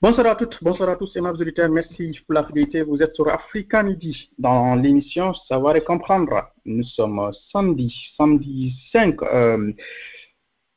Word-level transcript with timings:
Bonsoir 0.00 0.28
à 0.28 0.36
toutes, 0.36 0.62
bonsoir 0.62 0.90
à 0.90 0.94
tous, 0.94 1.10
et 1.16 1.20
auditeurs. 1.20 1.68
Merci 1.68 2.12
pour 2.24 2.34
la 2.34 2.44
fidélité. 2.44 2.82
Vous 2.82 3.02
êtes 3.02 3.16
sur 3.16 3.26
Africa 3.28 3.82
Midi 3.82 4.30
dans 4.38 4.76
l'émission 4.76 5.34
Savoir 5.48 5.74
et 5.74 5.80
comprendre. 5.80 6.52
Nous 6.64 6.84
sommes 6.84 7.32
samedi, 7.50 7.92
samedi 8.16 8.74
5, 8.92 9.20
euh, 9.24 9.72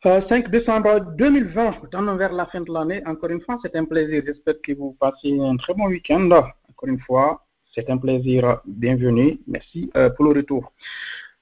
5 0.04 0.50
décembre 0.50 1.02
2020, 1.20 1.92
dans 1.92 2.16
vers 2.16 2.34
la 2.34 2.48
fin 2.48 2.62
de 2.62 2.74
l'année. 2.74 3.04
Encore 3.06 3.30
une 3.30 3.42
fois, 3.42 3.60
c'est 3.62 3.76
un 3.76 3.86
plaisir. 3.86 4.24
J'espère 4.26 4.56
que 4.60 4.72
vous 4.72 4.98
passez 5.00 5.40
un 5.40 5.56
très 5.56 5.76
bon 5.76 5.86
week-end. 5.86 6.28
Encore 6.68 6.90
une 6.90 7.00
fois, 7.02 7.46
c'est 7.76 7.92
un 7.92 7.98
plaisir. 8.00 8.62
Bienvenue. 8.66 9.40
Merci 9.46 9.92
euh, 9.98 10.10
pour 10.10 10.26
le 10.26 10.32
retour. 10.32 10.74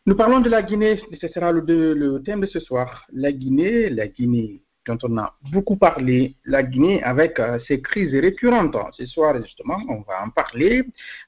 Nous 0.05 0.15
parlons 0.15 0.41
de 0.41 0.49
la 0.49 0.63
Guinée. 0.63 0.99
Ce 1.21 1.29
sera 1.29 1.53
le, 1.53 1.61
le 1.93 2.21
thème 2.23 2.41
de 2.41 2.47
ce 2.47 2.59
soir. 2.59 3.05
La 3.13 3.31
Guinée, 3.31 3.89
la 3.89 4.09
Guinée 4.09 4.63
dont 4.85 4.97
on 5.03 5.17
a 5.17 5.35
beaucoup 5.51 5.75
parlé, 5.75 6.35
la 6.45 6.63
Guinée 6.63 7.03
avec 7.03 7.39
euh, 7.39 7.59
ses 7.67 7.81
crises 7.81 8.13
récurrentes. 8.13 8.77
Ce 8.93 9.05
soir, 9.05 9.35
justement, 9.43 9.77
on 9.87 10.01
va 10.01 10.23
en 10.25 10.29
parler. 10.29 10.83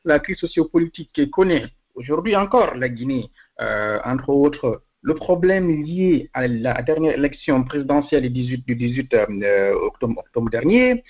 La 0.06 0.20
crise 0.20 0.38
sociopolitique 0.38 1.12
que 1.14 1.26
connaît 1.26 1.66
aujourd'hui 1.96 2.36
encore 2.36 2.76
la 2.76 2.90
Guinée, 2.90 3.30
euh, 3.62 4.00
entre 4.06 4.30
autres, 4.30 4.84
le 5.02 5.16
problème 5.16 5.84
lié 5.84 6.30
à 6.34 6.48
la 6.48 6.82
dernière 6.82 7.16
élection 7.16 7.64
présidentielle 7.64 8.24
du 8.24 8.30
18, 8.30 8.66
du 8.68 8.76
18 8.76 9.14
euh, 9.14 9.74
octobre, 9.74 10.50
dernier, 10.52 11.04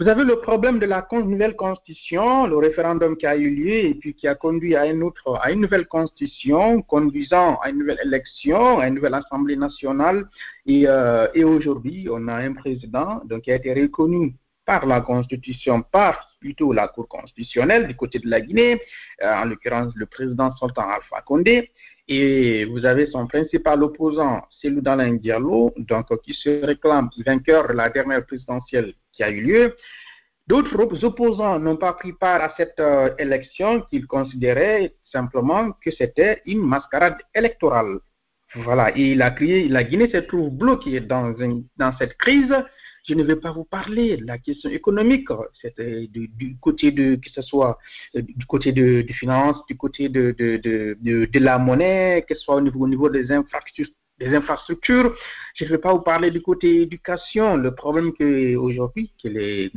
vous 0.00 0.08
avez 0.08 0.24
le 0.24 0.40
problème 0.40 0.78
de 0.78 0.86
la 0.86 1.06
nouvelle 1.12 1.54
constitution, 1.56 2.46
le 2.46 2.56
référendum 2.56 3.18
qui 3.18 3.26
a 3.26 3.36
eu 3.36 3.50
lieu 3.50 3.74
et 3.90 3.94
puis 3.94 4.14
qui 4.14 4.26
a 4.26 4.34
conduit 4.34 4.74
à 4.74 4.86
une, 4.86 5.02
autre, 5.02 5.38
à 5.42 5.52
une 5.52 5.60
nouvelle 5.60 5.86
constitution, 5.86 6.80
conduisant 6.80 7.58
à 7.62 7.68
une 7.68 7.80
nouvelle 7.80 8.00
élection, 8.02 8.78
à 8.78 8.88
une 8.88 8.94
nouvelle 8.94 9.12
assemblée 9.12 9.56
nationale. 9.56 10.26
Et, 10.64 10.84
euh, 10.86 11.28
et 11.34 11.44
aujourd'hui, 11.44 12.08
on 12.10 12.28
a 12.28 12.36
un 12.36 12.54
président 12.54 13.20
donc, 13.26 13.42
qui 13.42 13.52
a 13.52 13.56
été 13.56 13.74
reconnu 13.74 14.34
par 14.64 14.86
la 14.86 15.02
constitution, 15.02 15.82
par 15.82 16.30
plutôt 16.40 16.72
la 16.72 16.88
Cour 16.88 17.06
constitutionnelle 17.06 17.86
du 17.86 17.94
côté 17.94 18.18
de 18.20 18.30
la 18.30 18.40
Guinée, 18.40 18.80
euh, 19.22 19.34
en 19.34 19.44
l'occurrence 19.44 19.92
le 19.96 20.06
président 20.06 20.54
Sultan 20.56 20.88
Alpha 20.88 21.20
Condé. 21.26 21.70
Et 22.12 22.64
vous 22.64 22.84
avez 22.84 23.06
son 23.06 23.28
principal 23.28 23.84
opposant, 23.84 24.42
Selou 24.60 24.80
Dalin 24.80 25.14
Diallo, 25.14 25.72
donc, 25.76 26.08
qui 26.22 26.34
se 26.34 26.66
réclame 26.66 27.08
vainqueur 27.24 27.68
de 27.68 27.74
la 27.74 27.88
dernière 27.88 28.26
présidentielle 28.26 28.94
qui 29.12 29.22
a 29.22 29.30
eu 29.30 29.40
lieu. 29.40 29.76
D'autres 30.48 31.04
opposants 31.04 31.60
n'ont 31.60 31.76
pas 31.76 31.92
pris 31.92 32.12
part 32.12 32.42
à 32.42 32.52
cette 32.56 32.80
euh, 32.80 33.10
élection 33.16 33.82
qu'ils 33.82 34.08
considéraient 34.08 34.92
simplement 35.12 35.70
que 35.84 35.92
c'était 35.92 36.42
une 36.46 36.66
mascarade 36.66 37.18
électorale. 37.32 38.00
Voilà, 38.56 38.90
et 38.96 39.14
la, 39.14 39.32
la 39.38 39.84
Guinée 39.84 40.10
se 40.10 40.16
trouve 40.16 40.50
bloquée 40.50 40.98
dans 40.98 41.32
cette 41.96 42.14
crise. 42.14 42.52
Je 43.08 43.14
ne 43.14 43.22
vais 43.22 43.36
pas 43.36 43.52
vous 43.52 43.64
parler 43.64 44.16
de 44.16 44.26
la 44.26 44.38
question 44.38 44.70
économique, 44.70 45.28
c'était 45.60 46.06
du, 46.06 46.28
du, 46.28 46.56
côté 46.58 46.92
de, 46.92 47.16
que 47.16 47.30
ce 47.30 47.42
soit 47.42 47.78
euh, 48.16 48.22
du 48.22 48.46
côté 48.46 48.72
de, 48.72 49.04
finances, 49.12 49.58
du 49.68 49.76
côté 49.76 50.08
de, 50.08 50.34
de, 50.38 50.56
de, 50.58 51.24
de, 51.26 51.38
la 51.38 51.58
monnaie, 51.58 52.24
que 52.28 52.34
ce 52.34 52.40
soit 52.40 52.56
au 52.56 52.60
niveau, 52.60 52.84
au 52.84 52.88
niveau 52.88 53.08
des 53.08 53.32
infrastructures, 53.32 53.94
des 54.18 54.34
infrastructures. 54.34 55.16
Je 55.54 55.64
ne 55.64 55.70
vais 55.70 55.78
pas 55.78 55.92
vous 55.92 56.02
parler 56.02 56.30
du 56.30 56.42
côté 56.42 56.82
éducation, 56.82 57.56
le 57.56 57.74
problème 57.74 58.12
que 58.12 58.54
aujourd'hui 58.56 59.12
que 59.22 59.28
les, 59.28 59.70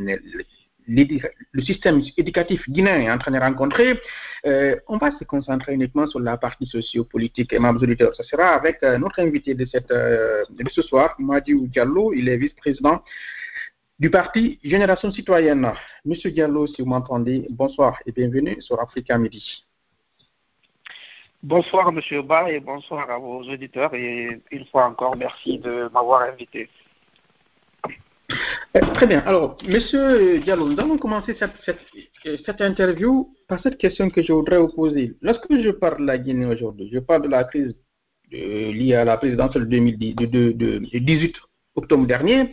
le 0.88 1.62
système 1.62 2.02
éducatif 2.17 2.70
guinéen 2.70 3.00
est 3.00 3.12
en 3.12 3.17
train 3.17 3.31
de 3.31 3.39
rencontrer. 3.39 4.00
Euh, 4.45 4.76
on 4.88 4.98
va 4.98 5.12
se 5.17 5.23
concentrer 5.23 5.73
uniquement 5.73 6.08
sur 6.08 6.20
la 6.20 6.38
partie 6.38 6.66
sociopolitique 6.66 7.53
et 7.53 7.59
auditeurs. 7.59 8.16
Ce 8.16 8.23
sera 8.23 8.50
avec 8.50 8.84
euh, 8.84 8.98
notre 8.98 9.20
invité 9.22 9.56
euh, 9.92 10.44
de 10.50 10.70
ce 10.70 10.81
soir, 10.81 11.16
Madi 11.20 11.54
Diallo. 11.67 12.14
Il 12.14 12.28
est 12.28 12.38
vice-président 12.38 13.02
du 14.00 14.09
parti 14.09 14.59
Génération 14.64 15.11
Citoyenne. 15.11 15.72
Monsieur 16.04 16.32
Diallo, 16.32 16.67
si 16.67 16.82
vous 16.82 16.89
m'entendez, 16.89 17.48
bonsoir 17.49 17.99
et 18.05 18.11
bienvenue 18.11 18.61
sur 18.61 18.82
Africa 18.82 19.17
Midi. 19.17 19.66
Bonsoir, 21.42 21.92
Monsieur 21.92 22.22
Ba, 22.22 22.49
et 22.49 22.61
bonsoir 22.61 23.10
à 23.11 23.17
vos 23.17 23.42
auditeurs. 23.42 23.93
Et 23.93 24.42
une 24.52 24.66
fois 24.66 24.86
encore, 24.86 25.16
merci 25.17 25.58
de 25.60 25.89
m'avoir 25.93 26.22
invité. 26.22 26.70
Euh, 28.76 28.82
très 28.94 29.08
bien. 29.08 29.20
Alors, 29.26 29.58
Monsieur 29.67 30.39
Diallo, 30.39 30.67
nous 30.70 30.80
allons 30.80 30.98
commencer 30.98 31.36
cette, 31.38 32.61
interview 32.61 33.33
par 33.48 33.61
cette 33.61 33.77
question 33.77 34.10
que 34.10 34.21
je 34.21 34.33
voudrais 34.33 34.58
vous 34.58 34.70
poser. 34.70 35.16
Lorsque 35.21 35.45
je 35.49 35.70
parle 35.70 36.02
de 36.02 36.05
la 36.05 36.17
Guinée 36.17 36.45
aujourd'hui, 36.45 36.89
je 36.92 36.99
parle 36.99 37.23
de 37.23 37.30
la 37.30 37.43
crise 37.43 37.76
liée 38.32 38.95
à 38.95 39.05
la 39.05 39.17
présidentielle 39.17 39.67
de, 39.67 40.26
de, 40.26 40.52
de, 40.52 40.99
18 40.99 41.36
octobre 41.76 42.08
dernier. 42.08 42.52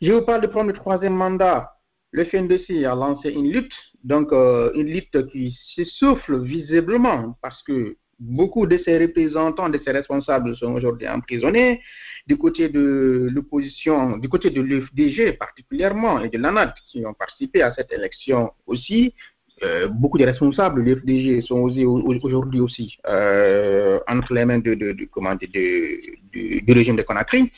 Je 0.00 0.12
vous 0.12 0.22
parle 0.22 0.42
du 0.42 0.48
premier 0.48 0.72
troisième 0.72 1.14
mandat. 1.14 1.70
Le 2.10 2.24
FNDC 2.24 2.84
a 2.84 2.94
lancé 2.94 3.30
une 3.30 3.50
lutte, 3.50 3.72
donc 4.04 4.32
euh, 4.32 4.70
une 4.74 4.86
lutte 4.86 5.26
qui 5.32 5.56
s'essouffle 5.74 6.44
visiblement 6.44 7.36
parce 7.42 7.60
que 7.64 7.96
beaucoup 8.18 8.66
de 8.66 8.78
ses 8.78 8.98
représentants, 8.98 9.68
de 9.68 9.80
ses 9.84 9.90
responsables 9.90 10.56
sont 10.56 10.72
aujourd'hui 10.72 11.08
emprisonnés. 11.08 11.80
Du 12.26 12.36
côté 12.38 12.68
de 12.68 13.28
l'opposition, 13.30 14.16
du 14.16 14.28
côté 14.28 14.50
de 14.50 14.62
l'UFDG 14.62 15.32
particulièrement 15.38 16.20
et 16.20 16.28
de 16.30 16.38
l'ANAD 16.38 16.72
qui 16.88 17.04
ont 17.04 17.12
participé 17.12 17.60
à 17.62 17.74
cette 17.74 17.92
élection 17.92 18.52
aussi, 18.66 19.14
euh, 19.62 19.88
beaucoup 19.88 20.18
de 20.18 20.24
responsables 20.24 20.82
de 20.84 20.90
l'UFDG 20.90 21.42
sont 21.42 21.60
aujourd'hui 21.60 22.60
aussi 22.60 22.96
euh, 23.06 24.00
entre 24.08 24.34
les 24.34 24.44
mains 24.44 24.58
de, 24.58 24.74
de, 24.74 24.92
du 24.92 26.72
régime 26.72 26.96
de 26.96 27.02
Conakry. 27.02 27.52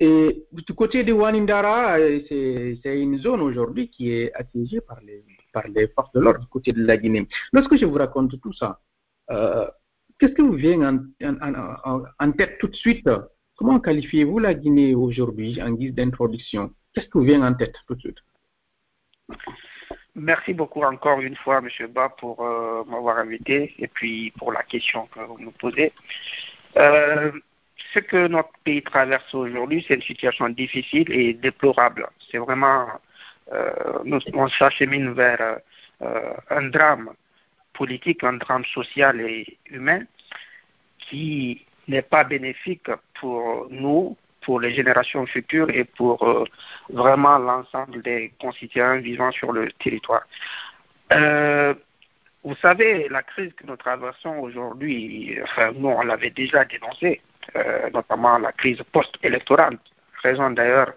Et 0.00 0.44
du 0.52 0.74
côté 0.74 1.04
de 1.04 1.12
Wanindara, 1.12 1.96
c'est 2.28 3.00
une 3.00 3.18
zone 3.18 3.40
aujourd'hui 3.40 3.88
qui 3.88 4.10
est 4.10 4.32
assiégée 4.34 4.80
par 4.80 5.00
les, 5.00 5.24
par 5.52 5.66
les 5.68 5.86
forces 5.88 6.12
de 6.12 6.20
l'ordre 6.20 6.40
du 6.40 6.46
côté 6.46 6.72
de 6.72 6.84
la 6.84 6.96
Guinée. 6.96 7.26
Lorsque 7.52 7.76
je 7.76 7.86
vous 7.86 7.94
raconte 7.94 8.38
tout 8.40 8.52
ça, 8.52 8.68
euh, 8.70 8.93
Qu'est-ce 9.28 10.34
qui 10.34 10.42
vous 10.42 10.52
vient 10.52 11.02
en, 12.20 12.32
tête 12.32 12.58
tout 12.58 12.68
de 12.68 12.76
suite? 12.76 13.08
Comment 13.56 13.80
qualifiez-vous 13.80 14.38
la 14.38 14.54
Guinée 14.54 14.94
aujourd'hui 14.94 15.60
en 15.62 15.70
guise 15.70 15.94
d'introduction? 15.94 16.72
Qu'est-ce 16.92 17.06
qui 17.06 17.12
vous 17.18 17.24
vient 17.24 17.42
en 17.42 17.54
tête 17.54 17.74
tout 17.86 17.94
de 17.94 18.00
suite? 18.00 18.18
Merci 20.14 20.54
beaucoup 20.54 20.82
encore 20.82 21.20
une 21.20 21.34
fois, 21.34 21.58
M. 21.58 21.68
Ba, 21.88 22.08
pour 22.08 22.44
euh, 22.44 22.84
m'avoir 22.84 23.18
invité 23.18 23.74
et 23.78 23.88
puis 23.88 24.32
pour 24.38 24.52
la 24.52 24.62
question 24.62 25.06
que 25.08 25.20
vous 25.20 25.38
nous 25.40 25.50
posez. 25.50 25.92
Euh, 26.76 27.32
ce 27.92 27.98
que 27.98 28.28
notre 28.28 28.52
pays 28.64 28.82
traverse 28.82 29.34
aujourd'hui, 29.34 29.84
c'est 29.86 29.94
une 29.94 30.02
situation 30.02 30.48
difficile 30.48 31.10
et 31.10 31.34
déplorable. 31.34 32.08
C'est 32.30 32.38
vraiment, 32.38 32.86
euh, 33.52 34.20
on 34.34 34.48
s'achemine 34.48 35.12
vers 35.12 35.58
euh, 36.02 36.34
un 36.50 36.68
drame 36.68 37.10
politique, 37.74 38.24
un 38.24 38.34
drame 38.34 38.64
social 38.64 39.20
et 39.20 39.58
humain 39.70 40.02
qui 40.98 41.64
n'est 41.88 42.02
pas 42.02 42.24
bénéfique 42.24 42.90
pour 43.20 43.66
nous, 43.70 44.16
pour 44.42 44.60
les 44.60 44.72
générations 44.74 45.26
futures 45.26 45.70
et 45.70 45.84
pour 45.84 46.22
euh, 46.22 46.44
vraiment 46.90 47.38
l'ensemble 47.38 48.02
des 48.02 48.32
concitoyens 48.40 48.96
vivant 48.96 49.30
sur 49.32 49.52
le 49.52 49.70
territoire. 49.72 50.22
Euh, 51.12 51.74
vous 52.42 52.56
savez, 52.56 53.08
la 53.08 53.22
crise 53.22 53.52
que 53.54 53.66
nous 53.66 53.76
traversons 53.76 54.36
aujourd'hui, 54.38 55.38
enfin, 55.42 55.72
nous, 55.74 55.88
on 55.88 56.02
l'avait 56.02 56.30
déjà 56.30 56.64
dénoncée, 56.64 57.20
euh, 57.56 57.88
notamment 57.90 58.38
la 58.38 58.52
crise 58.52 58.82
post-électorale. 58.92 59.78
Raison 60.22 60.50
d'ailleurs, 60.50 60.92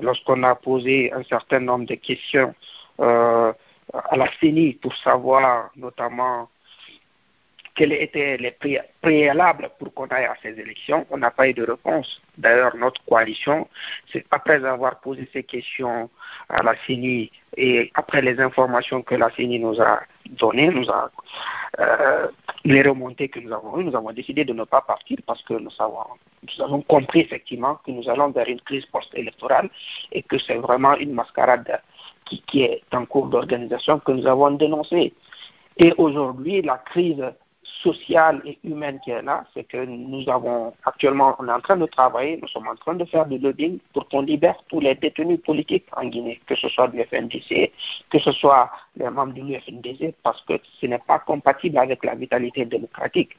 lorsqu'on 0.00 0.42
a 0.42 0.54
posé 0.54 1.12
un 1.12 1.22
certain 1.24 1.60
nombre 1.60 1.86
de 1.86 1.94
questions 1.94 2.54
à 4.10 4.16
la 4.16 4.28
CENI 4.40 4.74
pour 4.74 4.94
savoir 4.96 5.70
notamment 5.76 6.48
quels 7.74 7.92
étaient 7.92 8.36
les 8.36 8.56
préalables 9.02 9.70
pour 9.78 9.92
qu'on 9.92 10.06
aille 10.06 10.26
à 10.26 10.36
ces 10.42 10.58
élections. 10.60 11.06
On 11.10 11.18
n'a 11.18 11.30
pas 11.30 11.48
eu 11.48 11.54
de 11.54 11.64
réponse. 11.64 12.22
D'ailleurs, 12.38 12.76
notre 12.76 13.04
coalition, 13.04 13.68
après 14.30 14.64
avoir 14.64 15.00
posé 15.00 15.28
ces 15.32 15.42
questions 15.42 16.08
à 16.48 16.62
la 16.62 16.74
CENI 16.86 17.32
et 17.56 17.90
après 17.94 18.22
les 18.22 18.40
informations 18.40 19.02
que 19.02 19.16
la 19.16 19.30
CENI 19.30 19.58
nous 19.58 19.80
a 19.80 20.02
données, 20.30 20.68
nous 20.68 20.88
a 20.88 21.10
euh, 21.80 22.28
les 22.64 22.82
remontées 22.82 23.28
que 23.28 23.40
nous 23.40 23.52
avons 23.52 23.78
eues, 23.80 23.84
nous 23.84 23.96
avons 23.96 24.12
décidé 24.12 24.44
de 24.44 24.52
ne 24.52 24.64
pas 24.64 24.80
partir 24.80 25.18
parce 25.26 25.42
que 25.42 25.54
nous 25.54 25.70
avons, 25.80 25.98
nous 26.42 26.64
avons 26.64 26.82
compris 26.82 27.20
effectivement 27.20 27.80
que 27.84 27.90
nous 27.90 28.08
allons 28.08 28.30
vers 28.30 28.48
une 28.48 28.60
crise 28.60 28.86
post-électorale 28.86 29.68
et 30.12 30.22
que 30.22 30.38
c'est 30.38 30.56
vraiment 30.56 30.94
une 30.94 31.12
mascarade 31.12 31.80
qui, 32.24 32.62
est 32.62 32.82
en 32.92 33.04
cours 33.06 33.26
d'organisation 33.26 33.98
que 34.00 34.12
nous 34.12 34.26
avons 34.26 34.50
dénoncée. 34.52 35.12
Et 35.76 35.92
aujourd'hui, 35.98 36.62
la 36.62 36.78
crise 36.78 37.24
sociale 37.82 38.42
et 38.44 38.58
humaine 38.64 39.00
qui 39.02 39.10
est 39.10 39.22
là, 39.22 39.44
c'est 39.54 39.64
que 39.64 39.84
nous 39.84 40.28
avons 40.28 40.74
actuellement, 40.84 41.34
on 41.38 41.48
est 41.48 41.52
en 41.52 41.60
train 41.60 41.76
de 41.76 41.86
travailler, 41.86 42.38
nous 42.40 42.48
sommes 42.48 42.68
en 42.68 42.74
train 42.74 42.94
de 42.94 43.04
faire 43.04 43.26
du 43.26 43.38
lobbying 43.38 43.78
pour 43.92 44.08
qu'on 44.08 44.22
libère 44.22 44.56
tous 44.68 44.80
les 44.80 44.94
détenus 44.94 45.40
politiques 45.42 45.86
en 45.96 46.04
Guinée, 46.06 46.40
que 46.46 46.54
ce 46.54 46.68
soit 46.68 46.88
du 46.88 47.02
FNDC, 47.02 47.72
que 48.10 48.18
ce 48.18 48.32
soit 48.32 48.70
les 48.96 49.08
membres 49.08 49.32
du 49.32 49.58
FNDC, 49.58 50.14
parce 50.22 50.42
que 50.42 50.54
ce 50.80 50.86
n'est 50.86 50.98
pas 50.98 51.18
compatible 51.20 51.78
avec 51.78 52.04
la 52.04 52.14
vitalité 52.14 52.64
démocratique. 52.66 53.30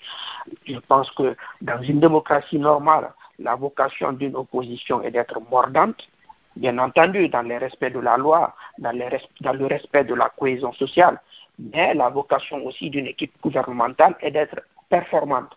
Je 0.65 0.79
pense 0.79 1.09
que 1.11 1.35
dans 1.61 1.81
une 1.81 1.99
démocratie 1.99 2.59
normale, 2.59 3.13
la 3.39 3.55
vocation 3.55 4.13
d'une 4.13 4.35
opposition 4.35 5.01
est 5.01 5.11
d'être 5.11 5.39
mordante, 5.51 6.07
bien 6.55 6.77
entendu, 6.77 7.29
dans 7.29 7.41
le 7.41 7.57
respect 7.57 7.91
de 7.91 7.99
la 7.99 8.17
loi, 8.17 8.55
dans, 8.79 8.91
le 8.91 9.65
respect 9.65 10.03
de 10.03 10.13
la 10.13 10.29
cohésion 10.29 10.71
sociale. 10.73 11.19
Mais 11.59 11.93
la 11.93 12.09
vocation 12.09 12.65
aussi 12.65 12.89
d'une 12.89 13.07
équipe 13.07 13.33
gouvernementale 13.41 14.15
est 14.21 14.31
d'être 14.31 14.61
performante. 14.89 15.55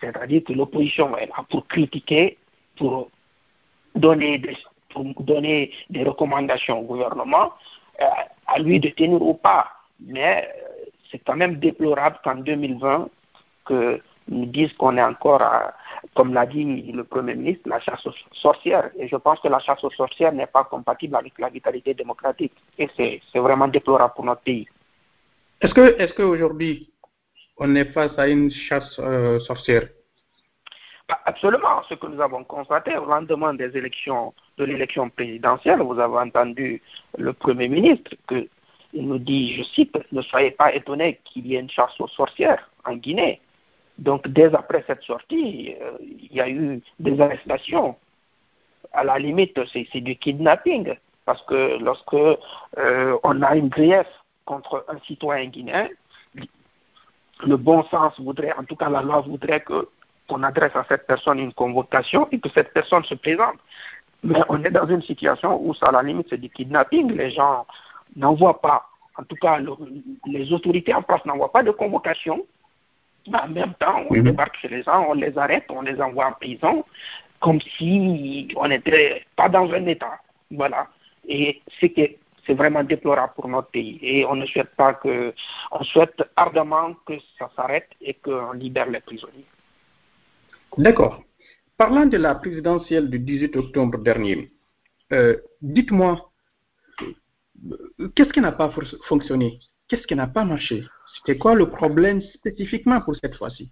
C'est-à-dire 0.00 0.42
que 0.44 0.52
l'opposition 0.52 1.16
est 1.16 1.26
là 1.26 1.44
pour 1.48 1.66
critiquer, 1.66 2.38
pour 2.76 3.10
donner 3.94 4.38
des, 4.38 4.56
pour 4.90 5.04
donner 5.22 5.72
des 5.90 6.04
recommandations 6.04 6.80
au 6.80 6.82
gouvernement, 6.82 7.52
euh, 8.00 8.04
à 8.46 8.58
lui 8.58 8.80
de 8.80 8.88
tenir 8.90 9.22
ou 9.22 9.34
pas. 9.34 9.68
Mais 10.00 10.48
euh, 10.48 10.84
c'est 11.10 11.18
quand 11.18 11.36
même 11.36 11.56
déplorable 11.56 12.18
qu'en 12.24 12.36
2020, 12.36 13.08
que 13.64 14.00
nous 14.28 14.46
disent 14.46 14.72
qu'on 14.74 14.96
est 14.96 15.02
encore, 15.02 15.42
comme 16.14 16.32
l'a 16.34 16.46
dit 16.46 16.92
le 16.92 17.04
Premier 17.04 17.34
ministre, 17.34 17.68
la 17.68 17.80
chasse 17.80 18.06
aux 18.06 18.12
sorcières. 18.32 18.90
Et 18.98 19.08
je 19.08 19.16
pense 19.16 19.40
que 19.40 19.48
la 19.48 19.58
chasse 19.58 19.82
aux 19.84 19.90
sorcières 19.90 20.32
n'est 20.32 20.46
pas 20.46 20.64
compatible 20.64 21.16
avec 21.16 21.38
la 21.38 21.48
vitalité 21.48 21.94
démocratique. 21.94 22.52
Et 22.78 22.88
c'est 22.96 23.38
vraiment 23.38 23.68
déplorable 23.68 24.14
pour 24.14 24.24
notre 24.24 24.42
pays. 24.42 24.68
Est-ce 25.60 25.74
que, 25.74 25.96
est-ce 26.00 26.12
qu'aujourd'hui, 26.14 26.90
on 27.58 27.74
est 27.76 27.92
face 27.92 28.18
à 28.18 28.26
une 28.28 28.50
chasse 28.50 28.98
euh, 28.98 29.38
sorcière? 29.40 29.88
Bah, 31.08 31.20
Absolument. 31.24 31.82
Ce 31.88 31.94
que 31.94 32.06
nous 32.06 32.20
avons 32.20 32.42
constaté 32.44 32.96
au 32.96 33.04
lendemain 33.04 33.54
des 33.54 33.76
élections, 33.76 34.34
de 34.58 34.64
l'élection 34.64 35.08
présidentielle, 35.10 35.80
vous 35.80 35.98
avez 35.98 36.16
entendu 36.16 36.82
le 37.18 37.32
Premier 37.32 37.68
ministre 37.68 38.12
que 38.26 38.48
il 38.94 39.08
nous 39.08 39.18
dit, 39.18 39.54
je 39.54 39.62
cite, 39.62 39.96
ne 40.12 40.20
soyez 40.20 40.50
pas 40.50 40.74
étonnés 40.74 41.20
qu'il 41.24 41.46
y 41.46 41.56
ait 41.56 41.60
une 41.60 41.70
chasse 41.70 41.98
aux 41.98 42.08
sorcières 42.08 42.68
en 42.84 42.96
Guinée. 42.96 43.40
Donc, 44.02 44.26
dès 44.26 44.52
après 44.54 44.82
cette 44.88 45.02
sortie, 45.02 45.76
euh, 45.80 45.92
il 46.00 46.34
y 46.34 46.40
a 46.40 46.48
eu 46.48 46.82
des 46.98 47.20
arrestations. 47.20 47.94
À 48.92 49.04
la 49.04 49.16
limite, 49.18 49.60
c'est 49.72 50.00
du 50.00 50.16
kidnapping. 50.16 50.94
Parce 51.24 51.40
que 51.42 51.78
lorsque 51.80 52.14
euh, 52.14 53.16
on 53.22 53.42
a 53.42 53.54
une 53.54 53.68
grief 53.68 54.08
contre 54.44 54.84
un 54.88 54.98
citoyen 55.06 55.46
guinéen, 55.46 55.88
le 57.46 57.56
bon 57.56 57.84
sens 57.84 58.18
voudrait, 58.18 58.52
en 58.58 58.64
tout 58.64 58.74
cas 58.74 58.90
la 58.90 59.02
loi 59.02 59.20
voudrait 59.20 59.62
qu'on 59.62 60.42
adresse 60.42 60.74
à 60.74 60.84
cette 60.88 61.06
personne 61.06 61.38
une 61.38 61.52
convocation 61.52 62.28
et 62.32 62.40
que 62.40 62.48
cette 62.48 62.72
personne 62.72 63.04
se 63.04 63.14
présente. 63.14 63.54
Mais 64.24 64.40
on 64.48 64.64
est 64.64 64.70
dans 64.70 64.88
une 64.88 65.02
situation 65.02 65.60
où, 65.64 65.74
ça, 65.74 65.86
à 65.86 65.92
la 65.92 66.02
limite, 66.02 66.26
c'est 66.28 66.40
du 66.40 66.50
kidnapping. 66.50 67.12
Les 67.12 67.30
gens 67.30 67.66
n'envoient 68.16 68.60
pas, 68.60 68.88
en 69.16 69.22
tout 69.22 69.36
cas, 69.36 69.60
les 70.26 70.52
autorités 70.52 70.92
en 70.92 71.02
place 71.02 71.24
n'envoient 71.24 71.52
pas 71.52 71.62
de 71.62 71.70
convocation. 71.70 72.44
Mais 73.30 73.38
en 73.38 73.48
même 73.48 73.74
temps, 73.74 74.04
on 74.10 74.14
débarque 74.20 74.56
chez 74.56 74.68
les 74.68 74.82
gens, 74.82 75.06
on 75.08 75.14
les 75.14 75.36
arrête, 75.38 75.64
on 75.68 75.82
les 75.82 76.00
envoie 76.00 76.26
en 76.26 76.32
prison, 76.32 76.84
comme 77.40 77.60
si 77.60 78.48
on 78.56 78.68
n'était 78.68 79.24
pas 79.36 79.48
dans 79.48 79.70
un 79.72 79.86
État. 79.86 80.20
Voilà. 80.50 80.88
Et 81.28 81.62
c'est 81.78 81.90
que 81.90 82.02
c'est 82.46 82.54
vraiment 82.54 82.82
déplorable 82.82 83.32
pour 83.34 83.48
notre 83.48 83.68
pays. 83.68 83.98
Et 84.02 84.24
on 84.26 84.34
ne 84.34 84.46
souhaite 84.46 84.74
pas 84.76 84.94
que, 84.94 85.32
on 85.70 85.82
souhaite 85.84 86.22
ardemment 86.36 86.94
que 87.06 87.14
ça 87.38 87.50
s'arrête 87.54 87.88
et 88.00 88.14
qu'on 88.14 88.52
libère 88.52 88.90
les 88.90 89.00
prisonniers. 89.00 89.46
D'accord. 90.76 91.22
Parlant 91.76 92.06
de 92.06 92.16
la 92.16 92.34
présidentielle 92.34 93.10
du 93.10 93.18
18 93.18 93.56
octobre 93.56 93.98
dernier, 93.98 94.50
euh, 95.12 95.36
dites-moi, 95.60 96.30
qu'est-ce 98.14 98.32
qui 98.32 98.40
n'a 98.40 98.52
pas 98.52 98.72
fonctionné? 99.08 99.58
Qu'est-ce 99.88 100.06
qui 100.06 100.14
n'a 100.14 100.26
pas 100.26 100.44
marché? 100.44 100.84
C'était 101.16 101.38
quoi 101.38 101.54
le 101.54 101.68
problème 101.68 102.22
spécifiquement 102.22 103.00
pour 103.00 103.16
cette 103.16 103.36
fois-ci? 103.36 103.70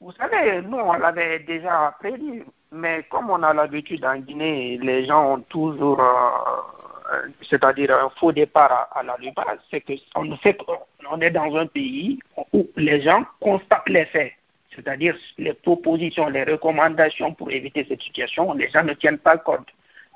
Vous 0.00 0.12
savez, 0.12 0.62
nous, 0.62 0.78
on 0.78 0.94
l'avait 0.94 1.40
déjà 1.40 1.94
prévu, 2.00 2.44
mais 2.72 3.04
comme 3.10 3.30
on 3.30 3.42
a 3.42 3.54
l'habitude 3.54 4.04
en 4.04 4.16
Guinée, 4.16 4.78
les 4.78 5.04
gens 5.04 5.34
ont 5.34 5.40
toujours 5.42 6.00
euh, 6.00 7.28
c'est-à-dire 7.42 7.94
un 7.94 8.10
faux 8.18 8.32
départ 8.32 8.88
à, 8.92 9.02
la 9.02 9.16
base, 9.16 9.58
c'est 9.70 9.82
qu'on 10.14 10.36
fait, 10.36 10.58
on 11.10 11.20
est 11.20 11.30
dans 11.30 11.54
un 11.56 11.66
pays 11.66 12.18
où 12.52 12.68
les 12.76 13.00
gens 13.02 13.24
constatent 13.40 13.88
les 13.88 14.06
faits, 14.06 14.32
c'est-à-dire 14.74 15.16
les 15.38 15.54
propositions, 15.54 16.28
les 16.28 16.44
recommandations 16.44 17.34
pour 17.34 17.50
éviter 17.50 17.84
cette 17.88 18.02
situation, 18.02 18.52
les 18.54 18.68
gens 18.70 18.84
ne 18.84 18.94
tiennent 18.94 19.18
pas 19.18 19.36
compte. 19.38 19.68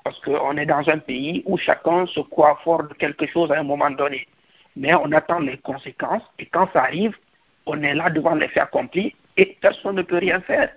Parce 0.05 0.21
qu'on 0.21 0.57
est 0.57 0.67
dans 0.67 0.89
un 0.89 0.99
pays 0.99 1.43
où 1.47 1.59
chacun 1.59 2.07
se 2.07 2.21
croit 2.21 2.59
fort 2.63 2.85
de 2.85 2.95
quelque 2.95 3.27
chose 3.27 3.51
à 3.51 3.59
un 3.59 3.65
moment 3.65 3.91
donné. 3.91 4.27
Mais 4.77 4.95
on 4.95 5.11
attend 5.13 5.39
les 5.41 5.59
conséquences 5.59 6.23
et 6.39 6.47
quand 6.47 6.69
ça 6.73 6.83
arrive, 6.83 7.17
on 7.67 7.83
est 7.83 7.95
là 7.95 8.11
devant 8.11 8.35
les 8.35 8.49
faits 8.49 8.65
accomplis 8.65 9.15
et 9.37 9.57
personne 9.61 9.97
ne 9.97 10.03
peut 10.03 10.19
rien 10.19 10.41
faire. 10.41 10.71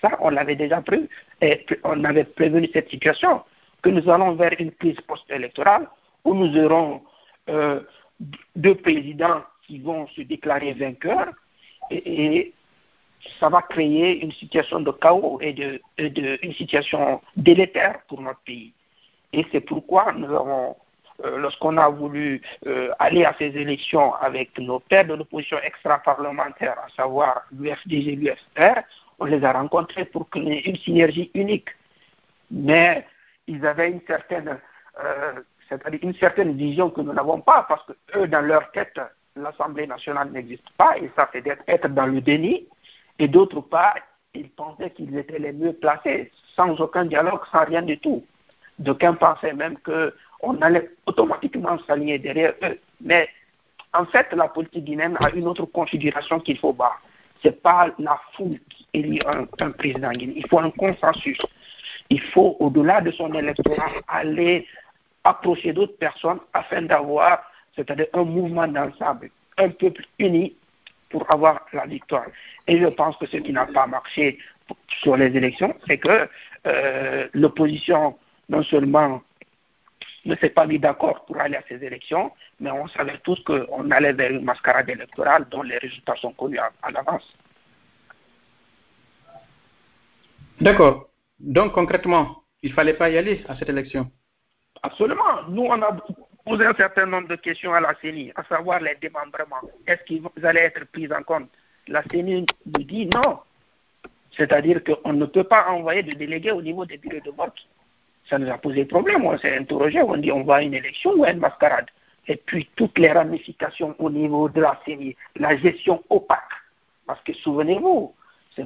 Ça, 0.00 0.10
on 0.20 0.30
l'avait 0.30 0.56
déjà 0.56 0.82
prévu. 0.82 1.08
Et 1.40 1.64
on 1.84 2.04
avait 2.04 2.24
prévenu 2.24 2.68
cette 2.72 2.90
situation 2.90 3.42
que 3.82 3.90
nous 3.90 4.08
allons 4.10 4.34
vers 4.34 4.52
une 4.58 4.72
crise 4.72 5.00
post-électorale 5.02 5.88
où 6.24 6.34
nous 6.34 6.56
aurons 6.58 7.02
euh, 7.48 7.80
deux 8.56 8.74
présidents 8.74 9.42
qui 9.66 9.78
vont 9.78 10.06
se 10.08 10.22
déclarer 10.22 10.72
vainqueurs 10.74 11.32
et, 11.90 12.52
ça 13.40 13.48
va 13.48 13.62
créer 13.62 14.22
une 14.22 14.30
situation 14.30 14.78
de 14.78 14.90
chaos 14.92 15.40
et 15.40 15.52
de, 15.52 15.80
une 15.98 16.52
situation 16.52 17.20
délétère 17.36 18.00
pour 18.08 18.20
notre 18.20 18.40
pays. 18.40 18.72
Et 19.32 19.44
c'est 19.50 19.62
pourquoi 19.62 20.12
nous 20.12 20.32
avons, 20.32 20.76
lorsqu'on 21.24 21.76
a 21.78 21.88
voulu 21.88 22.42
euh, 22.66 22.90
aller 22.98 23.24
à 23.24 23.34
ces 23.38 23.46
élections 23.46 24.14
avec 24.14 24.58
nos 24.58 24.80
pères 24.80 25.06
de 25.06 25.14
l'opposition 25.14 25.58
extra-parlementaire, 25.62 26.76
à 26.84 26.88
savoir 26.90 27.42
l'UFDG 27.52 28.08
et 28.08 28.16
l'UFR, 28.16 28.80
on 29.18 29.24
les 29.24 29.42
a 29.44 29.52
rencontrés 29.52 30.04
pour 30.04 30.28
créer 30.28 30.68
une 30.68 30.76
synergie 30.76 31.30
unique. 31.34 31.70
Mais 32.50 33.06
ils 33.46 33.64
avaient 33.64 33.90
une 33.90 34.02
certaine, 34.06 34.58
euh, 35.02 35.32
une 36.02 36.14
certaine 36.14 36.56
vision 36.56 36.90
que 36.90 37.00
nous 37.00 37.12
n'avons 37.12 37.40
pas, 37.40 37.64
parce 37.68 37.84
que 37.86 37.92
eux, 38.16 38.28
dans 38.28 38.42
leur 38.42 38.70
tête, 38.72 39.00
l'Assemblée 39.36 39.86
nationale 39.86 40.30
n'existe 40.30 40.68
pas, 40.76 40.96
et 40.98 41.10
ça 41.16 41.26
fait 41.26 41.44
être 41.66 41.88
dans 41.88 42.06
le 42.06 42.20
déni, 42.20 42.66
et 43.18 43.28
d'autre 43.28 43.60
part, 43.60 43.96
ils 44.34 44.50
pensaient 44.50 44.90
qu'ils 44.90 45.16
étaient 45.16 45.38
les 45.38 45.52
mieux 45.52 45.72
placés, 45.72 46.30
sans 46.54 46.78
aucun 46.80 47.06
dialogue, 47.06 47.40
sans 47.50 47.64
rien 47.64 47.82
du 47.82 47.98
tout. 47.98 48.24
D'aucuns 48.78 49.14
pensaient 49.14 49.54
même 49.54 49.78
qu'on 50.40 50.60
allait 50.62 50.90
automatiquement 51.06 51.78
s'aligner 51.86 52.18
derrière 52.18 52.54
eux. 52.62 52.78
Mais 53.00 53.28
en 53.92 54.04
fait, 54.06 54.32
la 54.32 54.48
politique 54.48 54.84
guinéenne 54.84 55.16
a 55.20 55.30
une 55.30 55.46
autre 55.46 55.64
configuration 55.66 56.40
qu'il 56.40 56.58
faut 56.58 56.72
voir. 56.72 57.00
Ce 57.42 57.48
n'est 57.48 57.54
pas 57.54 57.90
la 57.98 58.18
foule 58.34 58.58
qui 58.70 58.86
élit 58.94 59.20
un, 59.26 59.46
un 59.64 59.70
président 59.70 60.10
guinéen. 60.10 60.34
Il 60.36 60.46
faut 60.48 60.58
un 60.58 60.70
consensus 60.70 61.38
il 62.10 62.20
faut, 62.20 62.56
au-delà 62.60 63.00
de 63.00 63.10
son 63.10 63.32
électorat, 63.34 63.90
aller 64.08 64.66
approcher 65.24 65.72
d'autres 65.72 65.98
personnes 65.98 66.38
afin 66.52 66.82
d'avoir, 66.82 67.42
c'est-à-dire 67.74 68.06
un 68.12 68.24
mouvement 68.24 68.68
d'ensemble, 68.68 69.30
un 69.58 69.70
peuple 69.70 70.04
uni 70.18 70.54
pour 71.10 71.30
avoir 71.32 71.66
la 71.72 71.86
victoire. 71.86 72.26
Et 72.66 72.78
je 72.78 72.86
pense 72.86 73.16
que 73.16 73.26
ce 73.26 73.38
qui 73.38 73.52
n'a 73.52 73.66
pas 73.66 73.86
marché 73.86 74.38
sur 74.88 75.16
les 75.16 75.36
élections, 75.36 75.74
c'est 75.86 75.98
que 75.98 76.28
euh, 76.66 77.28
l'opposition, 77.32 78.16
non 78.48 78.62
seulement 78.62 79.22
ne 80.28 80.36
s'est 80.36 80.50
pas 80.50 80.66
mis 80.66 80.78
d'accord 80.78 81.24
pour 81.24 81.38
aller 81.38 81.56
à 81.56 81.62
ces 81.68 81.82
élections, 81.84 82.32
mais 82.60 82.70
on 82.70 82.86
savait 82.88 83.18
tous 83.18 83.42
qu'on 83.44 83.90
allait 83.90 84.12
vers 84.12 84.30
une 84.30 84.44
mascarade 84.44 84.88
électorale 84.88 85.46
dont 85.50 85.62
les 85.62 85.78
résultats 85.78 86.16
sont 86.16 86.32
connus 86.32 86.58
à 86.58 86.90
l'avance. 86.90 87.36
D'accord. 90.60 91.08
Donc 91.38 91.72
concrètement, 91.72 92.42
il 92.62 92.70
ne 92.70 92.74
fallait 92.74 92.94
pas 92.94 93.10
y 93.10 93.18
aller 93.18 93.44
à 93.48 93.56
cette 93.56 93.68
élection? 93.68 94.10
Absolument. 94.82 95.42
Nous, 95.48 95.62
on 95.62 95.82
a 95.82 95.96
posé 96.44 96.64
un 96.64 96.74
certain 96.74 97.06
nombre 97.06 97.28
de 97.28 97.36
questions 97.36 97.74
à 97.74 97.80
la 97.80 97.94
CENI, 98.00 98.32
à 98.34 98.44
savoir 98.44 98.80
les 98.80 98.94
démembrements. 98.96 99.60
Est-ce 99.86 100.02
qu'ils 100.04 100.22
allaient 100.44 100.64
être 100.64 100.84
pris 100.86 101.12
en 101.12 101.22
compte? 101.22 101.50
La 101.88 102.02
CENI 102.04 102.46
nous 102.66 102.84
dit 102.84 103.06
non. 103.06 103.40
C'est-à-dire 104.36 104.82
qu'on 104.84 105.12
ne 105.12 105.26
peut 105.26 105.44
pas 105.44 105.68
envoyer 105.68 106.02
de 106.02 106.14
délégués 106.14 106.52
au 106.52 106.62
niveau 106.62 106.84
des 106.84 106.98
bureaux 106.98 107.20
de 107.24 107.30
vote. 107.30 107.68
Ça 108.28 108.38
nous 108.38 108.50
a 108.50 108.58
posé 108.58 108.84
problème. 108.84 109.24
On 109.24 109.36
s'est 109.38 109.56
interrogé. 109.56 110.02
On 110.02 110.16
dit 110.16 110.32
on 110.32 110.44
va 110.44 110.56
à 110.56 110.62
une 110.62 110.74
élection 110.74 111.12
ou 111.16 111.24
à 111.24 111.30
une 111.30 111.38
mascarade? 111.38 111.86
Et 112.28 112.36
puis 112.36 112.68
toutes 112.74 112.98
les 112.98 113.12
ramifications 113.12 113.94
au 113.98 114.10
niveau 114.10 114.48
de 114.48 114.60
la 114.60 114.80
CENI, 114.84 115.16
la 115.36 115.56
gestion 115.56 116.02
opaque. 116.10 116.40
Parce 117.06 117.20
que 117.22 117.32
souvenez-vous, 117.32 118.12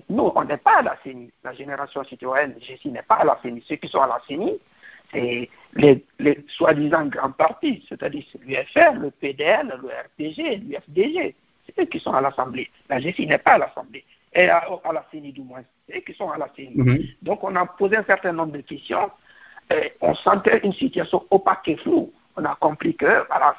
nous, 0.08 0.32
on 0.34 0.44
n'est 0.44 0.56
pas 0.56 0.78
à 0.78 0.82
la 0.82 0.96
CENI. 1.02 1.30
La 1.44 1.52
génération 1.52 2.02
citoyenne, 2.04 2.54
GESI 2.60 2.90
n'est 2.90 3.02
pas 3.02 3.16
à 3.16 3.24
la 3.24 3.38
CENI. 3.42 3.62
Ceux 3.66 3.76
qui 3.76 3.88
sont 3.88 4.00
à 4.00 4.06
la 4.06 4.20
CENI, 4.26 4.58
c'est 5.12 5.48
les, 5.74 6.04
soi-disant 6.48 7.06
grands 7.06 7.32
partis, 7.32 7.84
c'est-à-dire 7.88 8.24
l'UFR, 8.40 8.94
le 8.98 9.10
PDL, 9.10 9.74
le 9.82 9.88
RPG, 9.88 10.60
l'UFDG. 10.62 11.34
C'est 11.66 11.82
eux 11.82 11.86
qui 11.86 11.98
sont 11.98 12.12
à 12.12 12.20
l'Assemblée. 12.20 12.68
La 12.88 13.00
GESI 13.00 13.26
n'est 13.26 13.38
pas 13.38 13.52
à 13.52 13.58
l'Assemblée. 13.58 14.04
Et 14.32 14.48
à, 14.48 14.64
la 14.92 15.04
CENI 15.10 15.32
du 15.32 15.42
moins. 15.42 15.62
C'est 15.88 15.98
eux 15.98 16.00
qui 16.00 16.14
sont 16.14 16.30
à 16.30 16.38
la 16.38 16.48
CENI. 16.56 16.72
Mhm. 16.74 16.98
Donc 17.22 17.42
on 17.42 17.54
a 17.56 17.66
posé 17.66 17.96
un 17.96 18.04
certain 18.04 18.32
nombre 18.32 18.52
de 18.52 18.60
questions. 18.60 19.10
Et 19.70 19.92
on 20.00 20.14
sentait 20.14 20.60
une 20.64 20.72
situation 20.72 21.24
opaque 21.30 21.68
et 21.68 21.76
floue. 21.76 22.12
On 22.36 22.44
a 22.44 22.54
compris 22.56 22.96
que 22.96 23.26
voilà, 23.28 23.54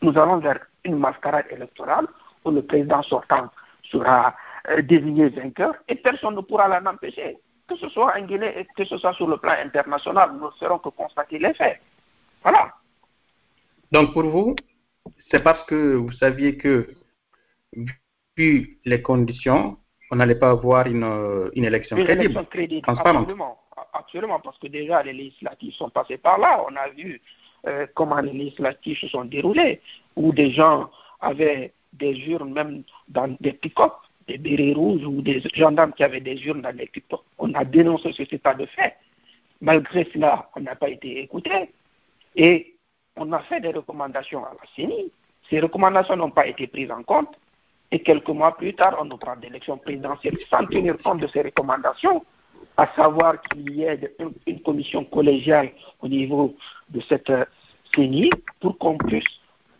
nous 0.00 0.16
allons 0.18 0.38
vers 0.38 0.58
une 0.84 0.98
mascarade 0.98 1.46
électorale 1.50 2.06
où 2.44 2.50
le 2.50 2.62
président 2.62 3.02
sortant 3.02 3.48
sera 3.84 4.34
euh, 4.70 4.82
désigné 4.82 5.28
vainqueur 5.28 5.74
et 5.88 5.96
personne 5.96 6.34
ne 6.34 6.40
pourra 6.40 6.68
l'en 6.68 6.90
empêcher. 6.90 7.38
que 7.68 7.76
ce 7.76 7.88
soit 7.88 8.16
en 8.16 8.22
Guinée, 8.22 8.66
que 8.76 8.84
ce 8.84 8.96
soit 8.98 9.12
sur 9.14 9.28
le 9.28 9.36
plan 9.36 9.54
international, 9.64 10.32
nous 10.34 10.46
ne 10.46 10.50
ferons 10.58 10.78
que 10.78 10.90
constater 10.90 11.38
les 11.38 11.54
faits. 11.54 11.80
Voilà. 12.42 12.72
Donc 13.90 14.12
pour 14.12 14.24
vous, 14.24 14.56
c'est 15.30 15.42
parce 15.42 15.64
que 15.66 15.94
vous 15.94 16.12
saviez 16.12 16.56
que, 16.56 16.88
vu 18.36 18.78
les 18.84 19.02
conditions, 19.02 19.78
on 20.10 20.16
n'allait 20.16 20.34
pas 20.34 20.50
avoir 20.50 20.86
une, 20.86 21.50
une 21.54 21.64
élection 21.64 21.96
Une 21.96 22.04
crédible, 22.04 22.24
élection 22.24 22.44
crédible, 22.44 22.84
absolument. 22.88 23.58
Absolument, 23.92 24.40
parce 24.40 24.58
que 24.58 24.68
déjà 24.68 25.02
les 25.02 25.12
législatives 25.12 25.74
sont 25.74 25.90
passées 25.90 26.18
par 26.18 26.38
là. 26.38 26.64
On 26.68 26.76
a 26.76 26.88
vu 26.88 27.20
euh, 27.66 27.86
comment 27.94 28.20
les 28.20 28.32
législatives 28.32 28.98
se 28.98 29.08
sont 29.08 29.24
déroulées, 29.24 29.80
où 30.16 30.32
des 30.32 30.50
gens 30.50 30.90
avaient 31.20 31.72
des 31.92 32.14
urnes 32.28 32.52
même 32.52 32.82
dans 33.08 33.36
des 33.40 33.52
pick-up, 33.52 33.92
des 34.26 34.38
bérets 34.38 34.72
rouges 34.72 35.04
ou 35.04 35.20
des 35.20 35.40
gendarmes 35.54 35.92
qui 35.92 36.04
avaient 36.04 36.20
des 36.20 36.40
urnes 36.46 36.62
dans 36.62 36.74
des 36.74 36.86
pick-up. 36.86 37.20
On 37.38 37.52
a 37.54 37.64
dénoncé 37.64 38.12
ce 38.12 38.22
état 38.22 38.54
de 38.54 38.66
fait. 38.66 38.96
Malgré 39.60 40.04
cela, 40.12 40.48
on 40.56 40.60
n'a 40.60 40.74
pas 40.74 40.88
été 40.88 41.20
écouté. 41.20 41.70
Et 42.34 42.74
on 43.16 43.30
a 43.32 43.40
fait 43.40 43.60
des 43.60 43.70
recommandations 43.70 44.44
à 44.44 44.52
la 44.54 44.66
CENI. 44.74 45.12
Ces 45.50 45.60
recommandations 45.60 46.16
n'ont 46.16 46.30
pas 46.30 46.46
été 46.46 46.66
prises 46.66 46.90
en 46.90 47.02
compte. 47.02 47.36
Et 47.90 48.02
quelques 48.02 48.28
mois 48.28 48.56
plus 48.56 48.74
tard, 48.74 48.96
on 49.00 49.04
nous 49.04 49.18
parle 49.18 49.40
d'élections 49.40 49.76
présidentielles 49.76 50.38
sans 50.48 50.64
tenir 50.66 50.96
compte 50.98 51.20
de 51.20 51.26
ces 51.26 51.42
recommandations, 51.42 52.24
à 52.76 52.86
savoir 52.94 53.40
qu'il 53.42 53.70
y 53.70 53.82
ait 53.82 54.14
une, 54.46 54.60
commission 54.62 55.04
collégiale 55.04 55.70
au 56.00 56.08
niveau 56.08 56.56
de 56.88 57.00
cette 57.00 57.30
euh, 57.30 57.44
CENI 57.94 58.30
pour 58.60 58.78
qu'on 58.78 58.98
puisse 58.98 59.24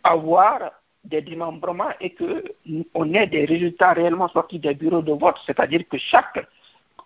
avoir 0.03 0.59
des 1.03 1.21
démembrements 1.21 1.91
et 1.99 2.15
qu'on 2.15 3.13
ait 3.13 3.27
des 3.27 3.45
résultats 3.45 3.93
réellement 3.93 4.27
sortis 4.29 4.59
des 4.59 4.73
bureaux 4.73 5.01
de 5.01 5.11
vote, 5.11 5.37
c'est-à-dire 5.45 5.81
que 5.89 5.97
chaque, 5.97 6.45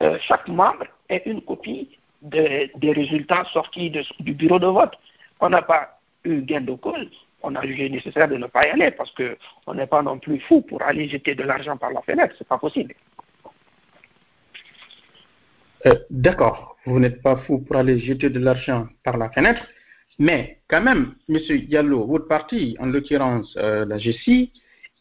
euh, 0.03 0.17
chaque 0.21 0.47
membre 0.47 0.85
ait 1.09 1.23
une 1.25 1.41
copie 1.41 1.97
de- 2.21 2.69
des 2.77 2.91
résultats 2.91 3.43
sortis 3.45 3.91
du 4.19 4.33
bureau 4.33 4.59
de 4.59 4.67
vote. 4.67 4.93
On 5.39 5.49
n'a 5.49 5.61
pas 5.61 5.99
eu 6.23 6.41
gain 6.41 6.61
de 6.61 6.73
cause, 6.73 7.09
on 7.41 7.55
a 7.55 7.61
jugé 7.65 7.89
nécessaire 7.89 8.27
de 8.27 8.35
ne 8.37 8.47
pas 8.47 8.67
y 8.67 8.71
aller 8.71 8.91
parce 8.91 9.11
qu'on 9.11 9.73
n'est 9.73 9.87
pas 9.87 10.01
non 10.01 10.19
plus 10.19 10.39
fou 10.41 10.61
pour 10.61 10.81
aller 10.81 11.07
jeter 11.07 11.35
de 11.35 11.43
l'argent 11.43 11.77
par 11.77 11.91
la 11.91 12.01
fenêtre, 12.01 12.35
c'est 12.37 12.47
pas 12.47 12.57
possible. 12.57 12.93
Euh, 15.85 15.95
D'accord, 16.09 16.77
vous 16.85 16.99
n'êtes 16.99 17.21
pas 17.21 17.37
fou 17.37 17.59
pour 17.59 17.75
aller 17.75 17.99
jeter 17.99 18.29
de 18.29 18.39
l'argent 18.39 18.87
par 19.03 19.17
la 19.17 19.29
fenêtre, 19.29 19.63
mais 20.19 20.59
quand 20.67 20.81
même, 20.81 21.15
Monsieur 21.27 21.59
Diallo, 21.59 22.05
votre 22.05 22.27
parti, 22.27 22.75
en 22.79 22.87
l'occurrence 22.87 23.55
euh, 23.57 23.85
la 23.85 23.97
GCI, 23.97 24.51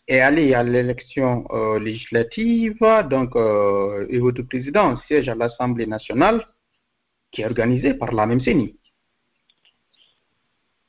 est 0.09 0.21
allé 0.21 0.55
à 0.55 0.63
l'élection 0.63 1.47
euh, 1.51 1.81
législative, 1.81 2.79
donc 3.11 3.35
et 4.09 4.19
votre 4.19 4.43
président 4.43 4.97
siège 5.09 5.29
à 5.29 5.35
l'Assemblée 5.35 5.87
nationale, 5.87 6.47
qui 7.33 7.43
est 7.43 7.47
organisée 7.47 7.95
par 7.95 8.13
la 8.13 8.27
même 8.27 8.41
CENI. 8.41 8.77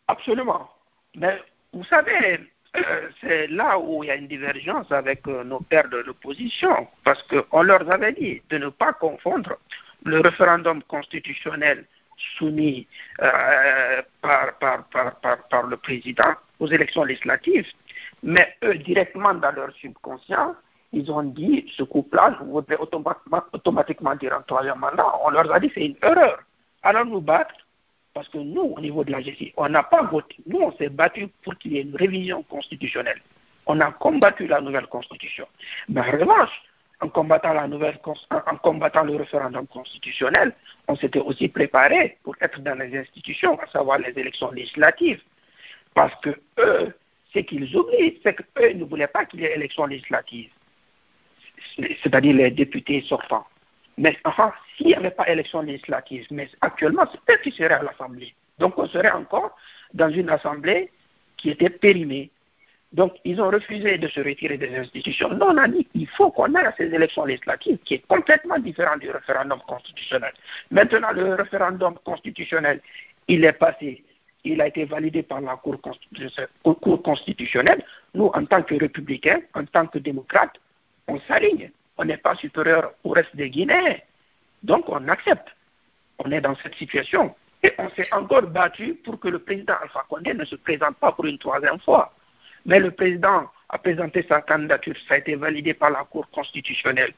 Absolument. 0.08 0.70
Mais 1.16 1.40
vous 1.74 1.84
savez, 1.86 2.40
c'est 3.22 3.48
là 3.48 3.80
où 3.80 4.04
il 4.04 4.08
y 4.08 4.12
a 4.12 4.16
une 4.16 4.28
divergence 4.28 4.92
avec 4.92 5.28
euh, 5.28 5.44
nos 5.44 5.60
pères 5.60 5.90
de 5.90 5.98
l'opposition, 5.98 6.88
parce 7.04 7.22
qu'on 7.24 7.64
leur 7.64 7.90
avait 7.92 8.14
dit 8.14 8.42
de 8.50 8.58
ne 8.58 8.70
pas 8.70 8.94
confondre 8.94 9.58
le 10.04 10.20
référendum 10.20 10.84
constitutionnel 10.84 11.86
soumis 12.38 12.88
euh, 13.22 14.02
par, 14.22 15.68
le 15.70 15.76
président 15.78 16.34
aux 16.60 16.68
élections 16.68 17.04
législatives, 17.04 17.68
mais 18.24 18.56
eux, 18.64 18.76
directement 18.76 19.34
dans 19.36 19.52
leur 19.52 19.72
subconscient, 19.76 20.56
ils 20.94 21.12
ont 21.12 21.24
dit 21.24 21.72
ce 21.76 21.84
couple-là 21.84 22.38
voudrait 22.42 22.78
automatiquement, 22.78 24.16
dire 24.16 24.34
un 24.34 24.42
troisième 24.42 24.80
mandat. 24.80 25.06
On 25.24 25.30
leur 25.30 25.52
a 25.52 25.60
dit 25.60 25.70
c'est 25.74 25.86
une 25.86 25.98
erreur. 26.02 26.40
Alors 26.82 27.06
nous 27.06 27.22
battre 27.22 27.54
parce 28.18 28.30
que 28.30 28.40
nous, 28.40 28.74
au 28.76 28.82
niveau 28.82 29.04
de 29.04 29.12
la 29.12 29.22
GCI, 29.22 29.54
on 29.58 29.70
n'a 29.70 29.84
pas 29.84 30.02
voté. 30.02 30.38
Nous, 30.48 30.58
on 30.58 30.72
s'est 30.72 30.90
battu 30.90 31.28
pour 31.44 31.56
qu'il 31.56 31.74
y 31.74 31.78
ait 31.78 31.84
une 31.84 31.96
révision 31.96 32.42
constitutionnelle. 32.42 33.22
On 33.68 33.80
a 33.80 33.92
combattu 33.92 34.48
la 34.48 34.60
nouvelle 34.60 34.88
constitution. 34.88 35.48
Mais 35.88 36.02
en 36.02 36.12
revanche, 36.18 36.50
en 37.00 37.10
combattant, 37.10 37.54
la 37.54 37.68
nouvelle, 37.68 38.00
en 38.04 38.56
combattant 38.56 39.04
le 39.04 39.18
référendum 39.18 39.68
constitutionnel, 39.68 40.56
on 40.88 40.96
s'était 40.96 41.20
aussi 41.20 41.48
préparé 41.48 42.18
pour 42.24 42.34
être 42.42 42.60
dans 42.62 42.74
les 42.74 42.98
institutions, 42.98 43.60
à 43.60 43.68
savoir 43.68 44.00
les 44.00 44.20
élections 44.20 44.50
législatives. 44.50 45.22
Parce 45.94 46.20
que 46.22 46.32
eux, 46.58 46.96
ce 47.36 47.40
qu'ils 47.42 47.78
oublient, 47.78 48.20
c'est 48.24 48.34
qu'eux 48.34 48.74
ne 48.74 48.84
voulaient 48.84 49.06
pas 49.06 49.26
qu'il 49.26 49.42
y 49.42 49.46
ait 49.46 49.54
élections 49.54 49.86
législatives, 49.86 50.50
c'est-à-dire 52.02 52.34
les 52.36 52.50
députés 52.50 53.02
sortants. 53.04 53.46
Mais 53.98 54.18
enfin, 54.26 54.54
s'il 54.76 54.88
n'y 54.88 54.96
avait 54.96 55.12
pas 55.12 55.28
élection 55.28 55.62
législative, 55.62 56.28
mais 56.32 56.48
actuellement, 56.62 57.06
c'est 57.12 57.34
eux 57.34 57.40
qui 57.42 57.52
seraient 57.52 57.74
à 57.74 57.84
l'Assemblée. 57.84 58.34
Donc 58.60 58.78
on 58.78 58.86
serait 58.88 59.12
encore 59.12 59.56
dans 59.94 60.10
une 60.10 60.30
Assemblée 60.30 60.92
qui 61.36 61.50
était 61.50 61.70
périmée. 61.70 62.32
Donc 62.94 63.16
ils 63.26 63.42
ont 63.42 63.50
refusé 63.50 63.98
de 63.98 64.08
se 64.08 64.20
retirer 64.20 64.58
des 64.58 64.76
institutions. 64.76 65.30
Nous, 65.30 65.46
on 65.46 65.58
a 65.58 65.68
dit 65.68 65.86
qu'il 65.86 66.08
faut 66.08 66.32
qu'on 66.32 66.54
ait 66.56 66.66
à 66.66 66.74
ces 66.78 66.86
élections 66.86 67.26
législatives 67.26 67.80
qui 67.80 67.96
est 67.96 68.08
complètement 68.08 68.60
différent 68.60 68.98
du 68.98 69.10
référendum 69.10 69.60
constitutionnel. 69.68 70.32
Maintenant, 70.72 71.12
le 71.12 71.34
référendum 71.34 71.96
constitutionnel, 72.04 72.82
il 73.28 73.44
est 73.44 73.54
passé. 73.54 74.04
Il 74.44 74.62
a 74.62 74.68
été 74.68 74.86
validé 74.86 75.24
par 75.24 75.42
la 75.42 75.58
Cour 75.58 75.82
constitutionnelle. 75.82 77.84
Nous, 78.14 78.26
en 78.26 78.46
tant 78.46 78.64
que 78.64 78.76
républicains, 78.76 79.42
en 79.54 79.66
tant 79.66 79.88
que 79.88 79.98
démocrates, 79.98 80.58
on 81.08 81.20
s'aligne 81.22 81.72
on 81.98 82.06
n'est 82.06 82.18
pas 82.18 82.36
supérieur 82.36 82.94
au 83.04 83.10
reste 83.10 83.36
des 83.36 83.50
Guinéens. 83.50 83.98
Donc 84.64 84.90
on 84.90 85.08
accepte. 85.08 85.56
On 86.20 86.32
est 86.32 86.42
dans 86.42 86.56
cette 86.56 86.76
situation. 86.76 87.36
Et 87.64 87.74
on 87.80 87.90
s'est 87.90 88.12
encore 88.14 88.44
battu 88.44 88.96
pour 89.04 89.20
que 89.20 89.28
le 89.28 89.40
président 89.40 89.74
Alpha 89.82 90.06
Condé 90.08 90.34
ne 90.34 90.46
se 90.46 90.56
présente 90.56 90.98
pas 90.98 91.12
pour 91.12 91.26
une 91.26 91.40
troisième 91.40 91.80
fois. 91.80 92.14
Mais 92.66 92.80
le 92.80 92.92
président 92.92 93.50
a 93.70 93.78
présenté 93.78 94.26
sa 94.28 94.42
candidature, 94.42 94.96
ça 95.08 95.16
a 95.16 95.18
été 95.18 95.36
validé 95.36 95.74
par 95.74 95.90
la 95.90 96.04
Cour 96.04 96.30
constitutionnelle. 96.30 97.14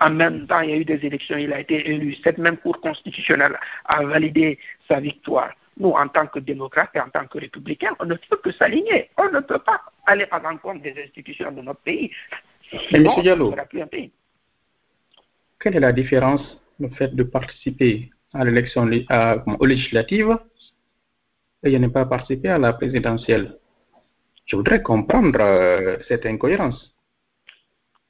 En 0.00 0.10
même 0.10 0.46
temps, 0.46 0.60
il 0.60 0.70
y 0.70 0.72
a 0.72 0.76
eu 0.76 0.84
des 0.84 1.04
élections, 1.04 1.36
il 1.36 1.52
a 1.52 1.60
été 1.60 1.90
élu. 1.90 2.16
Cette 2.22 2.38
même 2.38 2.56
Cour 2.56 2.80
constitutionnelle 2.80 3.58
a 3.84 4.04
validé 4.04 4.58
sa 4.86 5.00
victoire. 5.00 5.52
Nous, 5.76 5.90
en 5.90 6.08
tant 6.08 6.26
que 6.26 6.38
démocrates 6.38 6.90
et 6.94 7.00
en 7.00 7.08
tant 7.08 7.26
que 7.26 7.38
républicains, 7.38 7.94
on 8.00 8.06
ne 8.06 8.14
peut 8.14 8.36
que 8.42 8.52
s'aligner. 8.52 9.10
On 9.16 9.30
ne 9.30 9.40
peut 9.40 9.58
pas 9.58 9.80
aller 10.06 10.26
à 10.30 10.38
l'encontre 10.38 10.82
des 10.82 10.94
institutions 11.04 11.52
de 11.52 11.62
notre 11.62 11.80
pays. 11.80 12.10
Mais 12.92 12.98
M. 12.98 13.08
Diallo, 13.22 13.54
quelle 15.60 15.76
est 15.76 15.80
la 15.80 15.92
différence 15.92 16.60
le 16.78 16.88
fait 16.90 17.14
de 17.14 17.22
participer 17.22 18.10
à 18.34 18.44
l'élection 18.44 18.88
aux 19.58 19.66
législatives 19.66 20.38
et 21.64 21.78
ne 21.78 21.88
pas 21.88 22.04
participer 22.04 22.50
à 22.50 22.58
la 22.58 22.72
présidentielle? 22.72 23.58
Je 24.46 24.56
voudrais 24.56 24.82
comprendre 24.82 25.40
euh, 25.40 25.98
cette 26.08 26.24
incohérence. 26.24 26.94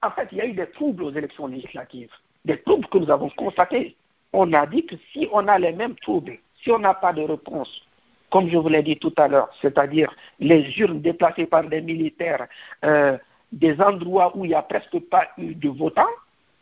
En 0.02 0.10
fait, 0.12 0.28
il 0.30 0.38
y 0.38 0.40
a 0.40 0.46
eu 0.46 0.52
des 0.52 0.70
troubles 0.70 1.02
aux 1.02 1.12
élections 1.12 1.48
législatives, 1.48 2.12
des 2.44 2.60
troubles 2.62 2.86
que 2.86 2.98
nous 2.98 3.10
avons 3.10 3.28
constatés. 3.30 3.96
On 4.32 4.52
a 4.52 4.66
dit 4.66 4.86
que 4.86 4.94
si 5.12 5.28
on 5.32 5.48
a 5.48 5.58
les 5.58 5.72
mêmes 5.72 5.96
troubles, 5.96 6.38
si 6.62 6.70
on 6.70 6.78
n'a 6.78 6.94
pas 6.94 7.12
de 7.12 7.22
réponse, 7.22 7.82
comme 8.30 8.48
je 8.48 8.56
vous 8.56 8.68
l'ai 8.68 8.82
dit 8.82 8.98
tout 8.98 9.14
à 9.16 9.26
l'heure, 9.26 9.48
c'est-à-dire 9.60 10.14
les 10.38 10.78
urnes 10.78 11.00
déplacées 11.00 11.46
par 11.46 11.64
des 11.64 11.80
militaires, 11.80 12.46
euh, 12.84 13.16
des 13.52 13.80
endroits 13.80 14.36
où 14.36 14.44
il 14.44 14.48
n'y 14.48 14.54
a 14.54 14.62
presque 14.62 14.98
pas 15.08 15.28
eu 15.38 15.54
de 15.54 15.68
votants, 15.68 16.06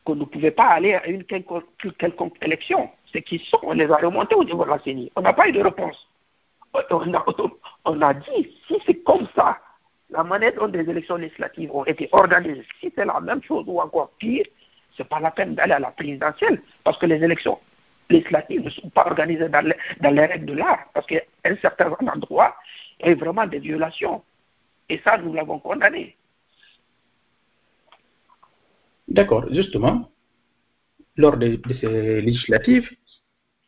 qu'on 0.05 0.15
ne 0.15 0.25
pouvait 0.25 0.53
pas 0.53 0.69
aller 0.69 0.95
à 0.95 1.07
une 1.09 1.25
quelconque, 1.25 1.65
quelconque 1.99 2.37
élection. 2.43 2.89
C'est 3.13 3.23
qui 3.23 3.39
sont, 3.51 3.59
on 3.63 3.73
les 3.73 3.91
a 3.91 3.97
remontés 3.97 4.37
au 4.37 4.45
niveau 4.45 4.65
de 4.65 4.71
la 4.71 4.79
CENI. 4.79 5.11
On 5.17 5.21
n'a 5.21 5.33
pas 5.33 5.49
eu 5.49 5.53
de 5.53 5.61
réponse. 5.61 6.09
On 7.85 8.03
a, 8.03 8.15
dit, 8.15 8.57
si 8.67 8.81
c'est 8.87 9.03
comme 9.03 9.27
ça, 9.35 9.59
la 10.11 10.23
manière 10.23 10.55
dont 10.55 10.67
les 10.67 10.89
élections 10.89 11.17
législatives 11.17 11.75
ont 11.75 11.85
été 11.85 12.09
organisées, 12.13 12.65
si 12.81 12.93
c'est 12.95 13.05
la 13.05 13.21
même 13.21 13.43
chose 13.43 13.65
ou 13.67 13.81
encore 13.81 14.11
pire, 14.19 14.45
c'est 14.97 15.09
pas 15.09 15.21
la 15.21 15.31
peine 15.31 15.55
d'aller 15.55 15.73
à 15.73 15.79
la 15.79 15.91
présidentielle, 15.91 16.63
parce 16.85 16.99
que 16.99 17.07
les 17.07 17.23
élections 17.23 17.59
législatives 18.09 18.63
ne 18.63 18.71
sont 18.71 18.89
pas 18.91 19.07
organisées 19.07 19.49
dans 19.49 19.67
les, 19.67 19.75
dans 20.01 20.11
les 20.11 20.27
règles 20.27 20.47
de 20.47 20.53
l'art, 20.55 20.87
parce 20.95 21.07
qu'à 21.07 21.21
un 21.45 21.57
certain 21.57 21.93
endroit, 22.01 22.55
il 23.01 23.09
y 23.09 23.13
a 23.13 23.15
vraiment 23.15 23.47
des 23.47 23.59
violations. 23.59 24.23
Et 24.89 25.01
ça, 25.05 25.19
nous 25.19 25.33
l'avons 25.33 25.59
condamné. 25.59 26.17
D'accord, 29.09 29.47
justement, 29.53 30.11
lors 31.17 31.37
de, 31.37 31.57
de, 31.57 31.75
ces 31.75 32.21
législatives, 32.21 32.89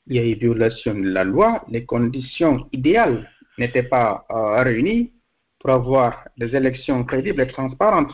il 0.07 0.17
y 0.17 0.19
a 0.19 0.25
eu 0.25 0.35
violation 0.35 0.95
de 0.95 1.09
la 1.09 1.25
loi, 1.25 1.65
les 1.69 1.85
conditions 1.85 2.67
idéales 2.73 3.31
n'étaient 3.59 3.85
pas 3.85 4.27
euh, 4.31 4.63
réunies 4.63 5.13
pour 5.59 5.71
avoir 5.71 6.25
des 6.37 6.55
élections 6.55 7.05
crédibles 7.05 7.43
et 7.43 7.47
transparentes. 7.47 8.13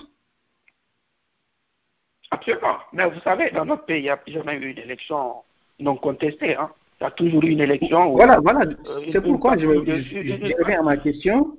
Absolument. 2.31 2.79
Mais 2.93 3.09
vous 3.09 3.21
savez, 3.21 3.51
dans 3.51 3.65
notre 3.65 3.85
pays, 3.85 4.01
il 4.01 4.05
n'y 4.05 4.11
a 4.11 4.21
jamais 4.27 4.57
eu 4.57 4.75
d'élection 4.75 5.35
non 5.79 5.97
contestée. 5.97 6.57
Hein. 6.57 6.71
Il 7.01 7.05
y 7.05 7.07
a 7.07 7.11
toujours 7.11 7.45
eu 7.45 7.51
une 7.51 7.61
élection. 7.61 8.13
Où, 8.13 8.17
voilà, 8.17 8.41
voilà. 8.41 8.61
Euh, 8.87 9.05
C'est 9.13 9.23
pourquoi 9.23 9.57
je, 9.57 9.67
je, 9.67 10.03
je, 10.03 10.23
je 10.23 10.63
reviens 10.63 10.81
à 10.81 10.83
ma 10.83 10.97
question. 10.97 11.57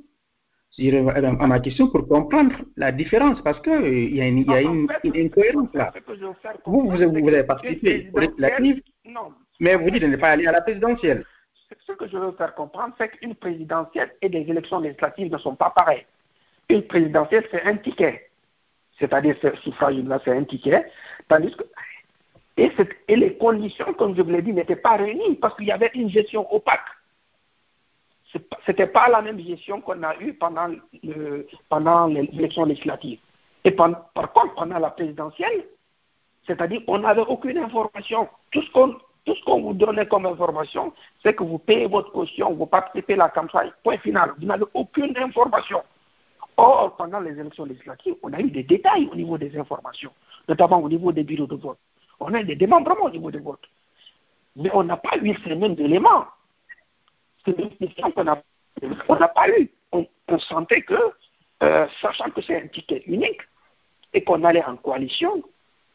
À 0.77 1.47
ma 1.47 1.59
question 1.59 1.87
pour 1.87 2.07
comprendre 2.07 2.53
la 2.75 2.91
différence, 2.91 3.41
parce 3.41 3.59
qu'il 3.61 3.71
euh, 3.71 4.09
y 4.09 4.21
a 4.21 4.27
une, 4.27 4.39
y 4.39 4.53
a 4.53 4.61
une, 4.61 4.87
incohérence 5.15 5.69
là. 5.73 5.93
Vous, 6.65 6.81
vous, 6.81 6.97
vous, 6.97 7.27
avez 7.29 7.43
participé 7.43 8.09
législatives, 8.13 8.81
mais 9.59 9.75
vous 9.75 9.89
dites 9.89 10.01
de 10.01 10.07
ne 10.07 10.17
pas 10.17 10.31
aller 10.31 10.47
à 10.47 10.51
la 10.51 10.61
présidentielle. 10.61 11.25
Ce 11.79 11.93
que 11.93 12.07
je 12.07 12.17
veux 12.17 12.31
faire 12.33 12.53
comprendre, 12.55 12.93
c'est 12.97 13.09
qu'une 13.09 13.35
présidentielle 13.35 14.11
et 14.21 14.29
des 14.29 14.41
élections 14.41 14.79
législatives 14.79 15.31
ne 15.31 15.37
sont 15.37 15.55
pas 15.55 15.69
pareilles. 15.69 16.05
Une 16.69 16.83
présidentielle, 16.83 17.45
c'est 17.51 17.63
un 17.63 17.77
ticket. 17.77 18.29
C'est-à-dire, 18.99 19.35
ce 19.41 19.55
suffrage 19.57 19.95
là, 20.03 20.19
c'est 20.23 20.35
un 20.35 20.43
ticket. 20.43 20.85
Tandis 21.27 21.55
que, 21.55 21.63
et, 22.57 22.71
et 23.07 23.15
les 23.15 23.37
conditions, 23.37 23.93
comme 23.93 24.15
je 24.15 24.21
vous 24.21 24.31
l'ai 24.31 24.41
dit, 24.41 24.53
n'étaient 24.53 24.75
pas 24.75 24.97
réunies 24.97 25.35
parce 25.35 25.55
qu'il 25.55 25.67
y 25.67 25.71
avait 25.71 25.91
une 25.95 26.09
gestion 26.09 26.53
opaque 26.53 26.85
ce 28.65 28.71
n'était 28.71 28.87
pas 28.87 29.07
la 29.09 29.21
même 29.21 29.39
gestion 29.39 29.81
qu'on 29.81 30.01
a 30.03 30.15
eue 30.19 30.33
pendant, 30.33 30.67
le, 31.03 31.47
pendant 31.69 32.07
l'élection 32.07 32.65
législative. 32.65 33.19
Et 33.63 33.71
par, 33.71 34.13
contre, 34.13 34.53
pendant 34.55 34.79
la 34.79 34.91
présidentielle, 34.91 35.65
c'est-à-dire 36.45 36.85
qu'on 36.85 36.99
n'avait 36.99 37.25
aucune 37.27 37.57
information. 37.57 38.29
Tout 38.51 38.61
ce 38.61 38.71
qu'on 38.71 38.95
tout 39.25 39.33
ce 39.33 39.43
qu'on 39.43 39.59
vous 39.59 39.73
donnait 39.73 40.05
comme 40.05 40.27
information, 40.27 40.93
c'est 41.23 41.33
que 41.33 41.43
vous 41.43 41.57
payez 41.57 41.87
votre 41.87 42.11
caution, 42.11 42.53
vous 42.53 42.67
participez 42.67 43.13
à 43.13 43.17
la 43.17 43.29
campagne, 43.29 43.71
point 43.83 43.97
final. 43.97 44.33
Vous 44.37 44.45
n'avez 44.45 44.65
aucune 44.75 45.17
information. 45.17 45.81
Or, 46.57 46.95
pendant 46.95 47.19
les 47.19 47.31
élections 47.31 47.65
législatives, 47.65 48.13
on 48.21 48.31
a 48.33 48.39
eu 48.39 48.51
des 48.51 48.61
détails 48.61 49.09
au 49.11 49.15
niveau 49.15 49.39
des 49.39 49.57
informations, 49.57 50.11
notamment 50.47 50.77
au 50.77 50.87
niveau 50.87 51.11
des 51.11 51.23
bureaux 51.23 51.47
de 51.47 51.55
vote. 51.55 51.79
On 52.19 52.31
a 52.35 52.41
eu 52.41 52.45
des 52.45 52.55
démembrements 52.55 53.05
au 53.05 53.09
niveau 53.09 53.31
des 53.31 53.39
votes. 53.39 53.67
Mais 54.55 54.69
on 54.73 54.83
n'a 54.83 54.97
pas 54.97 55.17
eu 55.17 55.35
ces 55.43 55.55
mêmes 55.55 55.75
éléments 55.79 56.25
c'est 57.45 57.59
une 57.59 57.69
question 57.69 58.11
qu'on 58.11 58.23
n'a 58.23 59.27
pas 59.27 59.49
eu. 59.49 59.69
On, 59.91 60.39
sentait 60.39 60.81
que, 60.81 60.95
euh, 61.63 61.87
sachant 62.01 62.29
que 62.31 62.41
c'est 62.41 62.61
un 62.61 62.67
ticket 62.67 63.03
unique 63.05 63.41
et 64.13 64.23
qu'on 64.23 64.43
allait 64.43 64.63
en 64.63 64.75
coalition, 64.75 65.43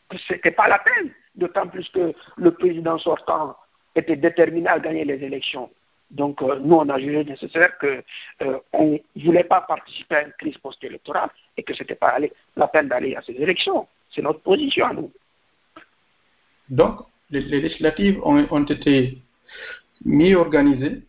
que 0.08 0.16
ce 0.16 0.34
n'était 0.34 0.52
pas 0.52 0.68
la 0.68 0.78
peine, 0.78 1.12
d'autant 1.34 1.66
plus 1.66 1.88
que 1.90 2.14
le 2.36 2.50
président 2.52 2.96
sortant 2.98 3.56
était 3.94 4.16
déterminé 4.16 4.68
à 4.68 4.78
gagner 4.78 5.04
les 5.04 5.22
élections. 5.22 5.68
Donc, 6.10 6.42
euh, 6.42 6.58
nous, 6.60 6.76
on 6.76 6.88
a 6.88 6.98
jugé 6.98 7.24
nécessaire 7.24 7.76
qu'on 7.78 8.02
euh, 8.42 8.58
ne 8.74 9.24
voulait 9.24 9.44
pas 9.44 9.60
participer 9.60 10.16
à 10.16 10.22
une 10.22 10.32
crise 10.32 10.58
post-électorale 10.58 11.30
et 11.56 11.62
que 11.62 11.72
ce 11.74 11.82
n'était 11.82 11.94
pas 11.94 12.18
la 12.56 12.68
peine 12.68 12.88
d'aller 12.88 13.14
à 13.14 13.22
ces 13.22 13.32
élections. 13.32 13.86
C'est 14.10 14.22
notre 14.22 14.40
position 14.40 14.86
à 14.86 14.92
nous. 14.92 15.12
Donc, 16.68 17.00
les, 17.30 17.40
législatives 17.40 18.20
ont, 18.24 18.44
ont, 18.50 18.64
été 18.64 19.18
mieux 20.04 20.36
organisées 20.36 21.02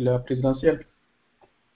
la 0.00 0.18
présidentielle 0.18 0.86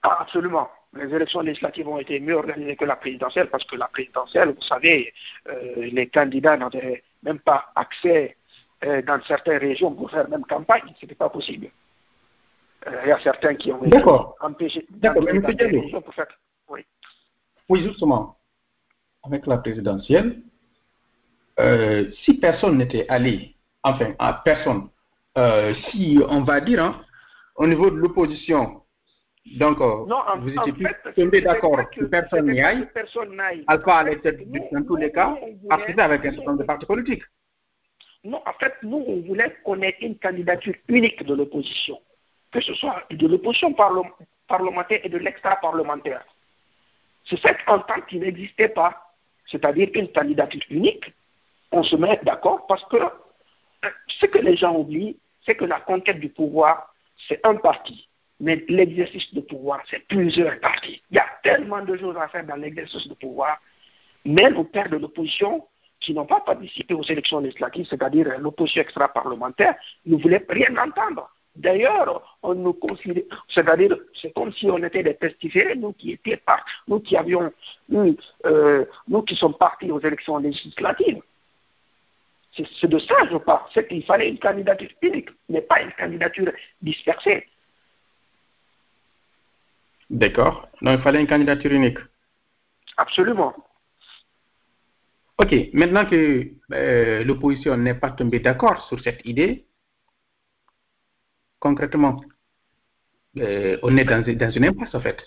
ah, 0.02 0.18
Absolument. 0.20 0.68
Les 0.94 1.14
élections 1.14 1.40
législatives 1.40 1.86
ont 1.86 1.98
été 1.98 2.18
mieux 2.18 2.36
organisées 2.36 2.76
que 2.76 2.84
la 2.84 2.96
présidentielle 2.96 3.48
parce 3.50 3.64
que 3.64 3.76
la 3.76 3.88
présidentielle, 3.88 4.50
vous 4.50 4.62
savez, 4.62 5.12
euh, 5.48 5.74
les 5.76 6.08
candidats 6.08 6.56
n'avaient 6.56 7.02
même 7.22 7.40
pas 7.40 7.72
accès 7.74 8.36
euh, 8.84 9.02
dans 9.02 9.20
certaines 9.22 9.58
régions 9.58 9.92
pour 9.92 10.10
faire 10.10 10.28
même 10.30 10.44
campagne. 10.44 10.82
Ce 10.98 11.04
n'était 11.04 11.14
pas 11.14 11.28
possible. 11.28 11.68
Euh, 12.86 13.00
il 13.04 13.08
y 13.08 13.12
a 13.12 13.20
certains 13.20 13.54
qui 13.54 13.70
ont 13.70 13.84
été 13.84 14.02
empêchés 14.40 14.86
D'accord, 14.90 15.24
mais 15.24 15.40
pour 15.40 16.14
faire. 16.14 16.26
Oui. 16.68 16.86
oui, 17.68 17.82
justement. 17.82 18.36
Avec 19.24 19.46
la 19.46 19.58
présidentielle, 19.58 20.40
si 22.24 22.34
personne 22.34 22.78
n'était 22.78 23.04
allé, 23.08 23.56
enfin, 23.82 24.14
personne, 24.44 24.88
si 25.90 26.18
on 26.28 26.44
va 26.44 26.60
dire, 26.60 26.82
hein, 26.82 27.04
au 27.58 27.66
niveau 27.66 27.90
de 27.90 27.96
l'opposition, 27.96 28.82
donc 29.56 29.80
euh, 29.80 30.04
vous 30.38 30.50
étiez 30.50 30.86
tombé 31.16 31.40
d'accord 31.40 31.78
que 31.90 32.04
personne 32.04 32.50
n'y 32.50 32.60
aille. 32.60 32.86
Alpha 33.66 33.96
allait 33.96 34.20
être 34.22 34.72
dans 34.72 34.84
tous 34.84 34.96
les 34.96 35.10
cas 35.10 35.36
participer 35.68 36.02
avec 36.02 36.24
un 36.24 36.32
certain 36.32 36.46
nombre 36.46 36.60
de 36.60 36.64
partis 36.64 36.86
politiques. 36.86 37.24
Non, 38.24 38.42
en 38.46 38.52
fait, 38.54 38.74
nous, 38.82 39.04
on 39.06 39.20
voulait 39.22 39.56
qu'on 39.64 39.80
ait 39.82 39.96
une 40.00 40.18
candidature 40.18 40.74
unique 40.88 41.24
de 41.24 41.34
l'opposition, 41.34 42.00
que 42.52 42.60
ce 42.60 42.74
soit 42.74 43.04
de 43.10 43.26
l'opposition 43.26 43.74
parlementaire 44.46 45.00
et 45.02 45.08
de 45.08 45.18
l'extra-parlementaire. 45.18 46.24
C'est 47.24 47.40
cette 47.40 47.60
entente 47.66 48.06
qui 48.06 48.18
n'existait 48.18 48.68
pas, 48.68 49.14
c'est-à-dire 49.46 49.88
une 49.94 50.12
candidature 50.12 50.62
unique. 50.70 51.12
On 51.72 51.82
se 51.82 51.96
met 51.96 52.20
d'accord 52.22 52.66
parce 52.66 52.84
que 52.86 52.96
euh, 52.96 53.88
ce 54.06 54.26
que 54.26 54.38
les 54.38 54.56
gens 54.56 54.76
oublient, 54.76 55.18
c'est 55.44 55.54
que 55.54 55.64
la 55.64 55.80
conquête 55.80 56.18
du 56.20 56.28
pouvoir, 56.28 56.92
c'est 57.26 57.44
un 57.46 57.56
parti. 57.56 58.08
Mais 58.40 58.64
l'exercice 58.68 59.34
de 59.34 59.40
pouvoir, 59.40 59.80
c'est 59.90 60.06
plusieurs 60.06 60.60
partis. 60.60 61.02
Il 61.10 61.16
y 61.16 61.18
a 61.18 61.26
tellement 61.42 61.84
de 61.84 61.96
choses 61.96 62.16
à 62.16 62.28
faire 62.28 62.46
dans 62.46 62.54
l'exercice 62.54 63.08
de 63.08 63.14
pouvoir. 63.14 63.58
Même 64.24 64.56
au 64.56 64.64
pères 64.64 64.88
de 64.88 64.96
l'opposition, 64.96 65.66
qui 66.00 66.14
n'ont 66.14 66.26
pas 66.26 66.40
participé 66.40 66.94
aux 66.94 67.02
élections 67.02 67.40
législatives, 67.40 67.86
c'est-à-dire 67.90 68.38
l'opposition 68.38 68.82
extra-parlementaire, 68.82 69.74
ne 70.06 70.16
voulaient 70.16 70.44
rien 70.48 70.76
entendre. 70.76 71.28
D'ailleurs, 71.56 72.38
on 72.44 72.54
nous 72.54 72.74
considère, 72.74 73.24
c'est-à-dire, 73.48 73.96
c'est 74.14 74.32
comme 74.32 74.52
si 74.52 74.70
on 74.70 74.78
était 74.78 75.02
des 75.02 75.14
pestiférés, 75.14 75.74
nous 75.74 75.92
qui 75.92 76.12
étions 76.12 76.38
nous 76.86 77.00
qui 77.00 77.16
avions, 77.16 77.52
euh, 77.92 78.84
nous 79.08 79.22
qui 79.22 79.34
sommes 79.34 79.56
partis 79.56 79.90
aux 79.90 79.98
élections 79.98 80.38
législatives. 80.38 81.20
C'est 82.52 82.88
de 82.88 82.98
ça 82.98 83.14
je 83.30 83.36
parle. 83.36 83.62
C'est 83.72 83.86
qu'il 83.86 84.04
fallait 84.04 84.30
une 84.30 84.38
candidature 84.38 84.90
unique, 85.02 85.30
mais 85.48 85.60
pas 85.60 85.82
une 85.82 85.92
candidature 85.92 86.50
dispersée. 86.82 87.46
D'accord. 90.10 90.68
Donc 90.80 90.98
il 90.98 91.02
fallait 91.02 91.20
une 91.20 91.26
candidature 91.26 91.72
unique. 91.72 91.98
Absolument. 92.96 93.54
Ok. 95.38 95.54
Maintenant 95.72 96.06
que 96.06 96.48
euh, 96.72 97.24
l'opposition 97.24 97.76
n'est 97.76 97.94
pas 97.94 98.10
tombée 98.10 98.40
d'accord 98.40 98.86
sur 98.88 98.98
cette 99.00 99.24
idée, 99.24 99.66
concrètement, 101.60 102.20
euh, 103.36 103.78
on 103.82 103.96
est 103.96 104.04
dans, 104.04 104.22
dans, 104.22 104.50
une 104.50 104.64
impasse 104.64 104.94
en 104.94 105.00
fait. 105.00 105.22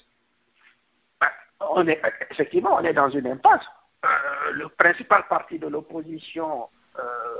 On 1.60 1.88
est, 1.88 2.02
effectivement, 2.32 2.76
on 2.76 2.84
est 2.84 2.94
dans 2.94 3.10
une 3.10 3.28
impasse. 3.28 3.66
Euh, 4.04 4.52
le 4.54 4.68
principal 4.70 5.28
parti 5.30 5.60
de 5.60 5.68
l'opposition 5.68 6.68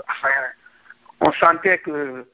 enfin, 0.10 0.30
on 1.22 1.32
sentait 1.34 1.80
que 1.80 2.26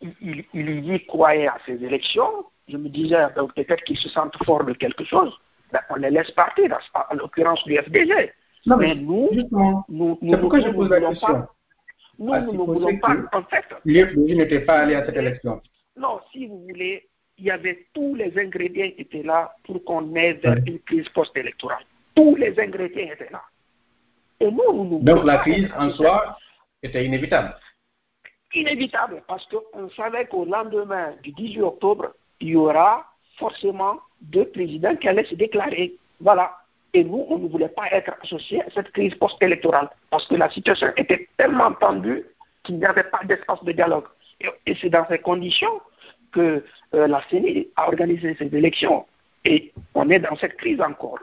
il, 0.00 0.86
y 0.92 1.06
croyait 1.06 1.48
à 1.48 1.58
ces 1.66 1.82
élections. 1.84 2.46
Je 2.68 2.76
me 2.76 2.88
disais, 2.88 3.26
ben, 3.36 3.46
peut-être 3.54 3.84
qu'ils 3.84 3.98
se 3.98 4.08
sentent 4.08 4.36
forts 4.44 4.64
de 4.64 4.72
quelque 4.72 5.04
chose. 5.04 5.32
Ben, 5.72 5.80
on 5.90 5.96
les 5.96 6.10
laisse 6.10 6.30
partir, 6.32 6.76
en 6.94 7.14
l'occurrence 7.14 7.62
du 7.64 7.76
FDG. 7.76 8.32
Non, 8.66 8.76
mais, 8.76 8.94
nous, 8.94 9.30
nous, 9.88 10.18
nous, 10.20 10.38
pourquoi 10.38 10.60
je 10.60 10.68
pose 10.70 10.90
la 10.90 11.00
question. 11.00 11.46
nous, 12.18 12.52
nous 12.52 12.52
ne 12.52 12.72
voulons 12.72 12.98
pas, 12.98 13.16
en 13.32 13.42
fait. 13.44 13.64
L'FDG 13.84 14.36
n'était 14.36 14.60
pas 14.60 14.80
allé 14.80 14.94
à 14.94 15.04
cette 15.04 15.16
élection. 15.16 15.60
Non, 15.96 16.20
si 16.32 16.46
vous 16.46 16.62
voulez, 16.68 17.08
il 17.38 17.46
y 17.46 17.50
avait 17.50 17.86
tous 17.92 18.14
les 18.14 18.38
ingrédients 18.38 18.90
qui 18.94 19.02
étaient 19.02 19.22
là 19.22 19.54
pour 19.64 19.82
qu'on 19.84 20.14
ait 20.14 20.40
une 20.66 20.78
crise 20.80 21.08
post-électorale. 21.08 21.84
Tous 22.14 22.36
les 22.36 22.58
ingrédients 22.58 23.10
étaient 23.12 23.32
là. 23.32 23.42
Et 24.40 24.50
nous, 24.50 24.84
nous, 24.84 24.98
Donc 25.00 25.24
la 25.24 25.38
crise 25.38 25.68
en 25.76 25.90
soi 25.90 26.36
était 26.82 27.04
inévitable. 27.04 27.54
Inévitable, 28.54 29.22
parce 29.26 29.46
qu'on 29.46 29.88
savait 29.90 30.26
qu'au 30.26 30.44
lendemain 30.44 31.14
du 31.22 31.32
18 31.32 31.62
octobre, 31.62 32.12
il 32.40 32.48
y 32.48 32.56
aura 32.56 33.06
forcément 33.38 33.98
deux 34.20 34.46
présidents 34.46 34.96
qui 34.96 35.08
allaient 35.08 35.24
se 35.24 35.34
déclarer. 35.34 35.94
Voilà. 36.20 36.52
Et 36.92 37.04
nous, 37.04 37.24
on 37.30 37.38
ne 37.38 37.48
voulait 37.48 37.68
pas 37.68 37.90
être 37.90 38.12
associés 38.22 38.62
à 38.62 38.70
cette 38.70 38.92
crise 38.92 39.14
post-électorale, 39.14 39.88
parce 40.10 40.26
que 40.26 40.34
la 40.34 40.50
situation 40.50 40.88
était 40.96 41.28
tellement 41.38 41.72
tendue 41.72 42.26
qu'il 42.62 42.76
n'y 42.76 42.84
avait 42.84 43.04
pas 43.04 43.20
d'espace 43.24 43.64
de 43.64 43.72
dialogue. 43.72 44.04
Et, 44.66 44.74
c'est 44.74 44.90
dans 44.90 45.06
ces 45.08 45.18
conditions 45.18 45.80
que 46.32 46.64
euh, 46.94 47.06
la 47.06 47.22
CENI 47.30 47.68
a 47.76 47.88
organisé 47.88 48.34
ces 48.38 48.54
élections. 48.54 49.06
Et 49.44 49.72
on 49.94 50.10
est 50.10 50.18
dans 50.18 50.36
cette 50.36 50.56
crise 50.56 50.80
encore. 50.80 51.18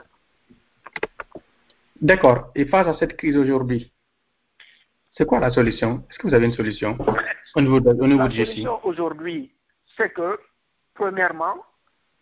D'accord. 2.00 2.50
Et 2.54 2.64
face 2.64 2.86
à 2.86 2.98
cette 2.98 3.16
crise 3.16 3.36
aujourd'hui, 3.36 3.92
c'est 5.16 5.26
quoi 5.26 5.40
la 5.40 5.50
solution? 5.50 6.04
Est-ce 6.10 6.18
que 6.18 6.28
vous 6.28 6.34
avez 6.34 6.46
une 6.46 6.54
solution? 6.54 6.96
Au 7.54 7.60
niveau 7.60 7.80
de, 7.80 7.90
au 7.90 8.06
niveau 8.06 8.22
La 8.22 8.30
solution 8.30 8.80
aujourd'hui, 8.84 9.52
c'est 9.96 10.12
que, 10.12 10.38
premièrement, 10.94 11.56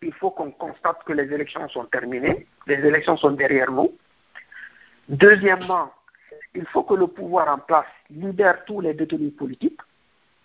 il 0.03 0.13
faut 0.15 0.31
qu'on 0.31 0.51
constate 0.51 1.03
que 1.05 1.13
les 1.13 1.33
élections 1.33 1.69
sont 1.69 1.85
terminées, 1.85 2.47
les 2.67 2.77
élections 2.77 3.17
sont 3.17 3.33
derrière 3.33 3.71
nous. 3.71 3.93
Deuxièmement, 5.09 5.93
il 6.55 6.67
faut 6.67 6.83
que 6.83 6.95
le 6.95 7.07
pouvoir 7.07 7.49
en 7.49 7.59
place 7.59 7.87
libère 8.11 8.65
tous 8.65 8.81
les 8.81 8.95
détenus 8.95 9.35
politiques 9.37 9.81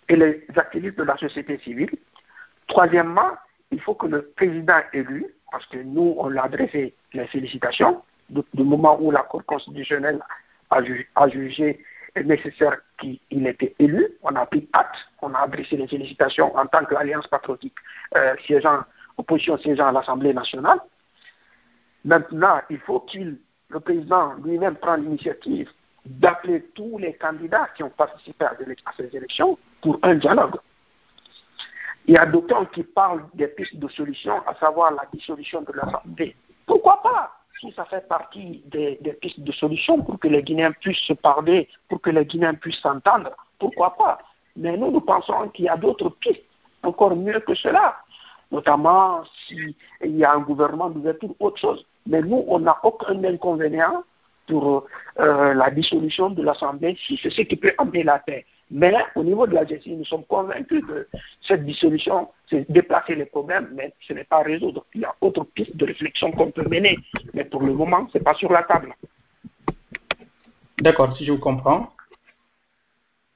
et 0.08 0.16
les 0.16 0.46
activistes 0.56 0.98
de 0.98 1.04
la 1.04 1.16
société 1.16 1.58
civile. 1.58 1.90
Troisièmement, 2.66 3.32
il 3.70 3.80
faut 3.80 3.94
que 3.94 4.06
le 4.06 4.32
président 4.36 4.80
élu, 4.92 5.26
parce 5.50 5.66
que 5.66 5.78
nous, 5.78 6.14
on 6.18 6.28
l'a 6.28 6.44
adressé 6.44 6.94
les 7.12 7.26
félicitations, 7.26 8.02
du, 8.28 8.42
moment 8.54 8.98
où 9.00 9.10
la 9.10 9.22
Cour 9.22 9.44
constitutionnelle 9.44 10.20
a, 10.70 11.28
jugé 11.28 11.78
nécessaire 12.22 12.78
qu'il 12.98 13.46
était 13.46 13.74
élu, 13.78 14.06
on 14.22 14.34
a 14.36 14.46
pris 14.46 14.68
acte, 14.72 14.96
on 15.20 15.34
a 15.34 15.40
adressé 15.40 15.76
les 15.76 15.88
félicitations 15.88 16.56
en 16.56 16.66
tant 16.66 16.84
qu'alliance 16.84 17.26
patriotique 17.26 17.74
euh, 18.16 18.34
siégeant, 18.46 18.80
opposition 19.16 19.58
siégeant 19.58 19.88
à 19.88 19.92
l'Assemblée 19.92 20.32
nationale. 20.32 20.78
Maintenant, 22.04 22.60
il 22.70 22.78
faut 22.78 23.00
qu'il, 23.00 23.38
le 23.68 23.80
président 23.80 24.34
lui-même 24.44 24.76
prenne 24.76 25.02
l'initiative 25.04 25.70
d'appeler 26.04 26.62
tous 26.74 26.98
les 26.98 27.14
candidats 27.14 27.68
qui 27.74 27.82
ont 27.82 27.90
participé 27.90 28.44
à 28.44 28.54
ces 28.96 29.16
élections 29.16 29.58
pour 29.80 29.98
un 30.02 30.14
dialogue. 30.16 30.56
Il 32.06 32.14
y 32.14 32.18
a 32.18 32.26
d'autres 32.26 32.70
qui 32.70 32.82
parlent 32.82 33.24
des 33.32 33.48
pistes 33.48 33.76
de 33.76 33.88
solutions, 33.88 34.46
à 34.46 34.54
savoir 34.56 34.92
la 34.92 35.04
dissolution 35.12 35.62
de 35.62 35.72
l'Assemblée. 35.72 36.36
Pourquoi 36.66 37.02
pas? 37.02 37.43
Si 37.60 37.72
ça 37.72 37.84
fait 37.84 38.06
partie 38.08 38.62
des, 38.66 38.98
pistes 39.20 39.40
de 39.40 39.52
solutions 39.52 40.02
pour 40.02 40.18
que 40.18 40.28
les 40.28 40.42
Guinéens 40.42 40.72
puissent 40.72 41.06
se 41.06 41.12
parler, 41.12 41.68
pour 41.88 42.00
que 42.00 42.10
les 42.10 42.24
Guinéens 42.24 42.54
puissent 42.54 42.80
s'entendre, 42.80 43.30
pourquoi 43.58 43.96
pas 43.96 44.18
Mais 44.56 44.76
nous, 44.76 44.90
nous 44.90 45.00
pensons 45.00 45.48
qu'il 45.50 45.66
y 45.66 45.68
a 45.68 45.76
d'autres 45.76 46.10
pistes 46.10 46.42
encore 46.82 47.16
mieux 47.16 47.40
que 47.40 47.54
cela, 47.54 47.96
notamment 48.50 49.22
s'il 49.46 49.74
y 50.02 50.24
a 50.24 50.32
un 50.32 50.40
gouvernement 50.40 50.90
d'ouverture, 50.90 51.30
autre 51.40 51.58
chose. 51.58 51.86
Mais 52.06 52.20
nous, 52.20 52.44
on 52.48 52.58
n'a 52.58 52.78
aucun 52.82 53.22
inconvénient 53.24 54.04
pour 54.46 54.86
euh, 55.20 55.54
la 55.54 55.70
dissolution 55.70 56.30
de 56.30 56.42
l'Assemblée 56.42 56.96
si 57.06 57.18
c'est 57.22 57.30
ce 57.30 57.42
qui 57.42 57.56
peut 57.56 57.72
amener 57.78 58.02
la 58.02 58.18
paix. 58.18 58.44
Mais 58.70 58.94
au 59.14 59.22
niveau 59.22 59.46
de 59.46 59.54
la 59.54 59.64
gestion, 59.66 59.96
nous 59.96 60.04
sommes 60.04 60.24
convaincus 60.24 60.82
que 60.86 61.08
cette 61.42 61.64
dissolution, 61.64 62.28
c'est 62.48 62.70
déplacer 62.70 63.14
les 63.14 63.26
problèmes, 63.26 63.68
mais 63.74 63.92
ce 64.00 64.12
n'est 64.12 64.24
pas 64.24 64.42
résoudre. 64.42 64.86
Il 64.94 65.02
y 65.02 65.04
a 65.04 65.14
autre 65.20 65.44
piste 65.44 65.76
de 65.76 65.86
réflexion 65.86 66.32
qu'on 66.32 66.50
peut 66.50 66.68
mener, 66.68 66.98
mais 67.34 67.44
pour 67.44 67.62
le 67.62 67.72
moment, 67.72 68.08
ce 68.12 68.18
n'est 68.18 68.24
pas 68.24 68.34
sur 68.34 68.50
la 68.50 68.62
table. 68.62 68.94
D'accord, 70.80 71.16
si 71.16 71.24
je 71.24 71.32
vous 71.32 71.38
comprends, 71.38 71.92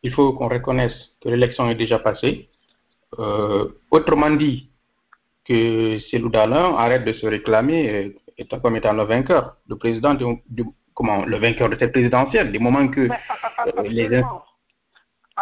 il 0.03 0.13
faut 0.13 0.33
qu'on 0.33 0.49
reconnaisse 0.49 1.13
que 1.21 1.29
l'élection 1.29 1.69
est 1.69 1.75
déjà 1.75 1.99
passée. 1.99 2.49
Euh, 3.19 3.69
autrement 3.91 4.31
dit, 4.31 4.69
que 5.49 5.99
Célou 6.11 6.29
Dalin 6.29 6.75
arrête 6.77 7.05
de 7.05 7.13
se 7.15 7.27
réclamer 7.27 8.15
étant 8.37 8.61
comme 8.61 8.77
étant 8.77 8.93
le 8.93 9.05
vainqueur, 9.05 9.57
le 9.67 9.77
président 9.77 10.15
du, 10.15 10.65
comment, 10.95 11.25
le 11.25 11.39
vainqueur 11.39 11.71
de 11.71 11.77
cette 11.79 11.93
présidentielle, 11.93 12.53
du 12.53 12.59
moment 12.59 12.87
que 12.89 13.09
euh, 13.09 13.83
les 13.85 14.23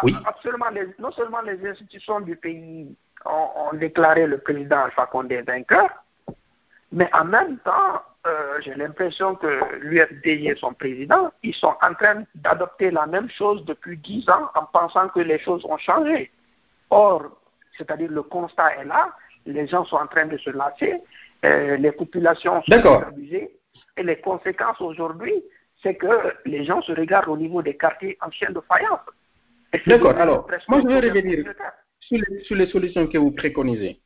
oui. 0.03 0.15
Absolument, 0.27 0.67
non 0.99 1.11
seulement 1.13 1.41
les 1.43 1.65
institutions 1.67 2.21
du 2.21 2.37
pays 2.37 2.95
ont, 3.25 3.77
déclaré 3.77 4.27
le 4.27 4.39
président 4.39 4.85
Alpha 4.85 5.07
Condé 5.07 5.43
vainqueur, 5.43 5.89
mais 6.93 7.09
en 7.13 7.25
même 7.25 7.59
temps, 7.59 8.03
euh, 8.27 8.61
j'ai 8.61 8.75
l'impression 8.75 9.35
que 9.35 9.79
l'UFD 9.81 10.27
et 10.27 10.55
son 10.57 10.73
président, 10.75 11.33
ils 11.43 11.55
sont 11.55 11.75
en 11.83 11.95
train 11.95 12.25
d'adopter 12.35 12.91
la 12.91 13.07
même 13.07 13.29
chose 13.31 13.65
depuis 13.65 13.97
dix 13.99 14.29
ans 14.29 14.51
en 14.55 14.65
pensant 14.67 15.09
que 15.09 15.21
les 15.21 15.39
choses 15.39 15.65
ont 15.65 15.79
changé. 15.79 16.31
Or, 16.91 17.25
c'est-à-dire 17.77 18.11
le 18.11 18.23
constat 18.23 18.77
est 18.77 18.85
là, 18.85 19.13
les 19.45 19.67
gens 19.67 19.85
sont 19.85 19.97
en 19.97 20.07
train 20.07 20.27
de 20.27 20.37
se 20.39 20.51
lasser, 20.51 21.03
euh, 21.45 21.77
les 21.77 21.93
populations 21.93 22.63
sont 22.63 23.03
abusées, 23.03 23.57
et 23.97 24.03
les 24.03 24.21
conséquences 24.21 24.81
aujourd'hui, 24.81 25.35
c'est 25.83 25.95
que 25.95 26.35
les 26.45 26.65
gens 26.65 26.81
se 26.83 26.93
regardent 26.93 27.29
au 27.29 27.37
niveau 27.37 27.63
des 27.63 27.77
quartiers 27.77 28.17
anciens 28.23 28.51
de 28.51 28.61
faïence. 28.61 29.01
D'accord, 29.87 30.17
alors, 30.17 30.49
moi 30.69 30.81
je 30.81 30.87
vais 30.87 31.09
revenir 31.09 31.45
sur 32.01 32.19
les, 32.19 32.45
sur 32.45 32.57
les, 32.57 32.67
solutions 32.67 33.07
que 33.07 33.19
vous 33.19 33.33
préconisez. 33.33 34.01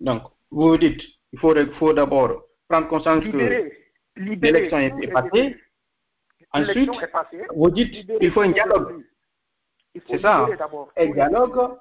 Donc, 0.00 0.22
vous 0.50 0.68
vous 0.68 0.78
dites, 0.78 1.00
il 1.32 1.38
faut, 1.38 1.54
faut 1.78 1.92
d'abord 1.92 2.42
prendre 2.68 2.88
conscience 2.88 3.24
que 3.24 3.70
l'élection 4.16 4.78
est, 4.78 5.12
passée. 5.12 5.56
Ensuite, 6.52 6.90
vous 7.54 7.70
dites 7.70 8.06
qu'il 8.18 8.30
faut 8.32 8.40
un 8.42 8.50
dialogue. 8.50 9.04
C'est 10.08 10.20
ça, 10.20 10.46
hein. 10.46 10.86
un 10.96 11.06
dialogue. 11.06 11.78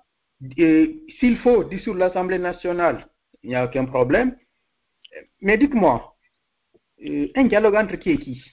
S'il 1.20 1.38
faut 1.40 1.64
dissoudre 1.64 2.00
l'Assemblée 2.00 2.40
nationale, 2.40 3.08
il 3.44 3.50
n'y 3.50 3.56
a 3.56 3.66
aucun 3.66 3.86
problème. 3.86 4.36
Mais 5.42 5.58
dites-moi, 5.58 6.16
euh, 7.06 7.28
un 7.36 7.44
dialogue 7.46 7.76
entre 7.76 7.96
qui 7.96 8.12
et 8.12 8.18
qui? 8.18 8.44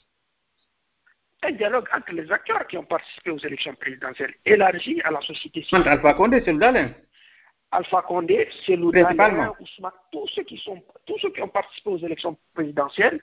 Un 1.43 1.53
dialogue 1.53 1.87
entre 1.95 2.13
les 2.13 2.31
acteurs 2.31 2.67
qui 2.67 2.77
ont 2.77 2.85
participé 2.85 3.31
aux 3.31 3.39
élections 3.39 3.75
présidentielles, 3.75 4.35
élargi 4.45 5.01
à 5.03 5.11
la 5.11 5.21
société 5.21 5.63
civile. 5.63 5.87
Alpha 5.87 6.15
Condé, 6.15 6.43
c'est 6.45 6.55
Dalin. 6.55 6.91
Alpha 7.71 8.03
Condé, 8.03 8.49
c'est 8.65 8.77
Ousmane, 8.79 9.51
tous 10.11 10.27
ceux 10.29 10.43
qui 10.43 10.57
sont, 10.59 10.83
tous 11.07 11.19
ceux 11.19 11.31
qui 11.31 11.43
ont 11.43 11.49
participé 11.49 11.91
aux 11.91 11.99
élections 11.99 12.37
présidentielles, 12.55 13.21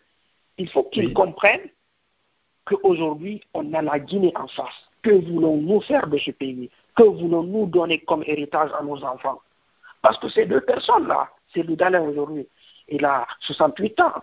il 0.58 0.70
faut 0.70 0.84
qu'ils 0.84 1.14
comprennent 1.14 1.70
qu'aujourd'hui, 2.66 3.42
on 3.54 3.74
a 3.74 3.82
la 3.82 4.00
Guinée 4.00 4.34
en 4.36 4.48
face. 4.48 4.90
Que 5.02 5.12
voulons-nous 5.12 5.82
faire 5.82 6.08
de 6.08 6.18
ce 6.18 6.32
pays? 6.32 6.70
Que 6.96 7.04
voulons-nous 7.04 7.68
donner 7.68 8.00
comme 8.02 8.24
héritage 8.26 8.72
à 8.80 8.84
nos 8.84 9.04
enfants? 9.04 9.42
Parce 10.02 10.18
que 10.20 10.30
ces 10.30 10.46
deux 10.46 10.62
personnes-là, 10.62 11.30
c'est 11.54 11.64
Dalin 11.64 12.02
aujourd'hui, 12.02 12.48
il 12.88 13.04
a 13.04 13.28
68 13.42 14.00
ans. 14.02 14.14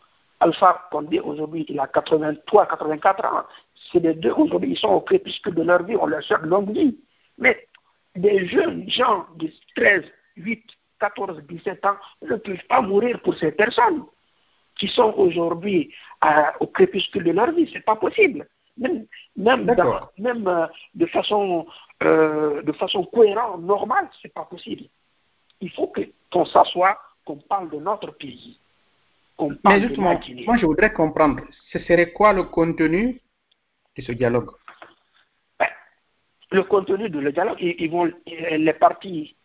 Alpha 0.40 0.88
Condé, 0.90 1.20
aujourd'hui, 1.20 1.64
il 1.68 1.78
a 1.78 1.86
83, 1.86 2.66
84 2.66 3.24
ans. 3.24 3.44
C'est 3.90 4.00
les 4.00 4.14
deux, 4.14 4.32
aujourd'hui, 4.32 4.72
ils 4.72 4.78
sont 4.78 4.88
au 4.88 5.00
crépuscule 5.00 5.54
de 5.54 5.62
leur 5.62 5.82
vie, 5.82 5.96
on 5.96 6.06
leur 6.06 6.22
souhaite 6.22 6.42
longue 6.42 6.72
vie. 6.72 6.98
Mais 7.38 7.68
des 8.14 8.46
jeunes 8.46 8.88
gens 8.88 9.26
de 9.36 9.50
13, 9.76 10.04
8, 10.36 10.64
14, 11.00 11.42
17 11.48 11.86
ans 11.86 11.96
ne 12.22 12.36
peuvent 12.36 12.66
pas 12.68 12.80
mourir 12.80 13.20
pour 13.22 13.34
ces 13.34 13.52
personnes 13.52 14.04
qui 14.78 14.88
sont 14.88 15.12
aujourd'hui 15.16 15.92
au 16.60 16.66
crépuscule 16.66 17.24
de 17.24 17.32
leur 17.32 17.50
vie. 17.52 17.66
Ce 17.68 17.74
n'est 17.74 17.80
pas 17.80 17.96
possible. 17.96 18.46
Même, 18.78 19.06
même, 19.36 19.76
même 20.18 20.48
euh, 20.48 20.66
de, 20.94 21.06
façon, 21.06 21.66
euh, 22.02 22.62
de 22.62 22.72
façon 22.72 23.04
cohérente, 23.04 23.60
normale, 23.60 24.08
ce 24.12 24.26
n'est 24.26 24.32
pas 24.32 24.44
possible. 24.44 24.84
Il 25.60 25.70
faut 25.70 25.92
qu'on 26.32 26.44
s'assoie, 26.46 26.98
qu'on 27.24 27.36
parle 27.36 27.68
de 27.70 27.76
notre 27.76 28.12
pays. 28.12 28.58
Mais 29.64 29.80
justement, 29.80 30.18
moi 30.46 30.56
je 30.56 30.66
voudrais 30.66 30.92
comprendre, 30.92 31.42
ce 31.72 31.78
serait 31.80 32.12
quoi 32.12 32.32
le 32.32 32.44
contenu 32.44 33.20
de 33.96 34.02
ce 34.02 34.12
dialogue 34.12 34.50
ben, 35.58 35.68
Le 36.50 36.62
contenu 36.64 37.08
de 37.10 37.18
le 37.18 37.32
dialogue, 37.32 37.58
les 37.60 38.72
partis, 38.74 39.36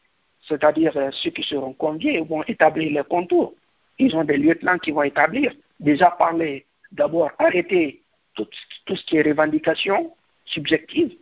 c'est-à-dire 0.47 0.95
euh, 0.97 1.09
ceux 1.11 1.31
qui 1.31 1.43
seront 1.43 1.73
conviés, 1.73 2.21
vont 2.21 2.43
établir 2.43 2.91
les 2.91 3.03
contours. 3.07 3.53
Ils 3.97 4.15
ont 4.15 4.23
des 4.23 4.37
lieutenants 4.37 4.77
qui 4.77 4.91
vont 4.91 5.03
établir, 5.03 5.53
déjà 5.79 6.11
parler, 6.11 6.65
d'abord 6.91 7.31
arrêter 7.39 8.03
tout, 8.35 8.47
tout 8.85 8.95
ce 8.95 9.05
qui 9.05 9.17
est 9.17 9.23
revendication 9.23 10.15
subjective, 10.45 11.17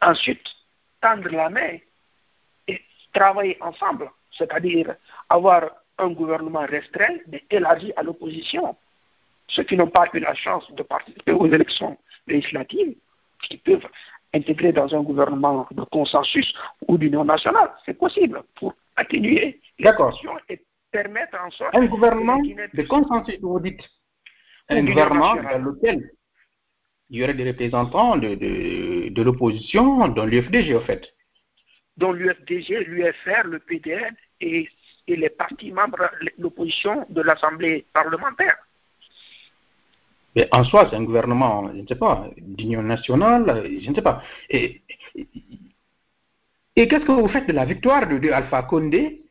ensuite 0.00 0.46
tendre 1.00 1.28
la 1.30 1.50
main 1.50 1.78
et 2.68 2.80
travailler 3.12 3.56
ensemble, 3.60 4.10
c'est-à-dire 4.30 4.94
avoir 5.28 5.70
un 5.98 6.10
gouvernement 6.10 6.66
restreint, 6.66 7.16
mais 7.28 7.44
élargi 7.50 7.92
à 7.96 8.02
l'opposition. 8.02 8.76
Ceux 9.48 9.64
qui 9.64 9.76
n'ont 9.76 9.88
pas 9.90 10.06
eu 10.12 10.18
la 10.18 10.34
chance 10.34 10.70
de 10.72 10.82
participer 10.82 11.32
aux 11.32 11.46
élections 11.46 11.96
législatives, 12.26 12.96
qui 13.42 13.58
peuvent 13.58 13.86
intégrer 14.34 14.72
dans 14.72 14.92
un 14.94 15.02
gouvernement 15.02 15.66
de 15.70 15.84
consensus 15.84 16.52
ou 16.88 16.98
d'union 16.98 17.24
nationale, 17.24 17.70
c'est 17.84 17.94
possible 17.98 18.42
pour 18.56 18.74
atténuer 18.96 19.60
les 19.78 19.94
tensions 19.94 20.36
et 20.48 20.62
permettre 20.90 21.38
en 21.40 21.50
sorte... 21.50 21.74
Un 21.74 21.86
gouvernement 21.86 22.38
de 22.38 22.82
consensus, 22.82 23.38
vous 23.40 23.60
dites 23.60 23.82
Un 24.68 24.84
gouvernement 24.84 25.36
dans 25.36 25.58
lequel 25.58 26.10
il 27.08 27.20
y 27.20 27.22
aurait 27.22 27.34
des 27.34 27.48
représentants 27.48 28.16
de, 28.16 28.34
de, 28.34 29.10
de 29.10 29.22
l'opposition, 29.22 30.08
dans 30.08 30.26
l'UFDG 30.26 30.74
en 30.74 30.80
fait. 30.80 31.14
Dans 31.96 32.10
l'UFDG, 32.10 32.84
l'UFR, 32.88 33.44
le 33.44 33.60
PDN 33.60 34.16
et 34.40 34.68
et 35.06 35.16
les 35.16 35.30
partis 35.30 35.72
membres 35.72 36.10
de 36.20 36.30
l'opposition 36.38 37.06
de 37.08 37.22
l'Assemblée 37.22 37.86
parlementaire. 37.92 38.56
Mais 40.36 40.46
en 40.52 40.64
soi, 40.64 40.86
c'est 40.90 40.96
un 40.96 41.02
gouvernement, 41.02 41.70
je 41.74 41.80
ne 41.80 41.86
sais 41.86 41.94
pas, 41.94 42.26
d'union 42.36 42.82
nationale, 42.82 43.64
je 43.80 43.88
ne 43.88 43.94
sais 43.94 44.02
pas. 44.02 44.22
Et, 44.50 44.82
et, 46.76 46.86
qu'est-ce 46.86 47.06
que 47.06 47.12
vous 47.12 47.28
faites 47.28 47.48
de 47.48 47.54
la 47.54 47.64
victoire 47.64 48.06
de, 48.06 48.30
Alpha 48.30 48.62
Condé 48.64 49.22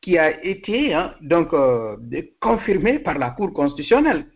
qui 0.00 0.16
a 0.16 0.42
été 0.44 0.94
hein, 0.94 1.14
donc 1.20 1.52
euh, 1.52 1.96
confirmée 2.38 3.00
par 3.00 3.18
la 3.18 3.30
Cour 3.30 3.52
constitutionnelle? 3.52 4.26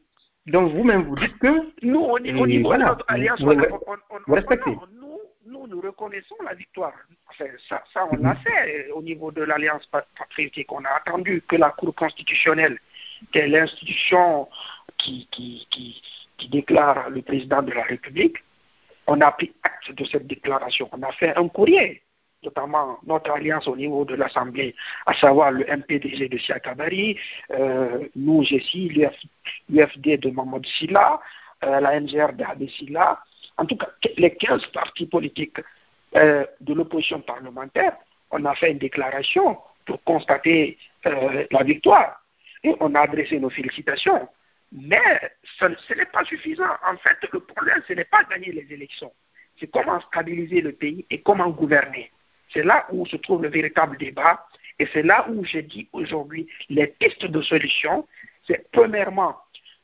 Donc 0.47 0.73
vous-même 0.73 1.05
vous 1.05 1.15
dites 1.15 1.39
que 1.39 1.71
nous, 1.83 2.01
au, 2.01 2.19
niveau 2.19 2.45
de 2.45 2.83
notre 2.83 3.05
alliance, 3.09 3.41
on, 3.43 3.57
on, 4.27 4.33
respectez 4.35 4.77
nous, 5.47 5.67
nous 5.69 5.81
reconnaissons 5.81 6.37
la 6.45 6.55
victoire. 6.55 6.95
ça, 7.69 8.09
on 8.11 8.17
l'a 8.17 8.35
fait 8.37 8.91
au 8.93 9.03
niveau 9.03 9.31
de 9.31 9.43
l'Alliance 9.43 9.87
patriotique. 10.19 10.73
On 10.73 10.85
a 10.85 10.91
attendu 10.97 11.43
que 11.47 11.57
la 11.57 11.71
Cour 11.71 11.95
constitutionnelle, 11.95 12.79
qui 13.33 13.39
est 13.39 13.49
l'institution 13.49 14.49
qui, 14.99 15.29
déclare 16.51 17.11
le 17.11 17.23
président 17.23 17.63
de 17.63 17.73
la 17.73 17.83
République, 17.83 18.37
on 19.07 19.21
a 19.21 19.33
pris 19.33 19.53
acte 19.63 19.93
de 19.93 20.05
cette 20.05 20.27
déclaration. 20.27 20.89
On 20.93 21.03
a 21.03 21.13
fait 21.13 21.37
un 21.37 21.49
courrier, 21.49 22.03
notamment 22.43 22.99
notre 23.07 23.31
alliance 23.31 23.67
au 23.69 23.77
niveau 23.77 24.05
de 24.05 24.15
l'Assemblée, 24.15 24.75
à 25.07 25.15
savoir 25.15 25.53
le 25.53 25.65
MPDG 25.65 26.29
de 26.29 26.39
Siakabari, 26.39 27.19
euh, 27.51 28.09
nous, 28.17 28.43
GESI, 28.43 28.89
l'UFD 29.69 30.21
de 30.21 30.31
Mahmoud 30.31 30.67
Silla, 30.67 31.21
euh, 31.65 31.81
la 31.81 32.01
NGR 32.01 32.33
de 32.57 32.67
Silla, 32.67 33.21
en 33.57 33.67
tout 33.67 33.77
cas 33.77 33.89
les 34.17 34.35
15 34.35 34.67
partis 34.67 35.07
politiques 35.07 35.61
euh, 36.17 36.45
de 36.61 36.75
l'opposition 36.75 37.21
parlementaire, 37.21 37.97
on 38.31 38.45
a 38.45 38.55
fait 38.55 38.73
une 38.73 38.79
déclaration 38.79 39.59
pour 39.87 40.03
constater 40.05 40.79
euh, 41.07 41.45
la 41.51 41.63
victoire. 41.63 42.21
Et 42.63 42.75
on 42.81 42.95
a 42.95 43.01
adressé 43.01 43.39
nos 43.39 43.51
félicitations. 43.51 44.29
Mais 44.75 45.31
ce, 45.59 45.95
n'est 45.95 46.07
pas 46.07 46.25
suffisant. 46.25 46.69
En 46.85 46.97
fait, 46.97 47.17
le 47.33 47.41
problème, 47.41 47.81
ce 47.87 47.93
n'est 47.93 48.05
pas 48.05 48.25
gagner 48.25 48.51
les 48.51 48.67
élections. 48.73 49.13
C'est 49.59 49.71
comment 49.71 50.01
stabiliser 50.01 50.61
le 50.61 50.73
pays 50.73 51.07
et 51.11 51.23
comment 51.23 51.49
gouverner. 51.51 52.11
C'est 52.53 52.65
là 52.65 52.87
où 52.91 53.07
se 53.07 53.17
trouve 53.17 53.43
le 53.43 53.49
véritable 53.49 53.97
débat. 53.97 54.47
Et 54.81 54.89
c'est 54.93 55.05
là 55.05 55.27
où 55.29 55.45
j'ai 55.45 55.63
dit 55.63 55.89
aujourd'hui 55.93 56.49
les 56.69 56.89
pistes 56.89 57.25
de 57.27 57.41
solution. 57.41 58.07
C'est 58.49 58.69
premièrement 58.73 59.37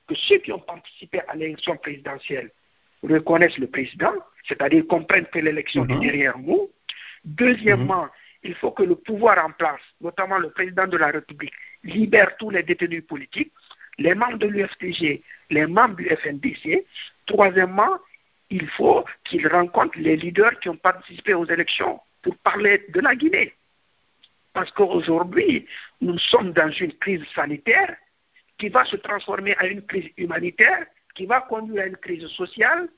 que 0.09 0.14
ceux 0.16 0.38
qui 0.38 0.53
ont 0.53 0.59
participé 0.59 1.20
à 1.29 1.37
l'élection 1.37 1.76
présidentielle 1.76 2.50
reconnaissent 3.05 3.59
le 3.59 3.68
président, 3.68 4.12
c'est-à-dire 4.46 4.87
comprennent 4.88 5.26
que 5.26 5.38
l'élection 5.38 5.87
est 5.87 5.94
mhm. 5.94 6.00
derrière 6.00 6.38
nous. 6.38 6.68
Deuxièmement, 7.24 8.03
mhm. 8.03 8.11
il 8.42 8.55
faut 8.57 8.72
que 8.72 8.83
le 8.83 8.96
pouvoir 8.96 9.44
en 9.44 9.53
place, 9.53 9.81
notamment 10.00 10.38
le 10.38 10.50
président 10.50 10.88
de 10.88 10.96
la 10.96 11.12
République, 11.12 11.55
libère 11.85 12.37
tous 12.38 12.50
les 12.50 12.64
détenus 12.64 13.07
politiques, 13.07 13.53
les 14.01 14.15
membres 14.15 14.39
de 14.39 14.49
l'UFTG, 14.49 15.23
les 15.51 15.67
membres 15.67 15.97
du 15.97 16.09
FNDC. 16.09 16.85
Troisièmement, 17.27 17.99
il 18.51 18.67
faut 18.71 19.05
qu'il 19.25 19.47
rencontre 19.47 19.97
les 19.99 20.17
leaders 20.17 20.59
qui 20.59 20.69
ont 20.69 20.77
participé 20.77 21.35
aux 21.35 21.45
élections 21.45 22.01
pour 22.23 22.37
parler 22.39 22.85
de 22.89 23.01
la 23.01 23.15
Guinée. 23.15 23.55
Parce 24.53 24.73
qu'aujourd'hui, 24.73 25.67
nous 26.01 26.19
sommes 26.19 26.53
dans 26.53 26.71
une 26.71 26.93
crise 26.95 27.25
sanitaire 27.35 27.95
qui 28.59 28.69
va 28.69 28.85
se 28.85 28.97
transformer 28.97 29.55
en 29.63 29.67
une 29.67 29.83
crise 29.83 30.09
humanitaire, 30.17 30.87
qui 31.15 31.27
va 31.27 31.41
conduire 31.43 31.85
à 31.85 31.87
une 31.87 31.97
crise 31.97 32.27
sociale, 32.27 32.89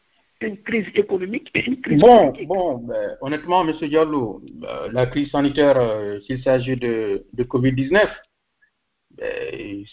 une 0.40 0.56
crise 0.62 0.86
économique 0.94 1.50
et 1.54 1.66
une 1.66 1.80
crise 1.80 2.00
bon, 2.00 2.26
politique. 2.26 2.48
Bon, 2.48 2.78
ben, 2.78 3.16
honnêtement, 3.20 3.68
M. 3.68 3.76
Diallo, 3.80 4.42
euh, 4.64 4.88
la 4.92 5.06
crise 5.06 5.30
sanitaire, 5.30 5.76
euh, 5.76 6.18
s'il 6.20 6.42
s'agit 6.42 6.76
de, 6.76 7.24
de 7.32 7.44
Covid-19, 7.44 7.90
ben, 7.92 8.08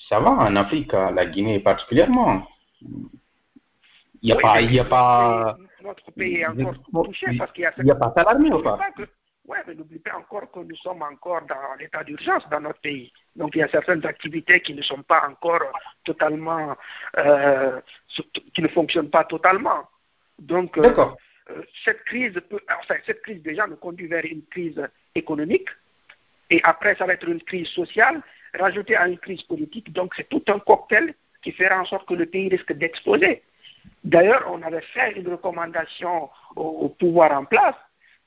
ça 0.10 0.19
va 0.19 0.32
en 0.32 0.55
Afrique, 0.55 0.93
la 0.93 1.25
Guinée 1.25 1.60
particulièrement. 1.60 2.47
Il 2.82 3.10
n'y 4.23 4.32
a 4.32 4.36
pas. 4.36 4.62
Il 4.62 4.73
y 4.73 4.79
a 4.79 4.86
pas 4.86 5.58
notre 5.82 6.12
pays 6.12 6.38
est 6.38 6.45
encore 6.45 7.05
touché 7.05 7.27
parce 7.38 7.51
qu'il 7.51 7.63
y 7.63 7.65
a. 7.65 7.73
Il 7.77 7.86
n'y 7.86 7.91
a 7.91 7.95
pas 7.95 8.13
d'alarmie 8.15 8.51
ou 8.51 8.62
pas 8.62 8.77
Oui, 9.45 9.58
mais 9.65 9.75
n'oubliez 9.75 9.99
pas 9.99 10.17
encore 10.17 10.51
que 10.51 10.60
nous 10.60 10.75
sommes 10.75 11.01
encore 11.01 11.41
dans 11.43 11.75
l'état 11.79 12.03
d'urgence 12.03 12.47
dans 12.49 12.60
notre 12.60 12.82
pays. 12.82 13.12
Donc 13.36 13.55
il 13.55 13.60
y 13.60 13.63
a 13.63 13.67
certaines 13.67 14.05
activités 14.05 14.62
qui 14.62 14.73
ne 14.73 14.82
sont 14.82 15.03
pas 15.03 15.27
encore 15.27 15.63
totalement. 16.03 16.75
Euh, 17.17 17.79
qui 18.53 18.62
ne 18.62 18.67
fonctionnent 18.67 19.10
pas 19.10 19.23
totalement. 19.23 19.88
Donc. 20.38 20.77
Euh, 20.77 20.93
euh, 21.51 21.63
cette 21.84 22.03
crise 22.03 22.39
peut, 22.47 22.60
enfin, 22.79 22.95
cette 23.08 23.23
crise 23.23 23.41
déjà 23.41 23.65
nous 23.65 23.77
conduit 23.77 24.05
vers 24.05 24.23
une 24.23 24.45
crise 24.45 24.79
économique, 25.15 25.67
et 26.51 26.62
après 26.63 26.95
ça 26.95 27.08
va 27.08 27.13
être 27.13 27.27
une 27.27 27.41
crise 27.41 27.67
sociale, 27.69 28.21
rajouter 28.57 28.95
à 28.95 29.07
une 29.07 29.17
crise 29.17 29.43
politique. 29.43 29.91
Donc 29.93 30.13
c'est 30.15 30.27
tout 30.29 30.43
un 30.47 30.59
cocktail 30.59 31.13
qui 31.41 31.51
fera 31.51 31.79
en 31.79 31.85
sorte 31.85 32.07
que 32.07 32.13
le 32.13 32.25
pays 32.25 32.49
risque 32.49 32.73
d'exploser. 32.73 33.43
D'ailleurs, 34.03 34.45
on 34.51 34.62
avait 34.62 34.81
fait 34.81 35.13
une 35.17 35.27
recommandation 35.27 36.29
au, 36.55 36.89
pouvoir 36.89 37.31
en 37.31 37.45
place, 37.45 37.75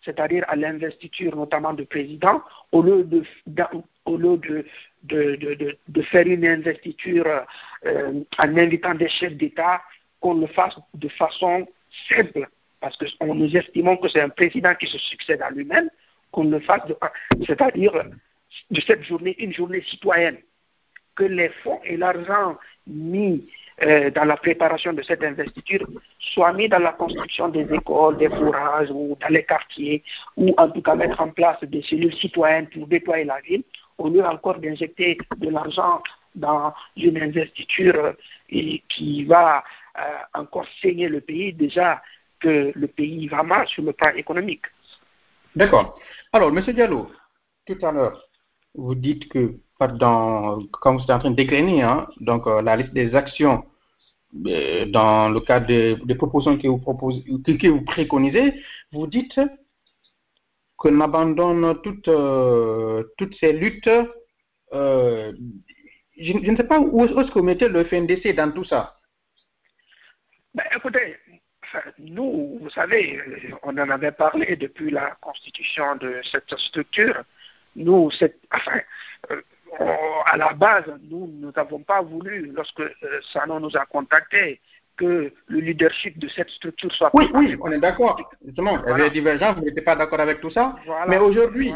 c'est-à-dire 0.02 0.44
à, 0.48 0.56
l'investiture 0.56 1.36
notamment 1.36 1.72
du 1.72 1.86
président, 1.86 2.42
au 2.72 2.82
lieu 2.82 3.04
de, 3.04 3.22
au 4.04 4.16
lieu 4.16 4.40
de, 5.02 6.02
faire 6.02 6.26
une 6.26 6.46
investiture 6.46 7.26
euh, 7.86 8.22
en 8.38 8.56
invitant 8.56 8.94
des 8.94 9.08
chefs 9.08 9.34
d'État, 9.34 9.82
qu'on 10.20 10.34
le 10.34 10.46
fasse 10.46 10.78
de 10.94 11.08
façon 11.08 11.66
simple, 12.08 12.48
parce 12.80 12.96
que 12.96 13.04
nous 13.24 13.56
estimons 13.56 13.96
que 13.96 14.08
c'est 14.08 14.20
un 14.20 14.28
président 14.28 14.74
qui 14.74 14.86
se 14.86 14.98
succède 14.98 15.42
à 15.42 15.50
lui-même, 15.50 15.88
qu'on 16.30 16.44
le 16.44 16.60
fasse, 16.60 16.82
c'est-à-dire 17.46 17.92
de 18.70 18.80
cette 18.80 19.02
journée 19.02 19.34
une 19.38 19.52
journée 19.52 19.82
citoyenne, 19.82 20.38
que 21.14 21.24
les 21.24 21.50
fonds 21.62 21.80
et 21.84 21.96
l'argent 21.96 22.56
mis 22.86 23.48
euh, 23.82 24.10
dans 24.10 24.24
la 24.24 24.36
préparation 24.36 24.92
de 24.92 25.02
cette 25.02 25.22
investiture 25.22 25.86
soient 26.18 26.52
mis 26.52 26.68
dans 26.68 26.78
la 26.78 26.92
construction 26.92 27.48
des 27.48 27.66
écoles, 27.72 28.16
des 28.16 28.28
fourrages 28.28 28.90
ou 28.90 29.16
dans 29.20 29.28
les 29.28 29.44
quartiers, 29.44 30.02
ou 30.36 30.54
en 30.56 30.70
tout 30.70 30.82
cas 30.82 30.94
mettre 30.94 31.20
en 31.20 31.30
place 31.30 31.62
des 31.64 31.82
cellules 31.82 32.14
citoyennes 32.14 32.68
pour 32.68 32.86
déployer 32.86 33.24
la 33.24 33.40
ville, 33.40 33.64
au 33.98 34.08
lieu 34.08 34.24
encore 34.24 34.58
d'injecter 34.58 35.18
de 35.36 35.50
l'argent 35.50 36.02
dans 36.34 36.72
une 36.96 37.20
investiture 37.20 37.96
euh, 37.96 38.12
qui 38.88 39.24
va 39.24 39.62
euh, 39.98 40.02
encore 40.34 40.66
saigner 40.80 41.08
le 41.08 41.20
pays, 41.20 41.52
déjà 41.52 42.02
que 42.40 42.72
le 42.74 42.88
pays 42.88 43.28
va 43.28 43.42
mal 43.42 43.66
sur 43.68 43.82
le 43.82 43.92
plan 43.92 44.10
économique. 44.14 44.64
D'accord. 45.54 45.98
Alors, 46.32 46.48
M. 46.48 46.60
Diallo, 46.72 47.10
tout 47.66 47.78
à 47.82 47.92
l'heure, 47.92 48.24
vous 48.74 48.94
dites 48.94 49.28
que 49.28 49.54
dans, 49.88 50.62
quand 50.80 50.96
vous 50.96 51.02
êtes 51.02 51.10
en 51.10 51.18
train 51.18 51.30
de 51.30 51.82
hein, 51.82 52.08
donc 52.20 52.46
euh, 52.46 52.62
la 52.62 52.76
liste 52.76 52.92
des 52.92 53.14
actions 53.14 53.64
euh, 54.46 54.86
dans 54.86 55.28
le 55.28 55.40
cadre 55.40 55.66
des, 55.66 56.14
propositions 56.14 56.56
que 56.58 56.68
vous, 56.68 57.84
préconisez, 57.84 58.54
vous 58.92 59.06
dites 59.06 59.40
qu'on 60.76 61.00
abandonne 61.00 61.80
toutes, 61.82 62.08
euh, 62.08 63.04
ces 63.40 63.52
luttes. 63.52 63.90
je, 64.72 65.32
ne 66.50 66.56
sais 66.56 66.64
pas 66.64 66.80
où, 66.80 67.04
est-ce 67.04 67.28
que 67.30 67.38
vous 67.38 67.44
mettez 67.44 67.68
le 67.68 67.84
FNDC 67.84 68.34
dans 68.34 68.52
tout 68.52 68.64
ça. 68.64 68.98
Ben, 70.54 70.64
écoutez, 70.76 71.16
nous, 71.98 72.58
vous 72.60 72.70
savez, 72.70 73.18
on 73.62 73.70
en 73.78 73.90
avait 73.90 74.12
parlé 74.12 74.56
depuis 74.56 74.90
la 74.90 75.16
constitution 75.20 75.96
de 75.96 76.20
cette 76.30 76.58
structure 76.58 77.24
nous, 77.76 78.10
enfin, 78.52 78.80
euh, 79.30 79.40
à 80.26 80.36
la 80.36 80.52
base, 80.52 80.84
nous 81.10 81.52
n'avons 81.54 81.80
pas 81.80 82.02
voulu, 82.02 82.52
lorsque 82.54 82.80
euh, 82.80 83.20
Sanon 83.32 83.60
nous 83.60 83.76
a 83.76 83.86
contactés, 83.86 84.60
que 84.96 85.32
le 85.46 85.58
leadership 85.58 86.18
de 86.18 86.28
cette 86.28 86.50
structure 86.50 86.92
soit 86.92 87.10
Oui, 87.14 87.30
oui, 87.34 87.56
on 87.62 87.72
est 87.72 87.80
d'accord. 87.80 88.20
Justement, 88.44 88.78
il 88.84 88.90
y 88.90 88.92
avait 88.92 89.04
des 89.04 89.14
divergences, 89.14 89.56
vous 89.56 89.64
n'étiez 89.64 89.82
pas 89.82 89.96
d'accord 89.96 90.20
avec 90.20 90.40
tout 90.40 90.50
ça. 90.50 90.76
Mais 91.08 91.18
aujourd'hui, 91.18 91.72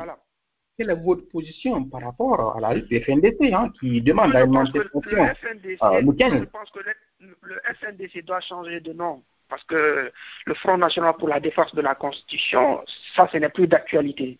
quelle 0.76 0.90
est 0.90 1.02
votre 1.02 1.26
position 1.30 1.84
par 1.84 2.02
rapport 2.02 2.56
à 2.56 2.60
la 2.60 2.74
FNDC 2.74 3.52
hein, 3.52 3.72
qui 3.80 4.02
demande 4.02 4.36
à 4.36 4.42
une 4.42 4.52
manifestation 4.52 5.24
euh, 5.24 5.32
Je 5.72 6.44
pense 6.44 6.70
que 6.70 6.80
le, 6.80 7.36
le 7.40 7.60
FNDC 7.80 8.22
doit 8.24 8.40
changer 8.40 8.80
de 8.80 8.92
nom 8.92 9.22
parce 9.48 9.64
que 9.64 10.12
le 10.44 10.54
Front 10.54 10.76
National 10.76 11.14
pour 11.18 11.28
la 11.28 11.40
défense 11.40 11.74
de 11.74 11.80
la 11.80 11.94
Constitution, 11.94 12.82
ça, 13.14 13.28
ce 13.32 13.38
n'est 13.38 13.48
plus 13.48 13.66
d'actualité. 13.66 14.38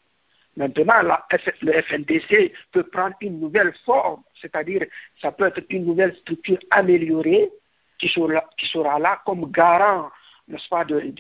Maintenant, 0.57 1.03
le 1.03 1.73
FNDC 1.83 2.53
peut 2.73 2.85
prendre 2.85 3.15
une 3.21 3.41
nouvelle 3.41 3.75
forme, 3.85 4.23
c'est-à-dire 4.41 4.85
ça 5.21 5.31
peut 5.33 5.47
être 5.47 5.63
une 5.69 5.85
nouvelle 5.85 6.15
structure 6.17 6.59
améliorée 6.71 7.51
qui 7.99 8.09
sera, 8.09 8.99
là 8.99 9.21
comme 9.25 9.51
garant, 9.51 10.11
n'est-ce 10.49 10.69
pas, 10.69 10.85
de, 10.85 11.13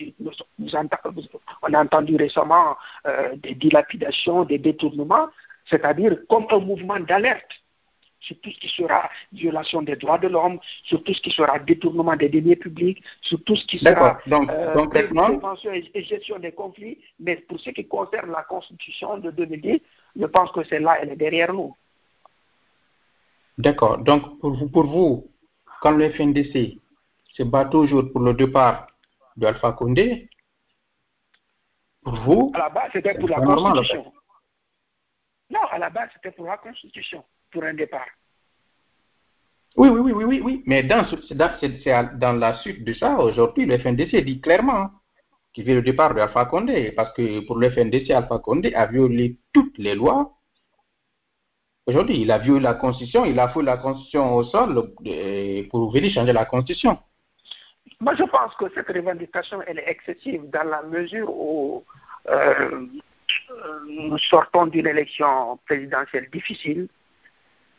on 1.62 1.74
a 1.74 1.82
entendu 1.82 2.16
récemment 2.16 2.76
euh, 3.06 3.36
des 3.36 3.54
dilapidations, 3.54 4.44
des 4.44 4.58
détournements, 4.58 5.28
c'est-à-dire 5.68 6.16
comme 6.28 6.46
un 6.50 6.60
mouvement 6.60 7.00
d'alerte 7.00 7.50
sur 8.26 8.40
tout 8.40 8.50
ce 8.50 8.58
qui 8.58 8.68
sera 8.68 9.08
violation 9.32 9.82
des 9.82 9.96
droits 9.96 10.18
de 10.18 10.28
l'homme, 10.28 10.58
sur 10.82 11.02
tout 11.04 11.14
ce 11.14 11.20
qui 11.20 11.30
sera 11.30 11.58
détournement 11.60 12.16
des 12.16 12.28
deniers 12.28 12.56
publics, 12.56 13.02
sur 13.20 13.42
tout 13.44 13.54
ce 13.54 13.64
qui 13.66 13.78
sera 13.78 14.18
donc, 14.26 14.50
euh, 14.50 14.86
prévention 14.86 15.72
et, 15.72 16.02
gestion 16.02 16.38
des 16.38 16.52
conflits. 16.52 16.98
Mais 17.20 17.36
pour 17.36 17.60
ce 17.60 17.70
qui 17.70 17.86
concerne 17.86 18.32
la 18.32 18.42
Constitution 18.42 19.18
de 19.18 19.30
2010, 19.30 19.80
je 20.16 20.26
pense 20.26 20.50
que 20.50 20.64
celle-là, 20.64 20.98
elle 21.00 21.10
est 21.10 21.16
derrière 21.16 21.52
nous. 21.52 21.76
D'accord. 23.58 23.98
Donc, 23.98 24.40
pour 24.40 24.50
vous, 24.50 24.68
pour 24.68 24.86
vous, 24.86 25.30
quand 25.80 25.92
le 25.92 26.10
FNDC 26.10 26.78
se 27.32 27.42
bat 27.44 27.66
toujours 27.66 28.10
pour 28.12 28.22
le 28.22 28.34
départ 28.34 28.88
de 29.36 29.46
Alpha 29.46 29.72
Condé, 29.72 30.28
pour 32.02 32.16
vous, 32.16 32.52
à 32.54 32.58
la 32.58 32.68
base, 32.70 32.90
c'était 32.92 33.14
pour 33.14 33.28
la 33.28 33.40
Constitution. 33.40 34.12
Non, 35.48 35.60
à 35.70 35.78
la 35.78 35.90
base, 35.90 36.10
c'était 36.14 36.32
pour 36.32 36.46
la 36.46 36.56
Constitution 36.56 37.24
pour 37.56 37.64
un 37.64 37.72
départ. 37.72 38.10
Oui, 39.78 39.88
oui, 39.88 40.12
oui, 40.12 40.24
oui, 40.24 40.40
oui, 40.44 40.62
Mais 40.66 40.82
dans, 40.82 41.06
dans, 41.30 42.18
dans 42.18 42.32
la 42.34 42.58
suite 42.58 42.84
de 42.84 42.92
ça, 42.92 43.18
aujourd'hui, 43.18 43.64
le 43.64 43.78
FNDC 43.78 44.24
dit 44.24 44.40
clairement 44.42 44.90
qu'il 45.54 45.64
veut 45.64 45.76
le 45.76 45.82
départ 45.82 46.14
de 46.14 46.20
Alpha 46.20 46.44
Condé, 46.44 46.92
parce 46.92 47.14
que 47.14 47.40
pour 47.46 47.56
le 47.56 47.70
FNDC, 47.70 48.10
Alpha 48.10 48.38
Condé 48.40 48.74
a 48.74 48.86
violé 48.86 49.38
toutes 49.54 49.78
les 49.78 49.94
lois. 49.94 50.32
Aujourd'hui, 51.86 52.20
il 52.20 52.30
a 52.30 52.38
violé 52.38 52.60
la 52.60 52.74
Constitution, 52.74 53.24
il 53.24 53.38
a 53.38 53.48
fouillé 53.48 53.66
la 53.66 53.78
Constitution 53.78 54.34
au 54.34 54.44
sol 54.44 54.92
pour 55.70 55.92
venir 55.92 56.10
changer 56.12 56.34
la 56.34 56.44
Constitution. 56.44 56.98
Moi, 58.00 58.14
je 58.16 58.24
pense 58.24 58.54
que 58.56 58.66
cette 58.74 58.88
revendication, 58.88 59.62
elle 59.66 59.78
est 59.78 59.88
excessive 59.88 60.42
dans 60.50 60.64
la 60.64 60.82
mesure 60.82 61.30
où 61.30 61.84
euh, 62.28 62.86
nous 63.86 64.18
sortons 64.18 64.66
d'une 64.66 64.86
élection 64.86 65.58
présidentielle 65.66 66.28
difficile, 66.30 66.88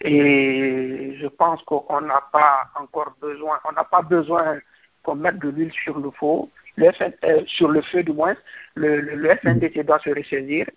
et 0.01 1.15
je 1.19 1.27
pense 1.27 1.61
qu'on 1.63 2.01
n'a 2.01 2.21
pas 2.31 2.69
encore 2.75 3.13
besoin, 3.19 3.59
on 3.67 3.71
n'a 3.71 3.83
pas 3.83 4.01
besoin 4.01 4.59
qu'on 5.03 5.15
mette 5.15 5.39
de 5.39 5.49
l'huile 5.49 5.71
sur 5.71 5.97
le 5.97 6.11
feu, 6.11 6.47
le 6.75 6.87
euh, 7.25 7.43
sur 7.47 7.69
le 7.69 7.81
feu 7.81 8.03
du 8.03 8.13
moins. 8.13 8.35
Le, 8.75 9.01
le, 9.01 9.35
FNDC 9.37 9.83
doit 9.85 9.99
se 9.99 10.09
ressaisir 10.09 10.67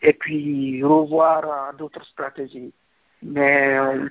et 0.00 0.14
puis 0.14 0.82
revoir 0.82 1.44
euh, 1.44 1.76
d'autres 1.76 2.04
stratégies. 2.04 2.72
Mais 3.22 3.78
euh, 3.78 4.08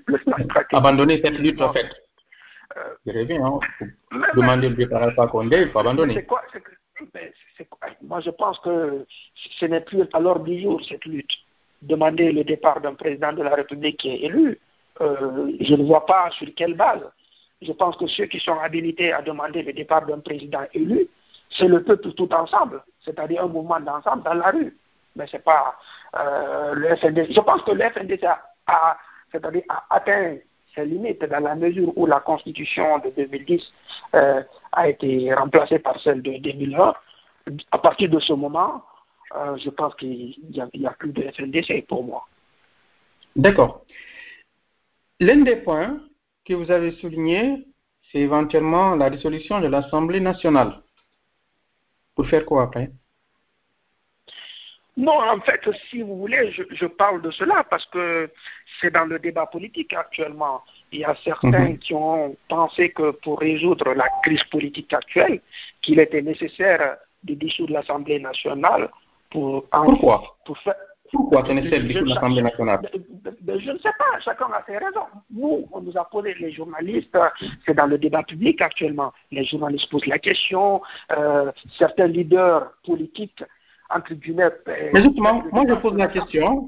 Abandonner 0.71 1.21
cette 1.23 1.39
lutte 1.39 1.61
en 1.61 1.73
fait. 1.73 1.89
Euh, 2.77 3.25
hein. 3.29 3.59
Demander 4.35 4.69
le 4.69 4.75
départ 4.75 5.03
à 5.17 5.27
Condé, 5.27 5.61
il 5.61 5.69
faut 5.69 5.79
abandonner. 5.79 6.15
C'est 6.15 6.25
quoi, 6.25 6.43
Moi, 8.01 8.19
je 8.21 8.31
pense 8.31 8.59
que 8.59 9.05
ce 9.35 9.65
n'est 9.65 9.81
plus 9.81 10.03
à 10.13 10.19
l'ordre 10.19 10.45
du 10.45 10.59
jour, 10.59 10.81
cette 10.83 11.05
lutte. 11.05 11.31
Demander 11.83 12.31
le 12.31 12.43
départ 12.43 12.79
d'un 12.81 12.93
président 12.93 13.33
de 13.33 13.43
la 13.43 13.55
République 13.55 13.97
qui 13.97 14.09
est 14.09 14.23
élu, 14.23 14.59
euh, 15.01 15.51
je 15.59 15.75
ne 15.75 15.83
vois 15.83 16.05
pas 16.05 16.29
sur 16.31 16.47
quelle 16.55 16.75
base. 16.75 17.01
Je 17.61 17.71
pense 17.73 17.97
que 17.97 18.07
ceux 18.07 18.25
qui 18.25 18.39
sont 18.39 18.57
habilités 18.59 19.11
à 19.11 19.21
demander 19.21 19.63
le 19.63 19.73
départ 19.73 20.05
d'un 20.05 20.19
président 20.19 20.63
élu, 20.73 21.07
c'est 21.49 21.67
le 21.67 21.83
peuple 21.83 22.13
tout 22.13 22.31
ensemble, 22.33 22.81
c'est-à-dire 23.01 23.43
un 23.43 23.47
mouvement 23.47 23.79
d'ensemble 23.79 24.23
dans 24.23 24.33
la 24.33 24.51
rue. 24.51 24.77
Mais 25.15 25.27
ce 25.27 25.37
n'est 25.37 25.43
pas 25.43 25.75
euh, 26.17 26.73
le 26.73 26.95
FND. 26.95 27.27
Je 27.31 27.39
pense 27.41 27.61
que 27.63 27.71
le 27.71 27.89
FND 27.89 28.23
a, 28.23 28.41
a, 28.67 28.97
a 29.33 29.85
atteint 29.89 30.37
ses 30.73 30.85
limites 30.85 31.23
dans 31.25 31.43
la 31.43 31.55
mesure 31.55 31.91
où 31.95 32.05
la 32.05 32.19
constitution 32.19 32.99
de 32.99 33.09
2010 33.11 33.61
euh, 34.15 34.41
a 34.71 34.89
été 34.89 35.33
remplacée 35.33 35.79
par 35.79 35.99
celle 35.99 36.21
de 36.21 36.37
2001. 36.37 36.93
À 37.71 37.77
partir 37.77 38.09
de 38.09 38.19
ce 38.19 38.33
moment, 38.33 38.83
euh, 39.35 39.57
je 39.57 39.69
pense 39.69 39.95
qu'il 39.95 40.35
n'y 40.49 40.85
a, 40.85 40.91
plus 40.91 41.11
de 41.11 41.21
FNDC 41.31 41.87
pour 41.87 42.03
moi. 42.03 42.27
D'accord. 43.35 43.85
L'un 45.19 45.37
des 45.37 45.57
points 45.57 45.99
que 46.45 46.53
vous 46.53 46.69
avez 46.69 46.91
souligné, 46.93 47.65
c'est 48.11 48.19
éventuellement 48.19 48.95
la 48.95 49.09
résolution 49.09 49.59
de 49.59 49.67
l'Assemblée 49.67 50.19
nationale. 50.19 50.81
Pour 52.15 52.27
faire 52.27 52.45
quoi 52.45 52.63
après? 52.63 52.91
Non, 54.95 55.19
en 55.19 55.39
fait, 55.39 55.67
si 55.89 56.03
vous 56.03 56.17
voulez, 56.17 56.51
je, 56.51 56.85
parle 56.85 57.23
de 57.23 57.31
cela 57.31 57.63
parce 57.67 57.85
que 57.87 58.29
c'est 58.79 58.91
dans 58.91 59.05
le 59.05 59.17
débat 59.17 59.47
politique 59.47 59.91
actuellement. 59.93 60.61
Il 60.91 60.99
y 60.99 61.03
a 61.03 61.15
certains 61.23 61.69
mhm. 61.69 61.79
qui 61.79 61.95
ont 61.95 62.37
pensé 62.47 62.91
que 62.91 63.09
pour 63.09 63.39
résoudre 63.39 63.93
la 63.95 64.07
crise 64.21 64.43
politique 64.51 64.93
actuelle, 64.93 65.41
qu'il 65.81 65.99
était 65.99 66.21
nécessaire 66.21 66.97
de 67.23 67.33
dissoudre 67.33 67.73
l'Assemblée 67.73 68.19
nationale 68.19 68.89
pour... 69.33 69.67
Pourquoi? 69.69 70.37
pour 70.45 70.57
faire, 70.59 70.75
pourquoi 71.11 71.43
nécessaire 71.53 71.83
de 71.83 71.87
dissoudre 71.87 72.15
l'Assemblée 72.15 72.41
nationale? 72.41 72.89
Je 72.93 73.71
ne 73.71 73.77
sais 73.77 73.91
pas, 73.99 74.19
chacun 74.19 74.45
a 74.45 74.63
ses 74.65 74.77
raisons. 74.77 75.05
Nous, 75.29 75.67
on 75.71 75.81
nous 75.81 75.97
a 75.97 76.05
posé, 76.05 76.33
les 76.39 76.51
journalistes, 76.51 77.17
c'est 77.65 77.75
dans 77.75 77.85
le 77.85 77.97
débat 77.97 78.23
public 78.23 78.61
actuellement. 78.61 79.11
Les 79.31 79.43
journalistes 79.43 79.91
posent 79.91 80.07
la 80.07 80.17
question, 80.17 80.81
euh, 81.11 81.51
certains 81.77 82.07
leaders 82.07 82.71
politiques 82.85 83.43
mais 84.93 85.03
justement, 85.03 85.43
moi 85.51 85.65
je 85.67 85.73
pose 85.75 85.95
la 85.95 86.07
question 86.07 86.67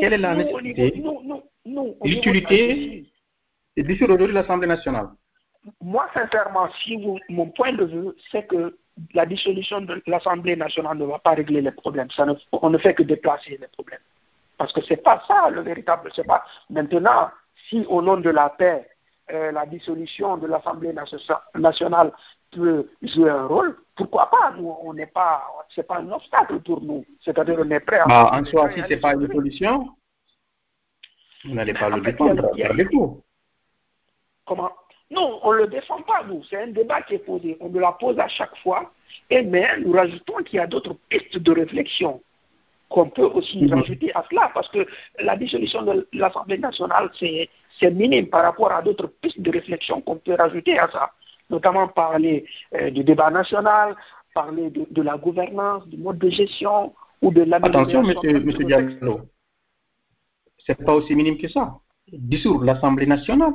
quelle 0.00 0.12
est 0.14 0.18
la 0.18 0.34
nécessité, 0.34 1.02
l'utilité 2.04 3.06
de 3.76 4.26
l'Assemblée 4.26 4.68
nationale? 4.68 5.08
Moi, 5.80 6.06
sincèrement, 6.14 6.68
si 6.82 6.98
mon 7.28 7.50
point 7.50 7.72
de 7.72 7.84
vue, 7.84 8.10
c'est 8.30 8.46
que 8.46 8.78
la 9.14 9.26
dissolution 9.26 9.80
de 9.80 10.02
l'Assemblée 10.06 10.56
nationale 10.56 10.98
ne 10.98 11.04
va 11.04 11.18
pas 11.18 11.34
régler 11.34 11.60
les 11.60 11.70
problèmes. 11.70 12.10
Ça 12.10 12.26
on 12.52 12.70
ne 12.70 12.78
fait 12.78 12.94
que 12.94 13.02
déplacer 13.02 13.58
les 13.60 13.68
problèmes. 13.68 14.00
Parce 14.56 14.72
que 14.72 14.80
ce 14.80 14.90
n'est 14.90 14.98
pas 14.98 15.22
ça 15.28 15.50
le 15.50 15.60
véritable. 15.60 16.10
C'est 16.14 16.26
pas 16.26 16.44
maintenant, 16.70 17.30
si 17.68 17.84
au 17.88 18.00
nom 18.00 18.16
de 18.16 18.30
la 18.30 18.50
paix, 18.50 18.88
euh, 19.32 19.52
la 19.52 19.66
dissolution 19.66 20.36
de 20.36 20.46
l'Assemblée 20.46 20.94
nationale 21.54 22.12
peut 22.52 22.88
jouer 23.02 23.30
un 23.30 23.46
rôle, 23.46 23.76
pourquoi 23.96 24.30
pas? 24.30 24.52
Nous, 24.56 24.72
on 24.82 24.94
n'est 24.94 25.06
pas, 25.06 25.42
c'est 25.74 25.86
pas 25.86 25.98
un 25.98 26.10
obstacle 26.12 26.60
pour 26.60 26.80
nous. 26.80 27.04
C'est-à-dire, 27.20 27.56
on 27.58 27.70
est 27.70 27.80
prêt 27.80 27.98
à. 27.98 28.06
Bah, 28.06 28.30
en 28.32 28.44
soi, 28.44 28.70
si 28.72 28.82
c'est 28.88 28.98
pas 28.98 29.14
une 29.14 29.26
solution, 29.26 29.88
vous 31.44 31.54
n'allez 31.54 31.74
pas 31.74 31.88
le 31.90 32.00
défendre. 32.00 32.50
Comment? 34.46 34.70
Non, 35.10 35.40
on 35.42 35.52
ne 35.52 35.58
le 35.58 35.66
défend 35.68 36.02
pas, 36.02 36.24
nous. 36.26 36.42
C'est 36.44 36.60
un 36.60 36.68
débat 36.68 37.02
qui 37.02 37.14
est 37.14 37.18
posé. 37.18 37.56
On 37.60 37.68
nous 37.68 37.78
la 37.78 37.92
pose 37.92 38.18
à 38.18 38.28
chaque 38.28 38.56
fois. 38.58 38.92
Et 39.30 39.42
mais 39.42 39.78
nous 39.78 39.92
rajoutons 39.92 40.42
qu'il 40.44 40.56
y 40.56 40.60
a 40.60 40.66
d'autres 40.66 40.96
pistes 41.08 41.38
de 41.38 41.52
réflexion 41.52 42.20
qu'on 42.88 43.08
peut 43.10 43.24
aussi 43.24 43.66
rajouter 43.66 44.14
à 44.14 44.24
cela, 44.30 44.50
parce 44.54 44.68
que 44.68 44.86
la 45.18 45.36
dissolution 45.36 45.82
de 45.82 46.08
l'Assemblée 46.12 46.58
nationale, 46.58 47.10
c'est 47.18 47.90
minime 47.90 48.28
par 48.28 48.42
rapport 48.42 48.70
à 48.70 48.80
d'autres 48.80 49.08
pistes 49.20 49.40
de 49.40 49.50
réflexion 49.50 50.00
qu'on 50.00 50.16
peut 50.18 50.34
rajouter 50.34 50.78
à 50.78 50.88
ça 50.90 51.10
notamment 51.50 51.88
parler 51.88 52.44
euh, 52.74 52.90
du 52.90 53.04
débat 53.04 53.30
national, 53.30 53.96
parler 54.34 54.70
de, 54.70 55.02
la 55.02 55.16
gouvernance, 55.16 55.86
du 55.88 55.96
mode 55.96 56.18
de 56.18 56.28
gestion 56.28 56.94
ou 57.22 57.30
de 57.30 57.42
la 57.42 57.56
Attention, 57.56 58.02
monsieur, 58.02 58.40
monsieur 58.40 58.64
Diallo, 58.64 59.20
c'est 60.58 60.82
pas 60.84 60.94
aussi 60.94 61.14
minime 61.14 61.38
que 61.38 61.48
ça. 61.48 61.78
Dissoudre 62.12 62.64
l'Assemblée 62.64 63.06
nationale. 63.06 63.54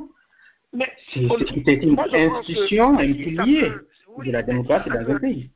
C'est 1.13 1.19
une 1.19 1.99
institution, 1.99 2.97
un 2.97 3.13
pilier 3.13 3.71
de 4.25 4.31
la 4.31 4.41
démocratie 4.41 4.89
dans 4.89 5.09
un 5.09 5.19
pays. 5.19 5.49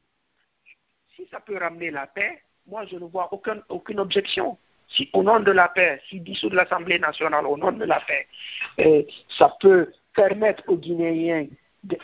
Si 1.16 1.26
ça 1.32 1.40
peut 1.40 1.58
ramener 1.58 1.92
la 1.92 2.08
paix, 2.08 2.42
moi 2.68 2.86
je 2.86 2.98
ne 2.98 3.06
vois 3.06 3.30
aucun, 3.32 3.62
aucune 3.70 4.00
objection. 4.00 4.58
Si 4.88 5.10
au 5.14 5.24
nom 5.24 5.40
de 5.40 5.52
la 5.52 5.70
paix, 5.70 6.02
si 6.10 6.20
dissoudre 6.20 6.56
l'Assemblée 6.56 7.00
nationale 7.00 7.46
au 7.48 7.58
nom 7.58 7.72
de 7.72 7.86
la 7.86 8.00
paix, 8.02 8.28
euh, 8.80 9.04
ça 9.38 9.56
peut 9.60 9.92
permettre 10.14 10.64
aux 10.68 10.78
Guinéens 10.78 11.48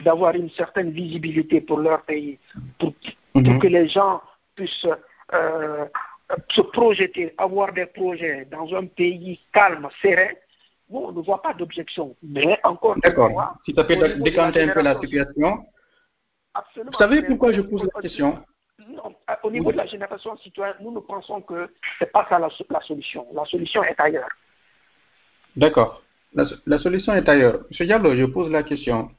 d'avoir 0.01 0.35
une 0.35 0.49
certaine 0.51 0.91
visibilité 0.91 1.61
pour 1.61 1.79
leur 1.79 2.03
pays, 2.03 2.39
pour, 2.79 2.93
mhm. 3.35 3.59
que 3.59 3.67
les 3.67 3.87
gens 3.87 4.21
puissent 4.55 4.87
euh, 5.33 5.85
se 6.49 6.61
projeter, 6.61 7.33
avoir 7.37 7.73
des 7.73 7.87
projets 7.87 8.47
dans 8.49 8.73
un 8.75 8.85
pays 8.85 9.39
calme, 9.51 9.87
serein, 10.01 10.29
on 10.91 11.11
ne 11.11 11.21
voit 11.21 11.41
pas 11.41 11.53
d'objection. 11.53 12.15
Mais 12.23 12.59
encore 12.63 12.95
une 12.95 13.13
fois... 13.13 13.55
Si 13.65 13.73
ça 13.73 13.83
peut 13.83 13.95
décanter 14.19 14.63
un 14.63 14.69
peu 14.69 14.81
la 14.81 14.99
situation... 14.99 15.65
Vous 16.75 16.97
savez 16.97 17.21
pourquoi 17.23 17.53
je 17.53 17.61
pose 17.61 17.89
la 17.95 18.01
question 18.01 18.43
non, 18.89 19.15
au 19.43 19.51
niveau 19.51 19.71
de 19.71 19.77
la 19.77 19.85
génération 19.85 20.35
citoyenne, 20.37 20.75
nous, 20.81 20.91
nous 20.91 21.01
pensons 21.01 21.41
que 21.41 21.69
ce 21.99 22.03
n'est 22.03 22.09
pas 22.09 22.25
ça 22.27 22.39
la, 22.39 22.49
solution. 22.81 23.27
La 23.31 23.45
solution 23.45 23.83
est 23.83 23.99
ailleurs. 23.99 24.27
D'accord. 25.55 26.01
La, 26.33 26.45
la, 26.65 26.79
solution 26.79 27.13
est 27.13 27.29
ailleurs. 27.29 27.59
Monsieur 27.69 27.85
Diallo, 27.85 28.15
je 28.15 28.25
pose 28.25 28.49
la 28.49 28.63
question. 28.63 29.11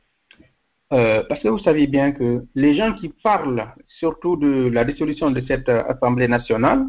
Euh, 0.93 1.23
parce 1.29 1.41
que 1.43 1.49
vous 1.49 1.59
savez 1.61 1.87
bien 1.87 2.13
que 2.13 2.45
les 2.55 2.75
gens 2.75 2.93
qui 2.95 3.09
parlent 3.09 3.73
surtout 3.89 4.37
de 4.37 4.69
la 4.69 4.85
dissolution 4.85 5.31
de 5.31 5.41
cette 5.43 5.69
euh, 5.71 5.83
Assemblée 5.89 6.29
nationale, 6.29 6.85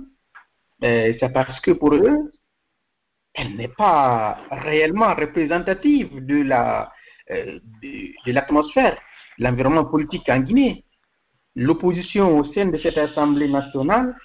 euh, 0.84 1.14
c'est 1.20 1.32
parce 1.32 1.60
que 1.62 1.72
pour 1.72 1.94
eux, 1.94 2.33
elle 3.34 3.56
n'est 3.56 3.68
pas 3.70 4.40
réellement 4.52 5.14
représentative 5.16 6.26
de 6.26 6.44
la 6.44 6.92
de, 7.30 8.32
l'atmosphère, 8.32 8.98
de 9.40 9.44
l'environnement 9.44 9.86
politique 9.86 10.28
en 10.30 10.40
Guinée. 10.40 10.84
L'opposition 11.56 12.38
au 12.40 12.44
sein 12.54 12.66
de 12.68 12.78
cette 12.78 12.98
Assemblée 12.98 13.48
nationale, 13.48 14.16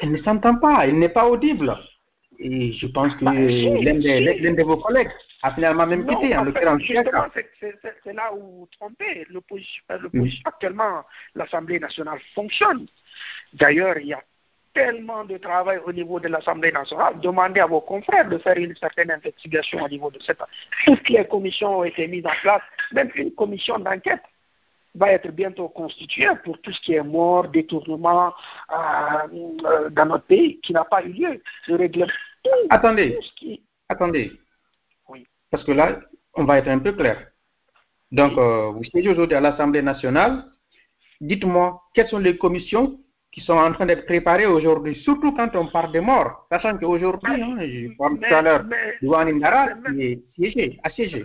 elle 0.00 0.12
ne 0.12 0.18
s'entend 0.18 0.56
pas, 0.56 0.86
elle 0.86 0.98
n'est 0.98 1.08
pas 1.10 1.28
audible. 1.28 1.76
Et 2.40 2.72
je 2.72 2.86
pense 2.86 3.14
que 3.16 3.24
bah, 3.24 3.32
l'un 3.32 4.52
de, 4.54 4.62
vos 4.62 4.76
collègues 4.76 5.10
a 5.42 5.52
finalement 5.54 5.86
même 5.86 6.06
quitté, 6.06 6.36
en, 6.36 6.44
l'occurrence. 6.44 6.82
C'est 6.86 8.12
là 8.12 8.32
où 8.32 8.60
vous 8.60 8.68
trompez. 8.78 9.26
L'opposition, 9.28 9.82
actuellement, 10.44 11.02
l'Assemblée 11.34 11.80
nationale 11.80 12.20
fonctionne. 12.34 12.86
D'ailleurs, 13.54 13.98
il 13.98 14.06
y 14.06 14.12
a 14.12 14.22
tellement 14.74 15.24
de 15.24 15.36
travail 15.38 15.78
au 15.84 15.92
niveau 15.92 16.20
de 16.20 16.28
l'Assemblée 16.28 16.72
nationale. 16.72 17.20
Demandez 17.20 17.60
à 17.60 17.66
vos 17.66 17.80
confrères 17.80 18.28
de 18.28 18.38
faire 18.38 18.56
une 18.56 18.74
certaine 18.76 19.10
investigation 19.10 19.82
au 19.82 19.88
niveau 19.88 20.10
de 20.10 20.18
cette. 20.20 20.38
Toutes 20.84 21.08
les 21.08 21.26
commissions 21.26 21.78
ont 21.78 21.84
été 21.84 22.06
mises 22.06 22.26
en 22.26 22.40
place, 22.42 22.62
même 22.92 23.10
une 23.14 23.32
commission 23.32 23.78
d'enquête 23.78 24.22
va 24.94 25.12
être 25.12 25.30
bientôt 25.30 25.68
constituée 25.68 26.28
pour 26.44 26.60
tout 26.60 26.72
ce 26.72 26.80
qui 26.80 26.94
est 26.94 27.02
mort, 27.02 27.48
détournement 27.48 28.32
euh, 28.70 28.76
euh, 29.64 29.90
dans 29.90 30.06
notre 30.06 30.24
pays 30.24 30.60
qui 30.60 30.72
n'a 30.72 30.84
pas 30.84 31.02
eu 31.02 31.12
lieu. 31.12 31.42
Le 31.68 31.76
règlement 31.76 32.12
Attendez, 32.70 33.18
attendez. 33.88 34.32
Oui. 35.08 35.26
Parce 35.50 35.64
que 35.64 35.72
là, 35.72 36.00
on 36.34 36.44
va 36.44 36.58
être 36.58 36.68
un 36.68 36.78
peu 36.78 36.92
clair. 36.92 37.28
Donc, 38.10 38.38
euh, 38.38 38.70
vous 38.70 38.84
siégez 38.84 39.10
aujourd'hui 39.10 39.36
à 39.36 39.40
l'Assemblée 39.40 39.82
nationale. 39.82 40.44
Dites-moi, 41.20 41.82
quelles 41.94 42.08
sont 42.08 42.18
les 42.18 42.38
commissions 42.38 42.98
qui 43.38 43.44
sont 43.44 43.54
en 43.54 43.72
train 43.72 43.86
d'être 43.86 44.06
préparées 44.06 44.46
aujourd'hui, 44.46 44.96
surtout 44.96 45.32
quand 45.32 45.54
on 45.54 45.66
parle 45.66 45.92
de 45.92 46.00
morts, 46.00 46.46
sachant 46.50 46.76
qu'aujourd'hui, 46.76 47.40
hein, 47.40 47.56
je 47.60 47.96
parle 47.96 48.18
tout 48.18 48.34
à 48.34 48.42
l'heure, 48.42 48.64
Douane 49.00 49.28
Indara 49.28 49.68
est 49.98 50.18
siégé, 50.34 50.78
assiégé. 50.82 51.24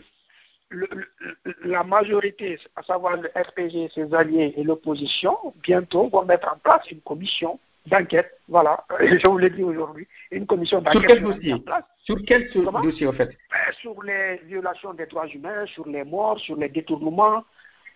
la 1.65 1.83
majorité, 1.83 2.59
à 2.75 2.83
savoir 2.83 3.17
le 3.17 3.29
RPG, 3.29 3.91
ses 3.93 4.13
alliés 4.13 4.53
et 4.57 4.63
l'opposition, 4.63 5.35
bientôt 5.63 6.07
vont 6.09 6.25
mettre 6.25 6.53
en 6.53 6.57
place 6.59 6.89
une 6.91 7.01
commission 7.01 7.59
d'enquête, 7.87 8.31
voilà, 8.47 8.85
je 8.99 9.27
vous 9.27 9.39
l'ai 9.39 9.49
dit 9.49 9.63
aujourd'hui, 9.63 10.07
une 10.31 10.45
commission 10.45 10.81
d'enquête. 10.81 11.01
Sur 11.01 11.07
quel 11.07 11.23
dossier 11.23 11.55
Sur 12.03 12.17
quel 12.27 12.51
dossier, 12.83 13.07
en 13.07 13.13
fait 13.13 13.29
ben, 13.29 13.73
Sur 13.81 14.03
les 14.03 14.37
violations 14.45 14.93
des 14.93 15.07
droits 15.07 15.27
humains, 15.27 15.65
sur 15.65 15.87
les 15.87 16.03
morts, 16.03 16.39
sur 16.39 16.57
les 16.57 16.69
détournements, 16.69 17.43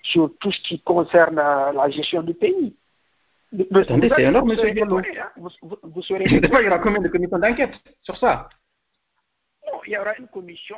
sur 0.02 0.32
tout 0.40 0.52
ce 0.52 0.62
qui 0.62 0.82
concerne 0.82 1.38
euh, 1.38 1.72
la 1.72 1.90
gestion 1.90 2.24
du 2.24 2.34
pays. 2.34 2.76
Attendez, 3.74 4.10
c'est 4.16 4.24
énorme, 4.24 4.50
monsieur 4.50 4.72
Diallo. 4.72 4.98
Hein, 5.00 5.04
vous, 5.38 5.50
vous, 5.62 5.78
vous 5.84 6.02
serez... 6.02 6.28
Je 6.28 6.36
ne 6.36 6.42
sais 6.42 6.50
pas, 6.50 6.62
il 6.62 6.66
y 6.66 6.68
aura 6.68 6.80
combien 6.80 7.02
de 7.02 7.08
commissions 7.08 7.40
d'enquête 7.40 7.76
sur 8.02 8.18
ça? 8.18 8.50
Non, 9.66 9.80
il 9.86 9.94
y 9.94 9.98
aura 9.98 10.18
une 10.18 10.28
commission 10.28 10.78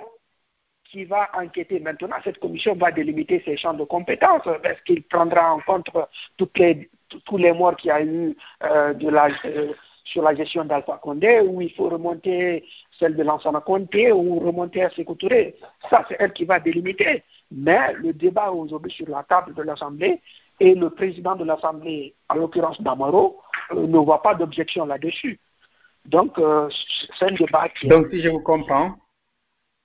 qui 0.83 1.05
va 1.05 1.29
enquêter 1.33 1.79
maintenant. 1.79 2.17
Cette 2.23 2.39
commission 2.39 2.75
va 2.75 2.91
délimiter 2.91 3.41
ses 3.45 3.57
champs 3.57 3.73
de 3.73 3.83
compétences. 3.83 4.47
Est-ce 4.63 4.81
qu'il 4.83 5.03
prendra 5.03 5.53
en 5.53 5.59
compte 5.59 5.89
toutes 6.37 6.57
les, 6.57 6.89
tous 7.25 7.37
les 7.37 7.53
morts 7.53 7.75
qu'il 7.75 7.89
y 7.89 7.91
a 7.91 8.03
eu 8.03 8.35
euh, 8.63 8.93
de 8.93 9.09
la, 9.09 9.29
euh, 9.45 9.73
sur 10.03 10.23
la 10.23 10.33
gestion 10.33 10.65
d'Alpha 10.65 10.99
Condé, 11.01 11.41
ou 11.41 11.61
il 11.61 11.71
faut 11.73 11.89
remonter 11.89 12.65
celle 12.97 13.15
de 13.15 13.23
l'ancien 13.23 13.51
Condé, 13.61 14.11
ou 14.11 14.39
remonter 14.39 14.83
à 14.83 14.89
Sékou 14.89 15.15
Ça, 15.89 16.05
c'est 16.07 16.17
elle 16.19 16.33
qui 16.33 16.45
va 16.45 16.59
délimiter. 16.59 17.23
Mais 17.51 17.93
le 17.93 18.13
débat 18.13 18.51
aujourd'hui 18.51 18.91
sur 18.91 19.09
la 19.09 19.23
table 19.23 19.53
de 19.53 19.61
l'Assemblée, 19.61 20.21
et 20.59 20.75
le 20.75 20.89
président 20.89 21.35
de 21.35 21.43
l'Assemblée, 21.43 22.15
en 22.29 22.35
l'occurrence 22.35 22.81
Damaro, 22.81 23.41
euh, 23.71 23.87
ne 23.87 23.97
voit 23.97 24.21
pas 24.21 24.35
d'objection 24.35 24.85
là-dessus. 24.85 25.39
Donc, 26.05 26.39
c'est 27.19 27.25
un 27.25 27.33
débat 27.33 27.69
qui... 27.69 27.87
Donc, 27.87 28.07
si 28.09 28.21
je 28.21 28.29
vous 28.29 28.39
comprends, 28.39 28.95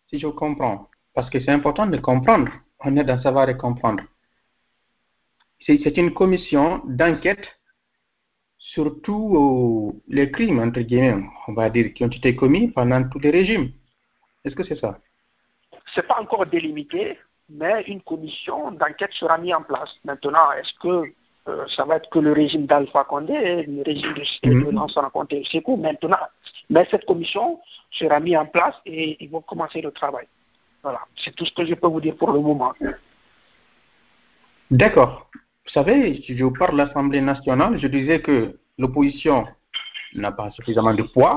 si 0.09 0.19
je 0.19 0.27
vous 0.27 0.33
comprends, 0.33 0.89
parce 1.13 1.29
que 1.29 1.41
c'est 1.41 1.51
important 1.51 1.87
de 1.87 1.99
comprendre. 1.99 2.51
On 2.81 2.97
est 2.97 3.05
dans 3.05 3.21
savoir 3.21 3.49
et 3.49 3.57
comprendre. 3.57 4.03
C'est 5.61 5.97
une 5.97 6.13
commission 6.13 6.83
d'enquête 6.85 7.47
sur 8.59 9.01
tous 9.03 10.03
les 10.09 10.31
crimes, 10.31 10.59
entre 10.59 10.81
guillemets, 10.81 11.25
on 11.49 11.55
va 11.55 11.71
dire, 11.71 11.95
qui 11.95 12.05
ont 12.05 12.09
été 12.09 12.35
commis 12.37 12.69
pendant 12.69 13.09
tous 13.09 13.19
les 13.19 13.31
régimes. 13.31 13.73
Est-ce 14.45 14.55
que 14.55 14.65
c'est 14.65 14.77
ça? 14.77 14.99
Ce 15.87 16.01
n'est 16.01 16.07
pas 16.07 16.21
encore 16.21 16.47
délimité, 16.47 17.19
mais 17.49 17.83
une 17.87 18.01
commission 18.03 18.71
d'enquête 18.73 19.13
sera 19.13 19.39
mise 19.39 19.55
en 19.55 19.63
place. 19.63 19.95
Maintenant, 20.05 20.53
est-ce 20.53 20.75
que 20.81 21.13
euh, 21.47 21.67
ça 21.77 21.85
va 21.85 21.97
être 21.97 22.09
que 22.09 22.19
le 22.19 22.33
régime 22.33 22.67
d'Alpha 22.67 23.05
Condé, 23.05 23.65
le 23.67 23.83
régime 23.83 24.15
de, 24.15 24.49
mm 24.49 24.63
-hmm. 24.63 24.75
l'ancien 24.75 25.11
Condé 25.11 25.45
Sekou 25.45 25.77
maintenant. 25.77 26.25
Mais 26.71 26.87
cette 26.91 27.05
commission 27.05 27.61
sera 27.91 28.19
mise 28.21 28.37
en 28.37 28.47
place 28.47 28.77
et 28.87 29.23
ils 29.23 29.31
vont 29.31 29.43
commencer 29.43 29.83
le 29.83 29.91
travail. 29.91 30.27
Voilà, 30.83 31.01
c'est 31.17 31.35
tout 31.37 31.47
ce 31.47 31.55
que 31.55 31.65
je 31.67 31.75
peux 31.75 31.89
vous 31.89 32.01
dire 32.01 32.17
pour 32.17 32.31
le 32.33 32.41
moment. 32.41 32.73
D'accord. 34.71 35.29
Vous 35.65 35.73
savez, 35.73 36.21
si 36.23 36.37
je 36.37 36.45
vous 36.45 36.53
parle 36.53 36.73
de 36.73 36.79
l'Assemblée 36.79 37.23
nationale, 37.23 37.79
je 37.79 37.89
disais 37.89 38.21
que 38.21 38.37
l'opposition 38.79 39.47
n'a 40.15 40.33
pas 40.33 40.51
suffisamment 40.51 40.95
de 40.95 41.03
poids, 41.03 41.37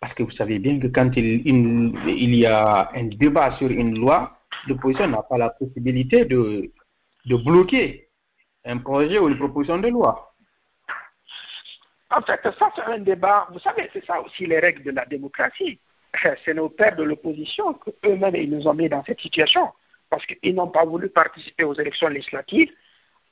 parce 0.00 0.14
que 0.14 0.22
vous 0.24 0.32
savez 0.32 0.58
bien 0.58 0.80
que 0.80 0.88
quand 0.88 1.10
il, 1.16 1.26
il, 1.46 2.34
y 2.34 2.46
a 2.46 2.90
un 2.94 3.04
débat 3.04 3.56
sur 3.58 3.70
une 3.70 3.96
loi, 3.98 4.18
l'opposition 4.66 5.08
n'a 5.08 5.22
pas 5.22 5.38
la 5.38 5.50
possibilité 5.50 6.24
de, 6.24 6.72
de 7.26 7.36
bloquer 7.36 8.08
un 8.64 8.78
projet 8.78 9.18
ou 9.18 9.28
une 9.28 9.38
proposition 9.38 9.78
de 9.78 9.88
loi. 9.88 10.34
En 12.10 12.20
fait, 12.20 12.40
ça 12.42 12.70
c'est 12.74 12.82
un 12.82 12.98
débat, 12.98 13.48
vous 13.50 13.58
savez, 13.58 13.88
c'est 13.92 14.04
ça 14.04 14.20
aussi 14.20 14.46
les 14.46 14.58
règles 14.58 14.82
de 14.82 14.90
la 14.90 15.06
démocratie. 15.06 15.80
c'est 16.44 16.54
nos 16.54 16.68
pères 16.68 16.96
de 16.96 17.02
l'opposition 17.02 17.72
qu'eux-mêmes 17.74 18.36
ils 18.36 18.50
nous 18.50 18.68
ont 18.68 18.74
mis 18.74 18.88
dans 18.88 19.02
cette 19.04 19.20
situation 19.20 19.72
parce 20.10 20.26
qu'ils 20.26 20.54
n'ont 20.54 20.68
pas 20.68 20.84
voulu 20.84 21.08
participer 21.08 21.64
aux 21.64 21.74
élections 21.74 22.08
législatives 22.08 22.70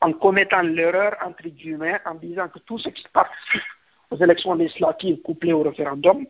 en 0.01 0.13
commettant 0.15 0.63
l'erreur, 0.63 1.15
entre 1.23 1.47
guillemets, 1.49 2.01
en 2.07 2.15
disant 2.15 2.49
que 2.49 2.59
tout 2.61 2.79
ce 2.79 2.89
qui 2.89 3.05
participe 3.13 3.63
aux 4.11 4.17
élections 4.17 4.55
législatives 4.55 5.21
couplées 5.21 5.53
au 5.53 5.63
référendum, 5.63 6.27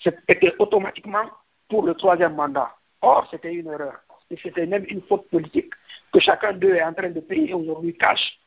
c'était 0.00 0.54
automatiquement 0.58 1.30
pour 1.68 1.84
le 1.84 1.94
troisième 1.94 2.34
mandat. 2.34 2.74
Or, 3.02 3.28
c'était 3.30 3.52
une 3.52 3.66
erreur. 3.66 4.00
Et 4.30 4.36
c'était 4.42 4.66
même 4.66 4.84
une 4.88 5.02
faute 5.02 5.28
politique 5.28 5.72
que 6.12 6.20
chacun 6.20 6.52
d'eux 6.52 6.74
est 6.74 6.82
en 6.82 6.92
train 6.92 7.10
de 7.10 7.20
payer 7.20 7.54
aujourd'hui 7.54 7.96
cash. 7.96 8.38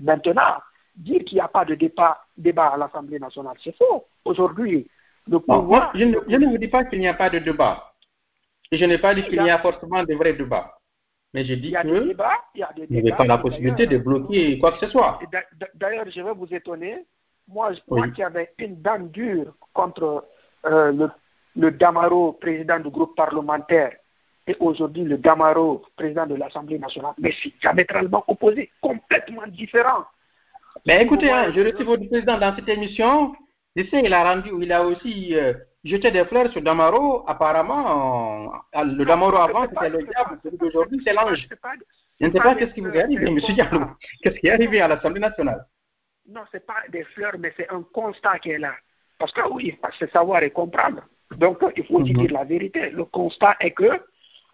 Maintenant, 0.00 0.58
dire 0.96 1.24
qu'il 1.24 1.36
n'y 1.36 1.42
a 1.42 1.48
pas 1.48 1.64
de 1.64 1.74
débat, 1.74 2.24
débat 2.36 2.68
à 2.68 2.76
l'Assemblée 2.76 3.18
nationale, 3.18 3.56
c'est 3.62 3.76
faux. 3.76 4.06
Aujourd'hui, 4.24 4.88
je, 5.26 5.34
ne, 5.34 6.46
vous 6.46 6.58
dis 6.58 6.68
pas 6.68 6.84
qu'il 6.84 6.98
n'y 6.98 7.08
a 7.08 7.14
pas 7.14 7.30
de 7.30 7.38
débat. 7.38 7.92
Et 8.72 8.78
je 8.78 8.84
n'ai 8.84 8.98
pas 8.98 9.14
dit 9.14 9.22
qu'il 9.24 9.42
y 9.42 9.50
a 9.50 9.58
forcément 9.58 10.02
de 10.02 10.14
vrais 10.14 10.32
débats. 10.32 10.76
Mais 11.32 11.44
je 11.44 11.54
dis 11.54 11.72
que 11.72 11.86
il 11.86 12.86
n'y 12.90 12.98
avait 12.98 13.16
pas 13.16 13.24
la 13.24 13.38
possibilité 13.38 13.86
de 13.86 13.98
bloquer 13.98 14.58
quoi 14.58 14.72
que 14.72 14.78
ce 14.78 14.88
soit. 14.88 15.20
D'ailleurs, 15.74 16.08
je 16.08 16.20
vais 16.20 16.32
vous 16.32 16.52
étonner. 16.52 17.04
Moi, 17.46 17.72
moi 17.88 18.08
qui 18.08 18.22
avais 18.22 18.52
une 18.58 18.80
dame 18.80 19.10
dure 19.10 19.54
contre 19.72 20.24
euh, 20.66 20.92
le, 20.92 21.10
le 21.56 21.70
Damaro, 21.72 22.32
président 22.34 22.78
du 22.78 22.90
groupe 22.90 23.16
parlementaire, 23.16 23.92
et 24.50 24.56
aujourd'hui 24.58 25.04
le 25.04 25.16
Damaro, 25.18 25.82
président 25.96 26.26
de 26.26 26.34
l'Assemblée 26.34 26.78
nationale, 26.78 27.14
mais 27.18 27.32
c'est 27.42 27.52
diamétralement 27.60 28.24
opposé, 28.26 28.70
complètement 28.80 29.46
différent. 29.46 30.04
Mais 30.86 31.02
écoutez, 31.02 31.30
hein, 31.30 31.52
je 31.54 31.60
retrouve 31.60 31.86
votre 31.86 32.08
président 32.08 32.38
dans 32.38 32.54
cette 32.56 32.68
émission. 32.68 33.32
Je 33.76 33.84
sais, 33.84 34.02
il 34.04 34.12
a 34.12 34.24
rendu, 34.24 34.50
il 34.60 34.72
a 34.72 34.84
aussi 34.84 35.36
euh, 35.36 35.52
jeté 35.84 36.10
des 36.10 36.24
fleurs 36.24 36.50
sur 36.50 36.62
Damaro. 36.62 37.24
Apparemment, 37.28 38.52
euh, 38.74 38.84
le 38.84 39.04
Damaro 39.04 39.36
avant, 39.36 39.68
c'était 39.68 39.90
le 39.90 39.98
diable, 39.98 40.40
celui 40.42 40.58
d'aujourd'hui, 40.58 41.00
c'est 41.04 41.12
l'ange. 41.12 41.48
Je 42.20 42.26
ne 42.26 42.32
sais 42.32 42.40
pas 42.40 42.54
qu'est-ce 42.56 42.74
qui 42.74 42.80
vous 42.80 42.90
est 42.90 43.02
arrivé, 43.02 43.26
M. 43.26 43.38
Diallo. 43.38 43.86
Qu'est-ce 44.22 44.36
qui 44.40 44.48
est 44.48 44.52
arrivé 44.52 44.80
à 44.80 44.88
l'Assemblée 44.88 45.20
nationale? 45.20 45.64
Non, 46.28 46.42
ce 46.50 46.56
n'est 46.56 46.62
pas 46.62 46.82
des 46.88 47.04
fleurs, 47.04 47.36
mais 47.38 47.52
c'est 47.56 47.70
un 47.70 47.82
constat 47.92 48.38
qui 48.40 48.50
est 48.50 48.58
là. 48.58 48.74
Parce 49.18 49.32
que 49.32 49.48
oui, 49.50 49.78
c'est 49.98 50.10
savoir 50.10 50.42
et 50.42 50.50
comprendre. 50.50 51.02
Donc, 51.36 51.58
il 51.76 51.84
faut 51.84 52.00
mhm. 52.00 52.04
dire 52.04 52.32
la 52.32 52.44
vérité. 52.44 52.90
Le 52.90 53.04
constat 53.04 53.56
est 53.60 53.70
que 53.70 53.90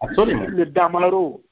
le 0.01 0.65
Damaro, 0.65 1.43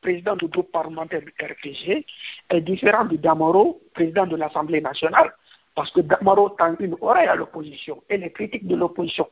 président 0.00 0.36
du 0.36 0.46
groupe 0.48 0.70
parlementaire 0.72 1.20
du 1.22 1.32
RPG, 1.40 2.04
est 2.50 2.60
différent 2.60 3.04
du 3.04 3.18
Damaro, 3.18 3.80
président 3.94 4.26
de 4.26 4.36
l'Assemblée 4.36 4.80
nationale. 4.80 5.32
Parce 5.74 5.90
que 5.90 6.00
Damaro 6.00 6.50
tend 6.50 6.74
une 6.80 6.96
oreille 7.00 7.28
à 7.28 7.34
l'opposition 7.34 8.02
et 8.08 8.18
les 8.18 8.30
critiques 8.30 8.66
de 8.66 8.76
l'opposition. 8.76 9.26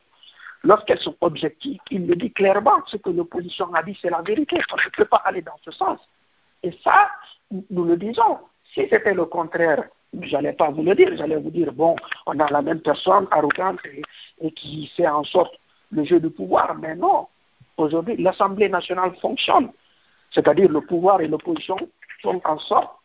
Lorsqu'elles 0.63 0.99
sont 0.99 1.15
objectives, 1.21 1.79
il 1.89 2.07
le 2.07 2.15
dit 2.15 2.31
clairement. 2.31 2.83
Ce 2.85 2.97
que 2.97 3.09
l'opposition 3.09 3.73
a 3.73 3.81
dit, 3.83 3.97
c'est 4.01 4.09
la 4.09 4.21
vérité. 4.21 4.59
On 4.71 4.75
ne 4.75 4.89
peut 4.95 5.05
pas 5.05 5.21
aller 5.25 5.41
dans 5.41 5.57
ce 5.63 5.71
sens. 5.71 5.99
Et 6.63 6.71
ça, 6.83 7.09
nous 7.69 7.85
le 7.85 7.97
disons. 7.97 8.39
Si 8.73 8.87
c'était 8.89 9.13
le 9.13 9.25
contraire, 9.25 9.83
je 10.19 10.31
n'allais 10.35 10.53
pas 10.53 10.69
vous 10.69 10.83
le 10.83 10.93
dire. 10.93 11.15
J'allais 11.17 11.37
vous 11.37 11.49
dire, 11.49 11.71
bon, 11.73 11.95
on 12.27 12.39
a 12.39 12.49
la 12.49 12.61
même 12.61 12.81
personne 12.81 13.27
arrogante 13.31 13.79
et, 14.41 14.51
qui 14.51 14.87
fait 14.95 15.07
en 15.07 15.23
sorte 15.23 15.55
le 15.91 16.03
jeu 16.03 16.19
du 16.19 16.29
pouvoir. 16.29 16.75
Mais 16.75 16.95
non. 16.95 17.27
Aujourd'hui, 17.81 18.15
l'Assemblée 18.17 18.69
nationale 18.69 19.13
fonctionne. 19.19 19.71
C'est-à-dire 20.31 20.69
le 20.69 20.81
pouvoir 20.81 21.19
et 21.21 21.27
l'opposition 21.27 21.75
font 22.21 22.39
en 22.45 22.59
sorte 22.59 22.95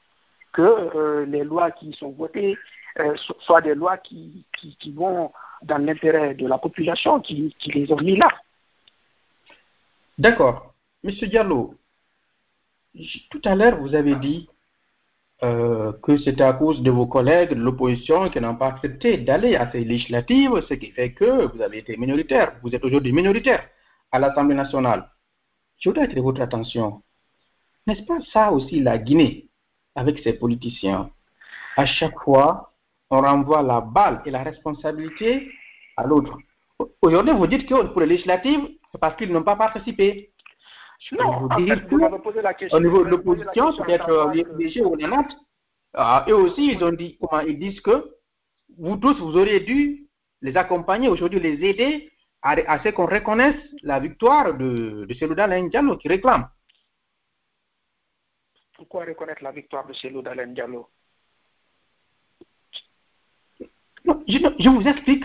que 0.53 0.63
euh, 0.63 1.25
les 1.27 1.45
lois 1.45 1.71
qui 1.71 1.93
sont 1.95 2.11
votées 2.11 2.57
euh, 2.99 3.15
soient 3.41 3.63
des 3.63 3.75
lois 3.75 3.97
qui, 3.99 4.45
vont 4.95 5.33
dans 5.63 5.79
l'intérêt 5.79 6.35
de 6.35 6.47
la 6.47 6.59
population 6.59 7.21
qui, 7.21 7.55
qui, 7.59 7.73
les 7.73 7.91
ont 7.93 8.01
mis 8.01 8.17
là. 8.17 8.29
D'accord. 10.19 10.75
Monsieur 11.03 11.27
Diallo, 11.27 11.75
tout 13.31 13.43
à 13.45 13.55
l'heure, 13.55 13.79
vous 13.79 13.95
avez 13.95 14.15
dit 14.17 14.49
euh, 15.43 15.93
que 16.03 16.17
c'était 16.19 16.43
à 16.43 16.53
cause 16.53 16.83
de 16.83 16.91
vos 16.91 17.07
collègues 17.07 17.51
de 17.51 17.61
l'opposition 17.61 18.29
qui 18.31 18.41
n'ont 18.41 18.57
pas 18.57 18.69
accepté 18.69 19.19
d'aller 19.19 19.57
à 19.57 19.71
ces 19.71 19.85
législatives, 19.85 20.61
ce 20.69 20.75
qui 20.75 20.91
fait 20.91 21.13
que 21.13 21.47
vous 21.55 21.63
avez 21.63 21.79
été 21.79 21.97
minoritaire. 21.97 22.55
Vous 22.63 22.75
êtes 22.75 22.85
aujourd'hui 22.85 23.13
minoritaire 23.13 23.67
à 24.13 24.19
l'Assemblée 24.19 24.55
nationale. 24.55 25.09
Je 25.79 25.89
voudrais 25.89 26.05
attirer 26.05 26.21
votre 26.21 26.41
attention. 26.41 27.03
N'est-ce 27.87 28.03
pas 28.03 28.19
ça 28.33 28.51
aussi 28.51 28.81
la 28.81 28.99
Guinée 28.99 29.49
avec 29.95 30.19
ses 30.21 30.35
politiciens? 30.35 31.11
À 31.77 31.87
chaque 31.87 32.19
fois, 32.21 32.73
on 33.11 33.21
renvoie 33.21 33.63
la 33.63 33.81
balle 33.81 34.23
et 34.25 34.31
la 34.31 34.43
responsabilité 34.43 35.51
à 35.97 36.05
l'autre. 36.05 36.37
Aujourd'hui, 37.03 37.33
vous 37.33 37.47
dites 37.47 37.69
que 37.69 37.87
pour 37.87 38.01
les 38.01 38.07
législatives, 38.07 38.69
c'est 38.93 38.99
parce 38.99 39.17
qu'ils 39.17 39.33
n'ont 39.33 39.43
pas 39.43 39.57
participé. 39.57 40.33
Non, 41.13 41.41
vous 41.41 41.49
dire 41.61 42.43
la 42.43 42.55
question, 42.55 42.79
au 42.79 42.81
niveau 42.81 43.05
de 43.05 43.11
l'opposition, 43.11 43.73
peut-être 43.77 44.33
léger 44.57 44.83
ou 44.83 44.95
honnête, 44.95 45.37
eux 46.29 46.35
aussi, 46.35 46.73
ils 46.73 46.83
ont 46.83 46.93
dit, 46.93 47.19
comment 47.21 47.41
ils 47.43 47.59
disent 47.59 47.81
que 47.81 48.13
vous 48.79 48.97
tous, 48.97 49.19
vous 49.21 49.37
auriez 49.37 49.61
dû 49.61 50.07
les 50.43 50.57
accompagner, 50.57 51.09
aujourd'hui 51.09 51.41
les 51.41 51.63
aider 51.69 52.11
à, 52.47 52.83
ce 52.83 52.91
qu'on 52.91 53.07
reconnaisse 53.07 53.57
la 53.83 53.99
victoire 53.99 54.55
de, 54.55 55.05
de 55.09 55.15
Selouda 55.15 55.49
Diallo 55.49 55.97
qui 55.97 56.09
réclame. 56.09 56.49
Pourquoi 58.77 59.05
reconnaître 59.05 59.43
la 59.43 59.53
victoire 59.53 59.87
de 59.87 59.93
Selouda 59.93 60.35
Diallo? 60.47 60.89
Je, 64.29 64.69
vous 64.69 64.87
explique 64.87 65.25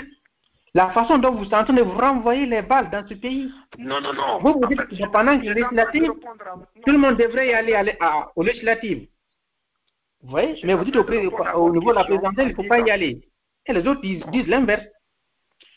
la 0.74 0.90
façon 0.90 1.18
dont 1.20 1.34
vous 1.36 1.46
êtes 1.46 1.54
en 1.54 1.64
train 1.64 1.74
de 1.74 1.82
vous 1.84 1.98
renvoyer 1.98 2.46
les 2.48 2.62
balles 2.64 2.90
dans 2.90 3.06
ce 3.08 3.14
pays. 3.14 3.52
Non, 3.78 4.02
non, 4.02 4.14
non. 4.14 4.40
Vous 4.40 4.60
vous 4.60 4.68
dites 4.68 4.88
que 4.88 5.12
pendant 5.12 5.38
les 5.38 5.54
législatives, 5.54 6.12
tout 6.86 6.92
le 6.92 6.98
monde 6.98 7.18
devrait 7.18 7.50
y 7.50 7.54
aller, 7.54 7.74
aller 7.74 7.96
à, 8.00 8.32
aux 8.36 8.44
législatives. 8.44 9.08
Vous 10.24 10.32
voyez 10.32 10.60
Mais 10.64 10.74
vous 10.74 10.86
dites 10.86 10.96
au, 10.96 11.04
au 11.04 11.72
niveau 11.72 11.92
de 11.92 11.96
la 11.96 12.04
présidentielle, 12.06 12.48
il 12.48 12.52
ne 12.52 12.56
faut 12.56 12.68
pas 12.68 12.80
y 12.80 12.90
aller. 12.90 13.22
Et 13.66 13.74
les 13.74 13.88
autres 13.88 14.02
disent 14.02 14.48
l'inverse. 14.48 14.86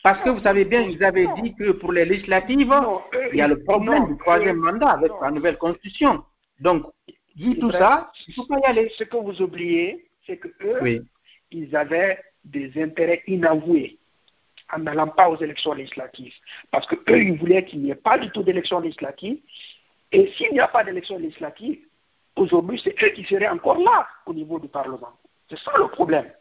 Parce 0.05 0.21
que 0.21 0.29
vous 0.29 0.41
savez 0.41 0.65
bien, 0.65 0.81
ils 0.81 1.03
avaient 1.03 1.25
dit 1.41 1.55
que 1.55 1.71
pour 1.71 1.91
les 1.91 2.05
législatives, 2.05 2.71
il 3.31 3.39
y 3.39 3.41
a 3.41 3.47
le 3.47 3.63
problème 3.63 4.05
du 4.05 4.17
troisième 4.17 4.57
mandat 4.57 4.91
avec 4.91 5.11
la 5.19 5.31
nouvelle 5.31 5.57
constitution. 5.57 6.23
Donc, 6.59 6.85
dit 7.35 7.57
tout 7.57 7.71
ça, 7.71 8.11
il 8.27 8.29
ne 8.29 8.35
faut 8.35 8.45
pas 8.45 8.59
y 8.59 8.65
aller. 8.65 8.87
Ce 8.99 9.03
que 9.03 9.17
vous 9.17 9.41
oubliez, 9.41 10.05
c'est 10.27 10.37
que 10.37 10.49
eux, 10.61 11.03
ils 11.49 11.75
avaient 11.75 12.19
des 12.43 12.71
intérêts 12.79 13.23
inavoués. 13.25 13.97
en 14.71 14.77
n'allant 14.77 15.07
pas 15.07 15.27
aux 15.27 15.37
élections 15.37 15.73
législatives. 15.73 16.35
Parce 16.69 16.85
qu'eux, 16.85 17.23
ils 17.23 17.39
voulaient 17.39 17.65
qu'il 17.65 17.81
n'y 17.81 17.89
ait 17.89 17.95
pas 17.95 18.19
du 18.19 18.29
tout 18.29 18.43
d'élections 18.43 18.81
législatives. 18.81 19.39
Et 20.11 20.27
s'il 20.33 20.51
n'y 20.51 20.59
a 20.59 20.67
pas 20.67 20.83
d'élections 20.83 21.17
législatives, 21.17 21.79
aujourd'hui, 22.35 22.79
c'est 22.83 22.95
eux 23.01 23.09
qui 23.09 23.23
seraient 23.23 23.49
encore 23.49 23.79
là 23.79 24.07
au 24.27 24.35
niveau 24.35 24.59
du 24.59 24.67
Parlement. 24.67 25.13
C'est 25.49 25.57
ça 25.57 25.71
le 25.79 25.87
problème. 25.87 26.31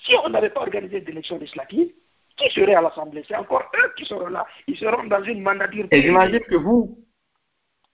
Si 0.00 0.12
on 0.22 0.28
n'avait 0.28 0.50
pas 0.50 0.60
organisé 0.60 1.00
d'élections 1.00 1.38
législatives, 1.38 1.92
qui 2.40 2.50
serait 2.50 2.74
à 2.74 2.80
l'Assemblée? 2.82 3.24
C'est 3.26 3.36
encore 3.36 3.70
eux 3.76 3.92
qui 3.96 4.04
seront 4.04 4.28
là. 4.28 4.46
Ils 4.66 4.76
seront 4.76 5.04
dans 5.04 5.22
une 5.22 5.42
mandature. 5.42 5.86
Et 5.90 6.02
j'imagine 6.02 6.40
que 6.40 6.56
vous, 6.56 6.98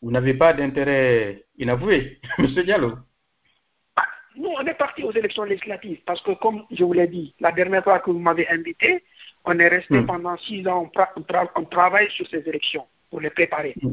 vous 0.02 0.10
n'avez 0.10 0.34
pas 0.34 0.52
d'intérêt 0.52 1.44
inavoué, 1.58 2.20
M. 2.38 2.46
Diallo. 2.46 2.92
Ah, 3.96 4.06
nous, 4.36 4.50
on 4.56 4.66
est 4.66 4.74
parti 4.74 5.02
aux 5.02 5.12
élections 5.12 5.44
législatives 5.44 6.00
parce 6.06 6.22
que, 6.22 6.32
comme 6.32 6.64
je 6.70 6.84
vous 6.84 6.92
l'ai 6.92 7.08
dit, 7.08 7.34
la 7.40 7.52
dernière 7.52 7.82
fois 7.82 7.98
que 8.00 8.10
vous 8.10 8.18
m'avez 8.18 8.48
invité, 8.48 9.04
on 9.44 9.58
est 9.58 9.68
resté 9.68 9.98
hmm. 9.98 10.06
pendant 10.06 10.36
six 10.38 10.66
ans, 10.68 10.90
on, 11.56 11.64
travaille 11.64 12.10
sur 12.10 12.26
ces 12.28 12.46
élections 12.48 12.86
pour 13.10 13.20
les 13.20 13.30
préparer. 13.30 13.74
Hmm. 13.80 13.92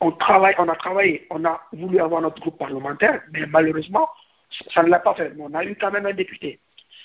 On, 0.00 0.12
travaille, 0.12 0.54
on 0.58 0.68
a 0.68 0.76
travaillé, 0.76 1.26
on 1.30 1.44
a 1.44 1.60
voulu 1.72 1.98
avoir 2.00 2.20
notre 2.20 2.40
groupe 2.40 2.58
parlementaire, 2.58 3.22
mais 3.32 3.46
malheureusement, 3.46 4.08
ça 4.72 4.82
ne 4.82 4.88
l'a 4.88 4.98
pas 4.98 5.14
fait. 5.14 5.32
on 5.38 5.54
a 5.54 5.64
eu 5.64 5.76
quand 5.76 5.90
même 5.90 6.06
un 6.06 6.12
député. 6.12 6.60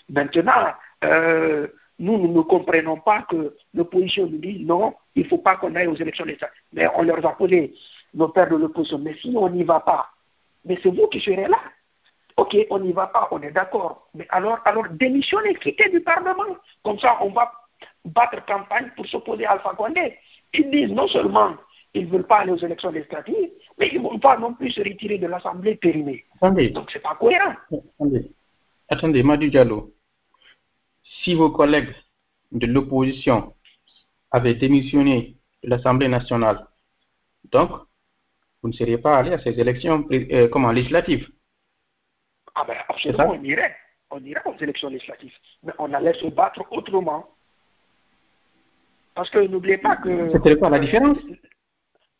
Maintenant, 0.09 0.73
euh, 1.03 1.67
nous, 1.99 2.17
nous 2.17 2.33
ne 2.33 2.41
comprenons 2.41 2.97
pas 2.97 3.23
que 3.23 3.55
l'opposition 3.73 4.25
nous 4.25 4.37
dit 4.37 4.63
non, 4.65 4.95
il 5.15 5.23
ne 5.23 5.27
faut 5.27 5.37
pas 5.39 5.57
qu'on 5.57 5.75
aille 5.75 5.87
aux 5.87 5.95
élections 5.95 6.25
d'État. 6.25 6.49
Mais 6.73 6.87
on 6.95 7.03
leur 7.03 7.23
a 7.25 7.35
posé 7.35 7.73
nos 8.13 8.29
pères 8.29 8.49
de 8.49 8.55
l'opposition. 8.55 8.99
Mais 8.99 9.13
si 9.15 9.33
on 9.35 9.49
n'y 9.49 9.63
va 9.63 9.81
pas, 9.81 10.09
mais 10.65 10.79
c'est 10.81 10.89
vous 10.89 11.07
qui 11.07 11.19
serez 11.19 11.47
là. 11.47 11.59
Ok, 12.37 12.55
on 12.69 12.79
n'y 12.79 12.93
va 12.93 13.07
pas, 13.07 13.27
on 13.31 13.41
est 13.41 13.51
d'accord. 13.51 14.07
Mais 14.15 14.25
alors, 14.29 14.59
alors 14.63 14.85
démissionnez, 14.91 15.55
quittez 15.55 15.89
du 15.89 15.99
Parlement. 15.99 16.55
Comme 16.83 16.97
ça, 16.99 17.17
on 17.21 17.31
va 17.31 17.51
battre 18.05 18.45
campagne 18.45 18.91
pour 18.95 19.05
s'opposer 19.05 19.45
à 19.45 19.51
Alpha 19.51 19.73
Condé. 19.75 20.17
Ils 20.53 20.69
disent 20.71 20.93
non 20.93 21.07
seulement 21.07 21.55
ils 21.93 22.05
ne 22.05 22.11
veulent 22.11 22.27
pas 22.27 22.39
aller 22.39 22.51
aux 22.51 22.57
élections 22.57 22.91
législatives, 22.91 23.49
mais 23.77 23.89
ils 23.91 24.01
ne 24.01 24.07
vont 24.07 24.19
pas 24.19 24.37
non 24.37 24.53
plus 24.53 24.71
se 24.71 24.79
retirer 24.81 25.17
de 25.17 25.27
l'Assemblée 25.27 25.75
périmée. 25.75 26.23
Attendez. 26.37 26.69
Donc, 26.69 26.91
ce 26.91 26.97
n'est 26.97 27.01
pas 27.01 27.15
cohérent. 27.15 27.55
Attendez, 27.99 28.31
attendez, 28.87 29.23
Madu 29.23 29.49
Diallo 29.49 29.91
si 31.29 31.35
vos 31.35 31.51
collègues 31.51 31.93
de 32.51 32.65
l'opposition 32.65 33.53
avaient 34.31 34.55
démissionné 34.55 35.35
de 35.63 35.69
l'Assemblée 35.69 36.07
nationale, 36.07 36.65
donc 37.51 37.69
vous 38.61 38.69
ne 38.69 38.73
seriez 38.73 38.97
pas 38.97 39.17
allé 39.17 39.33
à 39.33 39.39
ces 39.39 39.51
élections 39.59 40.07
euh, 40.11 40.47
comment, 40.49 40.71
législatives. 40.71 41.29
Ah 42.55 42.65
ben 42.67 42.77
absolument, 42.87 43.29
on 43.29 43.43
irait. 43.43 43.75
On 44.09 44.23
irait 44.23 44.41
aux 44.45 44.57
élections 44.57 44.89
législatives. 44.89 45.35
Mais 45.63 45.73
on 45.77 45.93
allait 45.93 46.13
se 46.13 46.27
battre 46.27 46.65
autrement. 46.71 47.29
Parce 49.13 49.29
que 49.29 49.39
n'oubliez 49.39 49.77
pas 49.77 49.97
que... 49.97 50.31
C'était 50.31 50.57
quoi 50.57 50.71
la 50.71 50.79
différence? 50.79 51.19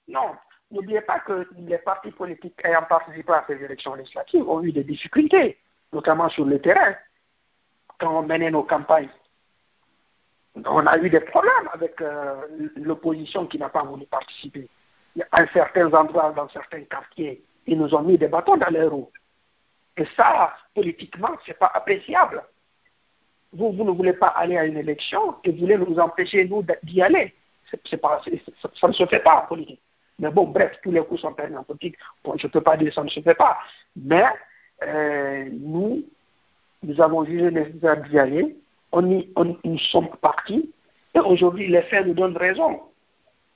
Non, 0.08 0.36
n'oubliez 0.70 1.02
pas 1.02 1.20
que 1.22 1.48
les 1.58 1.80
partis 1.80 2.12
politiques 2.12 2.62
ayant 2.64 2.84
participé 2.84 3.34
à 3.34 3.44
ces 3.48 3.56
élections 3.56 3.96
législatives 3.96 4.48
ont 4.48 4.62
eu 4.62 4.72
des 4.72 4.84
difficultés, 4.84 5.58
notamment 5.92 6.30
sur 6.30 6.46
le 6.46 6.60
terrain 6.62 6.96
quand 8.00 8.20
on 8.20 8.24
menait 8.24 8.52
nos 8.52 8.64
campagnes. 8.64 9.10
On 10.56 10.86
a 10.86 10.98
eu 10.98 11.10
des 11.10 11.20
problèmes 11.20 11.70
avec 11.74 12.02
euh, 12.02 12.42
l'opposition 12.78 13.46
qui 13.46 13.60
n'a 13.60 13.70
pas 13.70 13.84
voulu 13.84 14.06
participer. 14.06 14.68
À 15.32 15.46
certains 15.48 15.94
endroits, 15.94 16.32
dans 16.32 16.50
certains 16.50 16.84
quartiers, 16.84 17.44
ils 17.68 17.78
nous 17.78 17.94
ont 17.94 18.02
mis 18.02 18.18
des 18.18 18.28
bâtons 18.28 18.58
dans 18.58 18.70
les 18.70 18.84
roues. 18.84 19.12
Et 19.98 20.06
ça, 20.16 20.54
politiquement, 20.74 21.30
ce 21.46 21.52
n'est 21.52 21.58
pas 21.58 21.72
appréciable. 21.74 22.44
Vous, 23.52 23.72
vous 23.72 23.84
ne 23.84 23.92
voulez 23.92 24.14
pas 24.14 24.28
aller 24.28 24.58
à 24.58 24.66
une 24.66 24.78
élection 24.78 25.36
et 25.44 25.52
vous 25.52 25.60
voulez 25.60 25.78
nous 25.78 26.00
empêcher, 26.00 26.46
nous, 26.46 26.64
d'y 26.84 27.02
aller. 27.02 27.34
pas, 28.02 28.22
ça 28.80 28.88
ne 28.88 28.94
se 28.94 29.06
fait 29.08 29.20
pas 29.20 29.44
en 29.44 29.48
politique. 29.48 29.82
Mais 30.20 30.30
bon, 30.30 30.48
bref, 30.48 30.78
tous 30.84 30.92
les 30.92 31.04
coups 31.04 31.22
sont 31.22 31.34
permis 31.34 31.58
en 31.58 31.64
politique. 31.64 31.96
je 32.36 32.48
ne 32.48 32.52
peux 32.52 32.62
pas 32.62 32.78
dire 32.78 32.90
que 32.90 32.94
ça 32.94 33.04
ne 33.04 33.10
se 33.10 33.22
fait 33.22 33.36
pas. 33.36 33.58
Mais 33.96 34.26
euh, 34.84 35.50
nous, 35.52 36.04
nous 36.84 37.02
avons 37.02 37.26
jugé 37.26 37.52
nécessaire 37.52 38.02
d'y 38.04 38.18
aller, 38.18 38.56
on 38.92 39.10
y, 39.10 39.30
on, 39.36 39.58
nous 39.64 39.78
sommes 39.78 40.10
partis, 40.22 40.72
et 41.14 41.20
aujourd'hui 41.20 41.68
les 41.68 41.82
faits 41.84 42.06
nous 42.08 42.14
donnent 42.14 42.38
raison. 42.38 42.82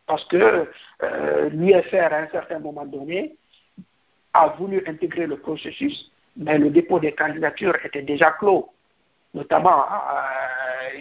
Parce 0.06 0.26
que 0.26 0.68
euh, 1.04 1.50
l'UFR, 1.50 2.12
à 2.12 2.18
un 2.18 2.28
certain 2.28 2.60
moment 2.60 2.86
donné, 2.86 3.36
a 4.34 4.50
voulu 4.50 4.84
intégrer 4.86 5.28
le 5.28 5.38
processus, 5.38 6.12
mais 6.36 6.58
le 6.58 6.70
dépôt 6.70 7.00
des 7.00 7.14
candidatures 7.14 7.78
était 7.86 8.02
déjà 8.02 8.32
clos. 8.32 8.70
Notamment, 9.34 9.84
euh, 9.84 11.00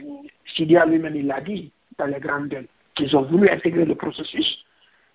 Sidia 0.55 0.87
lui-même, 0.87 1.27
l'a 1.27 1.41
dit 1.41 1.73
dans 1.99 2.07
les 2.07 2.21
grandes 2.21 2.49
gueules, 2.49 2.69
qu'ils 2.95 3.17
ont 3.17 3.23
voulu 3.23 3.49
intégrer 3.49 3.85
le 3.85 3.95
processus, 3.95 4.65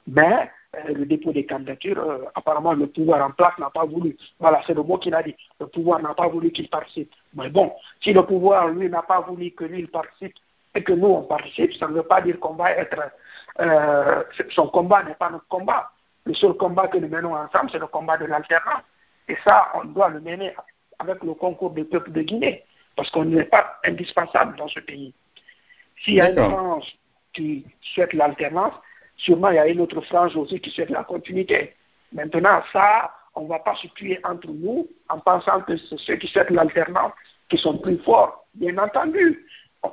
mais 0.08 0.52
le 0.88 1.06
dépôt 1.06 1.32
des 1.32 1.46
candidatures, 1.46 2.00
euh, 2.00 2.26
apparemment 2.36 2.74
le 2.74 2.88
pouvoir 2.88 3.26
en 3.26 3.32
place 3.32 3.58
n'a 3.58 3.70
pas 3.70 3.86
voulu. 3.86 4.16
Voilà, 4.40 4.62
c'est 4.68 4.74
le 4.74 4.84
mot 4.84 4.98
qu'il 4.98 5.16
a 5.16 5.24
dit. 5.24 5.36
Le 5.60 5.68
pouvoir 5.68 6.02
n'a 6.02 6.14
pas 6.14 6.28
voulu 6.28 6.52
qu'il 6.52 6.70
participe. 6.70 7.14
Mais 7.34 7.50
bon, 7.50 7.74
si 8.02 8.14
le 8.14 8.24
pouvoir, 8.24 8.68
lui, 8.68 8.90
n'a 8.90 9.02
pas 9.02 9.22
voulu 9.22 9.52
que 9.52 9.64
lui, 9.64 9.80
il 9.80 9.88
participe 9.90 10.36
et 10.76 10.84
que 10.84 10.94
nous, 10.94 11.08
on 11.08 11.24
participe, 11.24 11.74
ça 11.74 11.88
ne 11.88 11.94
veut 11.94 12.04
pas 12.04 12.22
dire 12.22 12.40
qu'on 12.40 12.54
va 12.54 12.72
être... 12.72 13.02
Euh, 13.60 14.24
son 14.50 14.68
combat 14.68 15.04
n'est 15.04 15.16
pas 15.16 15.30
notre 15.30 15.48
combat. 15.48 15.90
Le 16.26 16.34
seul 16.34 16.54
combat 16.54 16.88
que 16.88 16.98
nous 16.98 17.08
menons 17.08 17.36
ensemble, 17.36 17.70
c'est 17.72 17.80
le 17.80 17.88
combat 17.88 18.18
de 18.18 18.26
l'alternance. 18.26 18.84
Et 19.28 19.36
ça, 19.44 19.70
on 19.76 19.86
doit 19.86 20.10
le 20.10 20.20
mener 20.20 20.54
avec 21.00 21.24
le 21.24 21.34
concours 21.34 21.72
des 21.72 21.86
peuples 21.86 22.12
de 22.12 22.22
Guinée, 22.22 22.64
parce 22.96 23.10
qu'on 23.12 23.26
n'est 23.26 23.46
pas 23.46 23.80
indispensable 23.86 24.56
dans 24.58 24.68
ce 24.68 24.80
pays. 24.82 25.14
S'il 26.04 26.16
y 26.16 26.22
a 26.22 26.30
une 26.30 26.50
France 26.50 26.92
qui 27.34 27.66
souhaite 27.82 28.14
l'alternance, 28.14 28.74
Sûrement, 29.18 29.50
il 29.50 29.56
y 29.56 29.60
a 29.60 29.68
une 29.68 29.82
autre 29.82 30.00
frange 30.02 30.36
aussi 30.36 30.60
qui 30.60 30.70
souhaite 30.70 30.90
la 30.90 31.04
continuité. 31.04 31.74
Maintenant, 32.12 32.62
ça, 32.72 33.12
on 33.36 33.44
ne 33.44 33.50
va 33.50 33.60
pas 33.60 33.76
se 33.76 33.88
tuer 33.88 34.20
entre 34.24 34.48
nous 34.48 34.88
en 35.10 35.20
pensant 35.20 35.62
que 35.62 35.76
c'est 35.76 35.98
ceux 36.00 36.16
qui 36.16 36.28
souhaitent 36.28 36.52
l'alternance 36.52 37.14
qui 37.50 37.58
sont 37.58 37.78
plus 37.80 37.98
forts. 38.00 38.46
Bien 38.54 38.78
entendu, 38.78 39.46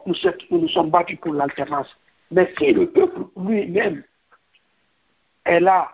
nous, 0.06 0.14
nous 0.50 0.68
sommes 0.68 0.90
battus 0.90 1.18
pour 1.20 1.34
l'alternance. 1.34 1.88
Mais 2.30 2.52
si 2.58 2.72
le 2.72 2.90
peuple 2.90 3.20
lui-même 3.36 4.02
est 5.44 5.60
là, 5.60 5.90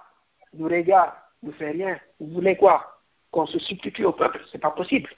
nous 0.55 0.68
regarde, 0.68 1.12
ne 1.43 1.53
fait 1.53 1.70
rien, 1.70 1.99
vous 2.18 2.35
voulez 2.35 2.57
quoi? 2.57 2.99
Qu'on 3.31 3.47
se 3.47 3.59
substitue 3.59 4.05
au 4.05 4.12
peuple 4.12 4.43
Ce 4.47 4.57
n'est 4.57 4.61
pas 4.61 4.70
possible. 4.70 5.11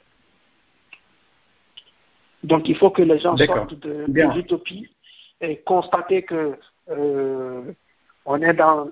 Donc 2.42 2.68
il 2.68 2.76
faut 2.76 2.90
que 2.90 3.02
les 3.02 3.18
gens 3.18 3.36
sortent 3.36 3.74
de, 3.74 4.04
l'utopie 4.34 4.90
et 5.40 5.58
constater 5.58 6.22
que 6.22 6.58
euh, 6.90 7.72
on 8.24 8.40
est 8.42 8.54
dans 8.54 8.88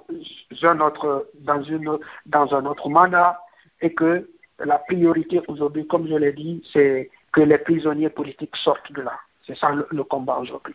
un 0.63 0.81
autre, 0.81 1.29
dans 1.41 1.63
une, 1.63 1.99
dans 2.27 2.55
un 2.55 2.67
autre 2.67 2.89
mandat 2.89 3.41
et 3.81 3.95
que 3.95 4.29
la 4.59 4.79
priorité 4.79 5.41
aujourd'hui, 5.49 5.87
comme 5.87 6.07
je 6.07 6.15
l'ai 6.17 6.33
dit, 6.33 6.63
c'est 6.73 7.11
que 7.33 7.41
les 7.41 7.59
prisonniers 7.59 8.11
politiques 8.11 8.57
sortent 8.57 8.93
de 8.93 9.03
là. 9.03 9.19
C'est 9.47 9.57
ça 9.57 9.71
le, 9.71 10.05
combat 10.05 10.39
aujourd'hui. 10.39 10.75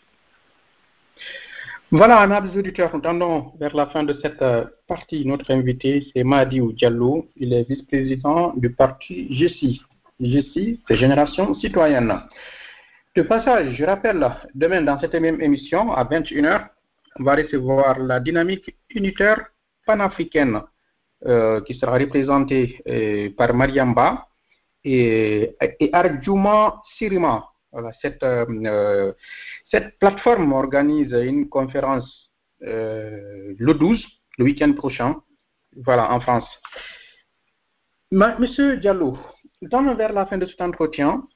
Voilà, 1.92 2.18
amis 2.18 2.58
auditeurs, 2.58 2.90
nous 2.94 3.02
tendons 3.02 3.52
vers 3.60 3.76
la 3.76 3.88
fin 3.88 4.04
de 4.04 4.18
cette 4.22 4.42
euh, 4.42 4.66
partie. 4.88 5.26
Notre 5.26 5.52
invité, 5.52 6.08
c'est 6.14 6.24
Mahdi 6.24 6.60
Diallo. 6.74 7.28
Il 7.38 7.54
est 7.54 7.68
vice-président 7.70 8.54
du 8.56 8.72
parti 8.72 9.28
GESI. 9.34 9.82
GESI, 10.20 10.82
c'est 10.88 10.96
Génération 10.96 11.54
Citoyenne. 11.56 12.22
De 13.16 13.22
passage, 13.22 13.76
je 13.76 13.86
rappelle, 13.86 14.30
demain 14.56 14.82
dans 14.82 15.00
cette 15.00 15.14
même 15.14 15.40
émission, 15.42 15.94
à 15.94 16.04
21h, 16.04 16.68
on 16.68 16.75
va 17.20 17.36
recevoir 17.36 18.00
la 18.00 18.20
dynamique 18.20 18.76
unitaire 18.90 19.48
panafricaine 19.86 20.62
euh, 21.26 21.62
qui 21.62 21.74
sera 21.76 21.98
représentée 21.98 22.82
euh, 22.88 23.30
par 23.38 23.54
Mariamba 23.54 24.28
et, 24.84 25.56
Arjuma 25.92 26.82
Sirima. 26.98 27.46
cette, 28.02 28.24
euh, 28.24 29.14
cette 29.72 29.98
plateforme 29.98 30.54
organise 30.54 31.12
une 31.14 31.50
conférence 31.50 32.30
le 32.62 33.74
12, 33.74 34.06
le 34.38 34.46
week-end 34.46 34.74
prochain, 34.74 35.16
voilà, 35.76 36.12
en 36.12 36.20
France. 36.20 36.48
Monsieur 38.12 38.78
Diallo, 38.78 39.18
dans 39.62 39.96
vers 39.96 40.14
la 40.14 40.26
fin 40.26 40.38
de 40.38 40.46
cet 40.46 40.62
entretien, 40.62 41.28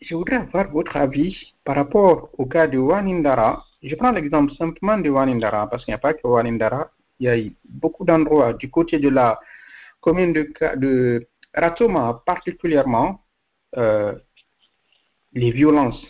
je 0.00 0.14
voudrais 0.14 0.36
avoir 0.36 0.70
votre 0.70 0.96
avis 0.96 1.54
par 1.64 1.76
rapport 1.76 2.30
au 2.38 2.46
cas 2.46 2.66
de 2.66 2.78
Wanindara. 2.78 3.64
Je 3.82 3.94
prends 3.96 4.12
l'exemple 4.12 4.52
simplement 4.54 4.98
de 4.98 5.10
Wanindara, 5.10 5.68
parce 5.68 5.84
qu'il 5.84 5.92
n'y 5.92 5.96
a 5.96 5.98
pas 5.98 6.14
que 6.14 6.26
Wanindara, 6.26 6.90
il 7.18 7.26
y 7.26 7.28
a 7.28 7.50
beaucoup 7.68 8.04
d'endroits 8.04 8.54
du 8.54 8.70
côté 8.70 8.98
de 8.98 9.08
la 9.08 9.38
commune 10.00 10.32
de, 10.32 11.26
Ratoma, 11.54 12.22
particulièrement 12.24 13.22
euh, 13.76 14.14
les 15.32 15.50
violences 15.50 16.02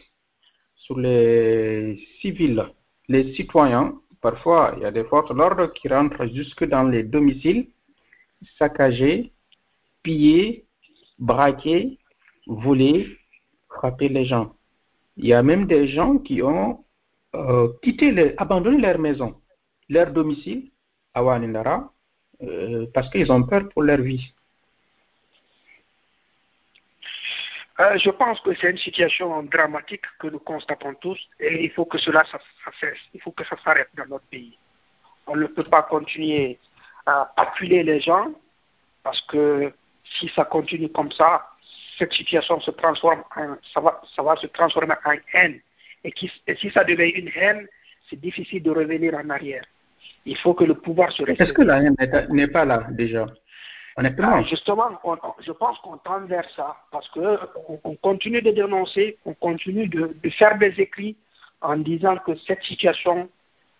sur 0.77 0.99
les 0.99 1.99
civils, 2.21 2.65
les 3.09 3.35
citoyens. 3.35 3.95
Parfois, 4.21 4.75
il 4.77 4.83
y 4.83 4.85
a 4.85 4.91
des 4.91 5.05
forces 5.05 5.31
de 5.31 5.35
l'ordre 5.35 5.73
qui 5.73 5.89
rentrent 5.89 6.27
jusque 6.27 6.65
dans 6.65 6.85
les 6.85 7.03
domiciles, 7.03 7.69
saccager, 8.59 9.33
piller, 10.03 10.67
braquer, 11.19 11.99
voler, 12.47 13.20
frapper 13.81 14.09
les 14.09 14.27
gens. 14.27 14.53
Il 15.17 15.27
y 15.27 15.35
a 15.35 15.43
même 15.43 15.67
des 15.67 15.89
gens 15.89 16.19
qui 16.19 16.43
ont 16.43 16.85
euh, 17.35 17.69
quitté, 17.83 18.35
abandonné 18.39 18.79
leur 18.79 18.99
maison, 18.99 19.41
leur 19.89 20.13
domicile 20.13 20.71
à 21.15 21.23
Wanindara, 21.25 21.91
euh, 22.43 22.87
parce 22.95 23.09
qu'ils 23.11 23.31
ont 23.33 23.43
peur 23.45 23.69
pour 23.71 23.83
leur 23.83 24.01
vie. 24.01 24.35
Euh, 27.81 27.97
je 27.97 28.11
pense 28.11 28.41
que 28.43 28.55
c'est 28.57 28.71
une 28.71 28.77
situation 28.89 29.43
dramatique 29.45 30.05
que 30.19 30.27
nous 30.27 30.39
constatons 30.41 30.95
tous 31.01 31.19
et 31.39 31.65
il 31.65 31.71
faut 31.71 31.87
que 31.87 31.97
cela 31.97 32.25
il 33.15 33.21
faut 33.23 33.33
que 33.33 33.45
ça 33.45 33.57
s'arrête 33.65 33.89
dans 33.97 34.07
notre 34.07 34.27
pays. 34.27 34.59
On 35.27 35.37
ne 35.37 35.47
peut 35.47 35.65
pas 35.65 35.83
continuer 35.85 36.59
à 37.07 37.33
appuyer 37.37 37.83
les 37.83 38.01
gens 38.01 38.33
parce 39.03 39.23
que 39.23 39.73
si 40.05 40.29
ça 40.37 40.45
continue 40.45 40.91
comme 40.91 41.11
ça, 41.13 41.50
cette 42.01 42.13
situation 42.15 42.59
se 42.61 42.71
transforme 42.73 43.23
en, 43.37 43.57
ça 43.75 43.81
va, 43.81 44.01
ça 44.17 44.23
va 44.23 44.35
se 44.37 44.47
transformer 44.49 44.95
en 45.05 45.15
haine. 45.35 45.61
Et, 46.03 46.13
et 46.47 46.55
si 46.57 46.71
ça 46.71 46.83
devient 46.83 47.11
une 47.11 47.31
haine, 47.37 47.69
c'est 48.09 48.21
difficile 48.21 48.63
de 48.63 48.71
revenir 48.71 49.15
en 49.15 49.29
arrière. 49.29 49.63
Il 50.25 50.37
faut 50.39 50.55
que 50.55 50.65
le 50.65 50.75
pouvoir 50.75 51.13
se 51.13 51.23
Est-ce 51.23 51.53
que 51.53 51.63
la 51.63 51.83
haine 51.83 51.97
n'est 52.31 52.49
pas 52.49 52.65
là 52.65 52.87
déjà? 52.91 53.27
Honnêtement. 53.97 54.31
Ah, 54.37 54.43
justement, 54.43 54.89
je 55.41 55.53
pense 55.53 55.79
qu'on 55.81 55.99
tend 55.99 56.21
vers 56.21 56.49
ça 56.57 56.77
parce 56.91 57.09
qu'on 57.11 57.39
on 57.85 57.97
continue 57.97 58.41
de 58.41 58.51
dénoncer, 58.51 59.19
on 59.27 59.35
continue 59.35 59.89
de, 59.89 60.17
de, 60.23 60.31
faire 60.31 60.57
des 60.59 60.81
écrits 60.81 61.17
en 61.61 61.77
disant 61.77 62.17
que 62.17 62.35
cette 62.47 62.63
situation 62.63 63.29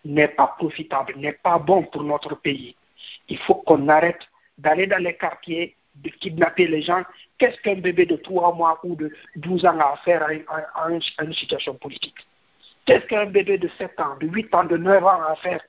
n'est 0.05 0.27
pas 0.27 0.55
profitable, 0.59 1.13
n'est 1.17 1.39
pas 1.49 1.57
bon 1.57 1.83
pour 1.83 2.03
notre 2.03 2.35
pays. 2.35 2.75
Il 3.29 3.39
faut 3.39 3.55
qu'on 3.55 3.87
arrête 3.87 4.21
d'aller 4.57 4.85
dans 4.85 5.01
les 5.01 5.15
quartiers, 5.15 5.75
de 5.95 6.09
kidnapper 6.09 6.67
les 6.67 6.81
gens. 6.81 7.03
Qu'est-ce 7.41 7.59
qu'un 7.61 7.81
bébé 7.81 8.05
de 8.05 8.17
3 8.17 8.53
mois 8.53 8.79
ou 8.83 8.95
de 8.95 9.11
12 9.37 9.65
ans 9.65 9.79
a 9.79 9.93
à 9.93 9.95
faire 10.05 10.21
à 10.75 10.91
une, 10.91 11.33
situation 11.33 11.73
politique? 11.73 12.13
Qu'est-ce 12.85 13.07
qu'un 13.07 13.25
bébé 13.25 13.57
de 13.57 13.67
7 13.79 13.99
ans, 13.99 14.15
de 14.21 14.27
8 14.27 14.53
ans, 14.53 14.63
de 14.63 14.77
9 14.77 15.03
ans 15.03 15.23
a 15.23 15.31
à 15.31 15.35
faire 15.37 15.59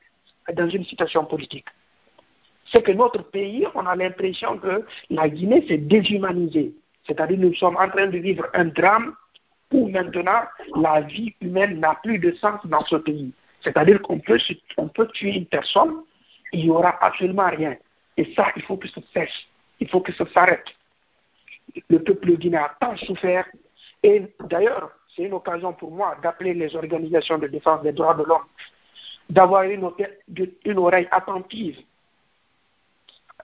dans 0.53 0.69
une 0.69 0.85
situation 0.85 1.25
politique? 1.25 1.65
C'est 2.71 2.83
que 2.83 2.93
notre 2.93 3.23
pays, 3.23 3.67
on 3.75 3.87
a 3.87 3.97
l'impression 3.97 4.59
que 4.59 4.85
la 5.09 5.31
Guinée 5.31 5.67
s'est 5.67 5.79
déshumanisée. 5.79 6.75
C'est-à-dire 7.07 7.39
nous 7.39 7.55
sommes 7.55 7.79
en 7.79 7.89
train 7.89 8.09
de 8.09 8.19
vivre 8.19 8.45
un 8.53 8.67
drame 8.67 9.15
où 9.73 9.89
maintenant 9.89 10.43
la 10.77 11.01
vie 11.01 11.35
humaine 11.41 11.81
n'a 11.81 11.99
plus 12.03 12.19
de 12.19 12.33
sens 12.33 12.61
dans 12.67 12.85
ce 12.85 12.97
pays. 12.97 13.33
C'est-à-dire 13.63 14.03
qu'on 14.03 14.19
peut, 14.19 14.39
on 14.77 14.89
peut 14.89 15.09
tuer 15.15 15.37
une 15.37 15.47
personne, 15.47 16.03
il 16.53 16.65
n'y 16.65 16.71
aura 16.71 17.03
absolument 17.03 17.49
rien. 17.49 17.79
Et 18.19 18.31
ça, 18.35 18.49
il 18.57 18.63
faut 18.63 18.77
que 18.77 18.89
ça 18.89 19.01
cesse. 19.15 19.47
Il 19.81 19.89
faut 19.89 20.03
que 20.03 20.13
ça 20.13 20.27
s'arrête. 20.35 20.67
Le 21.89 22.03
peuple 22.03 22.37
guinéen 22.37 22.65
a 22.65 22.77
tant 22.81 22.97
souffert. 22.97 23.47
Et 24.03 24.35
d'ailleurs, 24.41 24.91
c'est 25.15 25.23
une 25.23 25.35
occasion 25.35 25.73
pour 25.73 25.91
moi 25.91 26.17
d'appeler 26.23 26.55
les 26.55 26.75
organisations 26.75 27.39
de 27.39 27.47
défense 27.47 27.83
des 27.83 27.93
droits 27.93 28.15
de 28.15 28.25
l'homme, 28.25 28.47
d'avoir 29.29 29.63
une, 29.65 29.85
oreille 30.79 31.09
attentive 31.11 31.79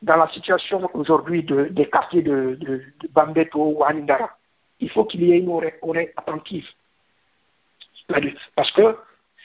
dans 0.02 0.16
la 0.16 0.28
situation 0.28 0.88
aujourd'hui 0.94 1.42
de, 1.42 1.64
des 1.64 1.86
quartiers 1.86 2.22
de, 2.22 2.56
de, 2.60 2.82
Bambeto 3.10 3.72
ou 3.76 3.84
Anindara. 3.84 4.30
Il 4.80 4.90
faut 4.90 5.04
qu'il 5.04 5.24
y 5.24 5.32
ait 5.32 5.38
une 5.38 5.50
oreille 5.50 6.12
attentive. 6.16 6.66
Parce 8.54 8.72
que 8.72 8.96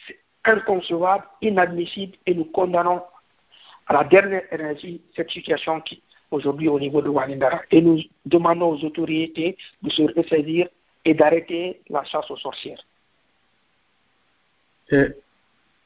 c'est 0.08 0.20
inconcevable, 0.46 1.26
inadmissible, 1.42 2.18
et 2.26 2.36
nous 2.36 2.46
condamnons 2.46 3.02
à 3.88 3.94
la 3.94 4.04
dernière 4.04 4.52
énergie 4.52 5.02
cette 5.16 5.30
situation 5.32 5.82
qui, 5.82 6.02
aujourd'hui 6.34 6.68
au 6.68 6.80
niveau 6.80 7.02
de 7.02 7.10
Wanindara. 7.10 7.62
Et 7.72 7.82
nous 7.82 8.00
demandons 8.26 8.72
aux 8.74 8.84
autorités 8.84 9.58
de 9.82 9.90
se 9.90 10.04
ressaisir 10.04 10.68
et 11.06 11.14
d'arrêter 11.14 11.82
la 11.90 12.04
chasse 12.04 12.30
aux 12.32 12.38
sorcières. 12.38 12.84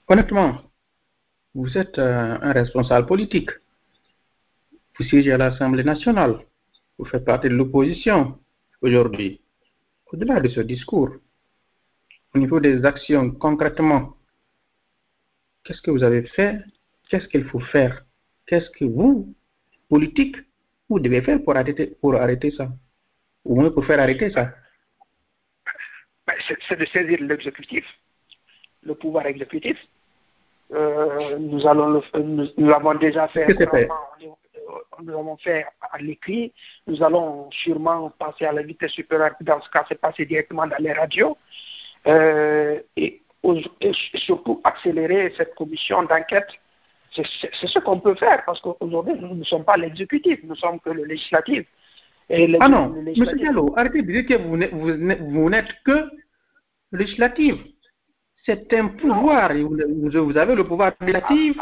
honnêtement, 0.07 0.61
vous 1.53 1.77
êtes 1.77 1.97
euh, 1.97 2.37
un 2.41 2.51
responsable 2.51 3.07
politique. 3.07 3.49
Vous 4.97 5.05
siégez 5.05 5.31
à 5.31 5.37
l'Assemblée 5.37 5.83
nationale. 5.83 6.39
Vous 6.97 7.05
faites 7.05 7.25
partie 7.25 7.49
de 7.49 7.53
l'opposition 7.53 8.39
aujourd'hui. 8.81 9.41
Au-delà 10.11 10.39
de 10.39 10.49
ce 10.49 10.61
discours, 10.61 11.11
au 12.33 12.39
niveau 12.39 12.59
des 12.59 12.85
actions 12.85 13.31
concrètement, 13.31 14.13
qu'est-ce 15.63 15.81
que 15.81 15.91
vous 15.91 16.03
avez 16.03 16.23
fait? 16.23 16.59
Qu'est-ce 17.09 17.27
qu'il 17.27 17.45
faut 17.45 17.59
faire? 17.59 18.05
Qu'est-ce 18.45 18.69
que 18.71 18.85
vous, 18.85 19.33
politique, 19.89 20.35
vous 20.89 20.99
devez 20.99 21.21
faire 21.21 21.43
pour 21.43 21.55
arrêter, 21.55 21.87
pour 22.01 22.15
arrêter 22.15 22.51
ça 22.51 22.69
Ou 23.45 23.55
moins 23.55 23.71
pour 23.71 23.85
faire 23.85 23.99
arrêter 23.99 24.29
ça 24.31 24.51
ben, 26.25 26.33
C'est 26.67 26.79
de 26.79 26.85
saisir 26.85 27.19
l'exécutif, 27.21 27.85
le 28.83 28.95
pouvoir 28.95 29.25
exécutif. 29.27 29.77
Euh, 30.73 31.37
nous 31.39 31.65
allons 31.65 32.01
nous, 32.15 32.67
l'avons 32.67 32.95
déjà 32.95 33.27
fait. 33.29 33.45
fait 33.45 33.87
nous 35.01 35.11
l'avons 35.11 35.37
fait 35.37 35.65
à 35.81 35.97
l'écrit. 35.99 36.53
Nous 36.87 37.01
allons 37.01 37.49
sûrement 37.51 38.09
passer 38.09 38.45
à 38.45 38.51
la 38.51 38.63
vitesse 38.63 38.91
supérieure. 38.91 39.35
Dans 39.41 39.61
ce 39.61 39.69
cas, 39.69 39.85
c'est 39.87 39.99
passer 39.99 40.25
directement 40.25 40.67
dans 40.67 40.77
les 40.79 40.91
radios. 40.91 41.37
Euh, 42.05 42.79
et, 42.95 43.21
et, 43.81 43.91
surtout 44.15 44.61
accélérer 44.63 45.33
cette 45.37 45.55
commission 45.55 46.03
d'enquête 46.03 46.49
c'est 47.11 47.67
ce 47.67 47.79
qu'on 47.79 47.99
peut 47.99 48.15
faire 48.15 48.43
parce 48.45 48.59
qu'aujourd'hui, 48.61 49.13
nous 49.19 49.35
ne 49.35 49.43
sommes 49.43 49.65
pas 49.65 49.77
l'exécutif, 49.77 50.39
nous 50.43 50.55
sommes 50.55 50.79
que 50.79 50.89
le 50.89 51.05
législatif. 51.05 51.65
Et 52.29 52.57
ah 52.59 52.67
non, 52.67 52.93
M. 52.95 53.13
Diallo, 53.13 53.73
arrêtez 53.77 54.01
de 54.01 54.11
dire 54.11 54.25
que 54.25 54.35
vous 54.35 55.49
n'êtes 55.49 55.73
que 55.85 56.09
législatif. 56.91 57.55
C'est 58.45 58.73
un 58.73 58.87
pouvoir. 58.87 59.51
Vous, 59.53 60.37
avez 60.37 60.55
le 60.55 60.63
pouvoir 60.63 60.93
législatif. 61.01 61.57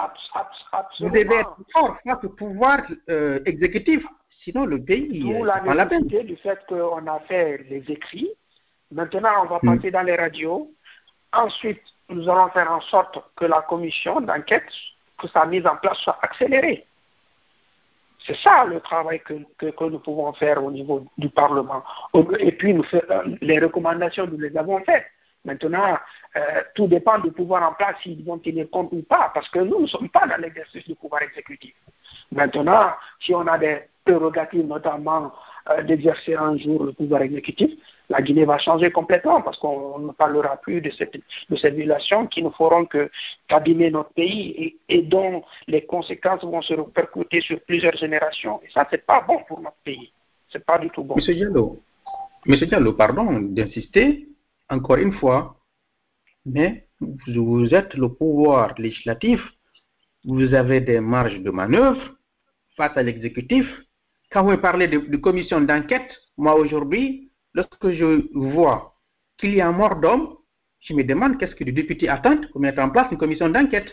vous 1.00 1.10
devez 1.10 1.36
être 1.36 1.58
fort 1.72 1.98
face 2.04 2.24
au 2.24 2.30
pouvoir 2.30 2.82
euh, 3.10 3.40
exécutif. 3.46 4.04
Sinon, 4.44 4.66
le 4.66 4.84
pays. 4.84 5.22
D'où 5.22 5.44
la 5.44 5.62
nécessité 5.62 6.24
du 6.24 6.36
fait 6.38 6.60
qu'on 6.68 7.08
a 7.08 7.20
fait 7.28 7.64
les 7.70 7.84
écrits. 7.92 8.30
Maintenant, 8.92 9.44
on 9.44 9.48
va 9.48 9.60
hmm. 9.62 9.78
passer 9.78 9.92
dans 9.92 10.04
les 10.04 10.16
radios. 10.16 10.72
Ensuite, 11.34 11.82
nous 12.10 12.30
allons 12.30 12.50
faire 12.50 12.72
en 12.72 12.82
sorte 12.82 13.20
que 13.36 13.46
la 13.46 13.62
commission 13.62 14.22
d'enquête 14.22 14.72
que 15.18 15.28
sa 15.28 15.46
mise 15.46 15.66
en 15.66 15.78
place 15.78 15.98
soit 16.00 16.18
accélérée. 16.22 16.86
C'est 18.26 18.38
ça 18.38 18.66
le 18.66 18.80
travail 18.80 19.22
que, 19.22 19.34
nous 19.34 20.00
pouvons 20.00 20.34
faire 20.34 20.64
au 20.64 20.72
niveau 20.72 21.06
du 21.18 21.30
Parlement. 21.30 21.84
Et 22.40 22.52
puis, 22.54 22.74
euh, 22.74 23.38
les 23.42 23.60
recommandations, 23.60 24.26
nous 24.28 24.40
les 24.40 24.56
avons 24.58 24.80
faites. 24.84 25.06
Maintenant, 25.44 25.98
euh, 26.36 26.40
tout 26.74 26.88
dépend 26.88 27.20
du 27.20 27.32
pouvoir 27.32 27.70
en 27.70 27.74
place, 27.74 27.98
s'ils 28.02 28.26
vont 28.26 28.40
tenir 28.40 28.68
compte 28.72 28.90
ou 28.92 29.04
pas, 29.04 29.32
parce 29.34 29.48
que 29.50 29.60
nous 29.60 29.82
ne 29.82 29.86
sommes 29.86 30.10
pas 30.10 30.26
dans 30.26 30.38
l'exercice 30.38 30.86
du 30.88 30.96
pouvoir 30.96 31.22
exécutif. 31.22 31.76
Maintenant, 32.32 32.94
si 33.20 33.34
on 33.36 33.46
a 33.46 33.58
des 33.60 33.84
prérogatives, 34.04 34.66
notamment 34.66 35.32
euh, 35.70 35.84
d'exercer 35.84 36.36
un 36.36 36.58
jour 36.58 36.84
le 36.84 36.94
pouvoir 36.94 37.22
exécutif, 37.22 37.72
la 38.10 38.22
Guinée 38.22 38.46
va 38.46 38.58
changer 38.58 38.92
complètement 38.92 39.42
parce 39.42 39.58
qu'on 39.58 40.00
ne 40.00 40.12
parlera 40.12 40.58
plus 40.58 40.82
de, 40.82 40.90
cette, 40.92 41.18
ces 41.56 41.72
violations 41.72 42.28
qui 42.28 42.44
ne 42.44 42.50
feront 42.50 42.86
que 42.86 43.10
qu'abîmer 43.48 43.90
notre 43.92 44.14
pays 44.14 44.78
et, 44.90 45.02
dont 45.04 45.44
les 45.68 45.86
conséquences 45.86 46.44
vont 46.44 46.62
se 46.62 46.74
répercuter 46.74 47.42
sur 47.42 47.60
plusieurs 47.62 47.96
générations. 47.96 48.62
Et 48.64 48.70
ça, 48.72 48.88
c'est 48.90 49.06
pas 49.06 49.22
bon 49.22 49.40
pour 49.48 49.60
notre 49.60 49.78
pays. 49.84 50.12
C'est 50.50 50.64
pas 50.66 50.78
du 50.78 50.90
tout 50.90 51.04
bon. 51.04 51.16
Monsieur 51.16 51.34
Diallo, 51.34 51.80
Monsieur 52.46 52.68
Diallo, 52.68 52.94
pardon 52.94 53.40
d'insister 53.42 54.28
encore 54.70 54.98
une 54.98 55.14
fois, 55.14 55.58
mais 56.46 56.86
vous 57.28 57.74
êtes 57.74 57.94
le 57.96 58.10
pouvoir 58.10 58.76
législatif, 58.78 59.42
vous 60.24 60.54
avez 60.54 60.82
des 60.82 61.00
marges 61.00 61.40
de 61.40 61.52
manœuvre 61.52 62.16
face 62.78 62.96
à 62.96 63.04
l'exécutif 63.04 63.68
quand 64.32 64.44
vous 64.44 64.58
parlez 64.58 64.88
de 64.90 65.18
commission 65.18 65.62
d'enquête, 65.62 66.12
moi 66.38 66.56
aujourd'hui, 66.56 67.25
lorsque 67.56 67.90
je 67.90 68.28
vois 68.34 68.94
qu'il 69.38 69.56
y 69.56 69.62
a 69.62 69.68
un 69.68 69.72
mort 69.72 69.96
d'homme, 69.96 70.38
je 70.82 70.94
me 70.94 71.04
demande 71.04 71.40
qu'est-ce 71.40 71.56
que 71.56 71.64
le 71.64 71.72
député 71.72 72.08
attend 72.08 72.38
pour 72.52 72.62
mettre 72.62 72.82
en 72.82 72.90
place 72.90 73.12
une 73.12 73.18
commission 73.18 73.50
d'enquête. 73.50 73.92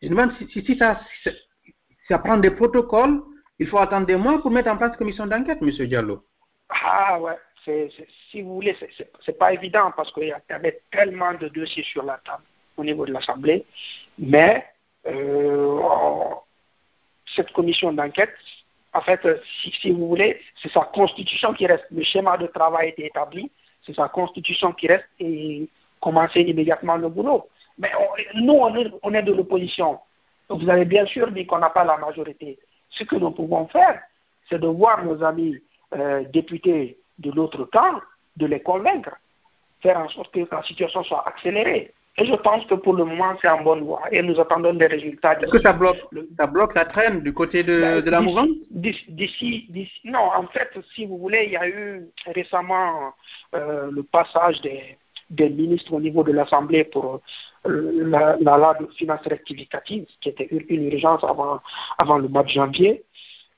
Je 0.00 0.08
me 0.08 0.14
demande 0.14 0.32
si, 0.52 0.76
ça, 0.78 1.00
ça 2.06 2.18
prend 2.18 2.36
des 2.36 2.50
protocoles, 2.50 3.22
il 3.58 3.66
faut 3.66 3.78
attendre 3.78 4.06
des 4.06 4.16
mois 4.16 4.40
pour 4.40 4.50
mettre 4.50 4.68
en 4.70 4.76
place 4.76 4.92
une 4.92 4.98
commission 4.98 5.26
d'enquête, 5.26 5.58
M. 5.62 5.70
Diallo. 5.70 6.22
Ah 6.68 7.18
ouais, 7.20 7.38
si 8.30 8.42
vous 8.42 8.54
voulez, 8.56 8.76
c'est 9.24 9.38
pas 9.38 9.52
évident 9.52 9.92
parce 9.96 10.12
qu'il 10.12 10.28
y 10.28 10.52
avait 10.52 10.80
tellement 10.90 11.34
de 11.34 11.48
dossiers 11.48 11.84
sur 11.84 12.04
la 12.04 12.18
table 12.18 12.42
au 12.76 12.84
niveau 12.84 13.06
de 13.06 13.12
l'Assemblée, 13.12 13.64
mais 14.18 14.66
euh, 15.06 15.80
cette 17.34 17.52
commission 17.52 17.92
d'enquête, 17.92 18.34
en 18.96 19.02
fait, 19.02 19.24
euh, 19.26 19.38
si, 19.60 19.90
vous 19.90 20.08
voulez, 20.08 20.40
c'est 20.62 20.70
sa 20.72 20.80
constitution 20.80 21.52
qui 21.52 21.66
reste. 21.66 21.84
Le 21.90 22.02
schéma 22.02 22.36
de 22.38 22.46
travail 22.46 22.94
est 22.96 23.06
établi, 23.06 23.50
c'est 23.82 23.94
sa 23.94 24.08
constitution 24.08 24.72
qui 24.72 24.88
reste 24.88 25.06
et 25.20 25.68
commencer 26.00 26.40
immédiatement 26.40 26.96
le 26.96 27.08
boulot. 27.08 27.48
Mais 27.78 27.90
nous, 28.34 28.54
on 28.54 29.12
est, 29.14 29.22
de 29.22 29.32
l'opposition. 29.32 29.98
Vous 30.48 30.68
avez 30.68 30.86
bien 30.86 31.04
sûr 31.04 31.30
dit 31.30 31.46
qu'on 31.46 31.58
n'a 31.58 31.70
pas 31.70 31.84
la 31.84 31.98
majorité. 31.98 32.58
Ce 32.88 33.04
que 33.04 33.16
nous 33.16 33.32
pouvons 33.32 33.66
faire, 33.66 34.00
c'est 34.48 34.58
de 34.58 34.66
voir 34.66 35.04
nos 35.04 35.22
amis 35.22 35.58
euh, 35.94 36.24
députés 36.32 36.98
de 37.18 37.30
l'autre 37.32 37.64
camp, 37.64 38.00
de 38.36 38.46
les 38.46 38.60
convaincre. 38.60 39.16
faire 39.82 39.98
en 39.98 40.08
sorte 40.08 40.32
que 40.32 40.40
la 40.50 40.62
situation 40.62 41.02
soit 41.02 41.28
accélérée. 41.28 41.92
Et 42.18 42.24
je 42.24 42.34
pense 42.34 42.64
que 42.64 42.74
pour 42.74 42.94
le 42.94 43.04
moment, 43.04 43.36
c'est 43.40 43.48
en 43.48 43.62
bonne 43.62 43.84
voie. 43.84 44.02
Et 44.10 44.22
nous 44.22 44.40
attendons 44.40 44.72
des 44.72 44.86
résultats. 44.86 45.38
Est-ce 45.38 45.50
que 45.50 45.60
ça 45.60 45.74
bloque, 45.74 45.98
ça 46.38 46.46
bloque 46.46 46.74
la 46.74 46.86
traîne 46.86 47.20
du 47.20 47.34
côté 47.34 47.62
de, 47.62 47.80
Ben, 47.80 48.00
de 48.02 48.10
la 48.10 48.20
mouvance 48.22 48.48
D'ici, 48.70 49.68
non, 50.04 50.30
en 50.34 50.46
fait, 50.46 50.70
si 50.94 51.04
vous 51.04 51.18
voulez, 51.18 51.44
il 51.46 51.52
y 51.52 51.56
a 51.56 51.68
eu 51.68 52.08
récemment 52.26 53.12
euh, 53.54 53.90
le 53.90 54.02
passage 54.02 54.62
des, 54.62 54.96
des 55.28 55.50
ministres 55.50 55.92
au 55.92 56.00
niveau 56.00 56.22
de 56.24 56.32
l'Assemblée 56.32 56.84
pour 56.84 57.20
euh, 57.66 57.92
la, 58.08 58.36
la 58.40 58.56
loi 58.56 58.76
de 58.80 58.86
finances 58.96 59.26
rectificative, 59.26 60.06
qui 60.22 60.30
était 60.30 60.48
une, 60.50 60.64
une 60.68 60.92
urgence 60.92 61.22
avant, 61.22 61.60
avant 61.98 62.16
le 62.16 62.28
mois 62.28 62.44
de 62.44 62.48
janvier. 62.48 63.04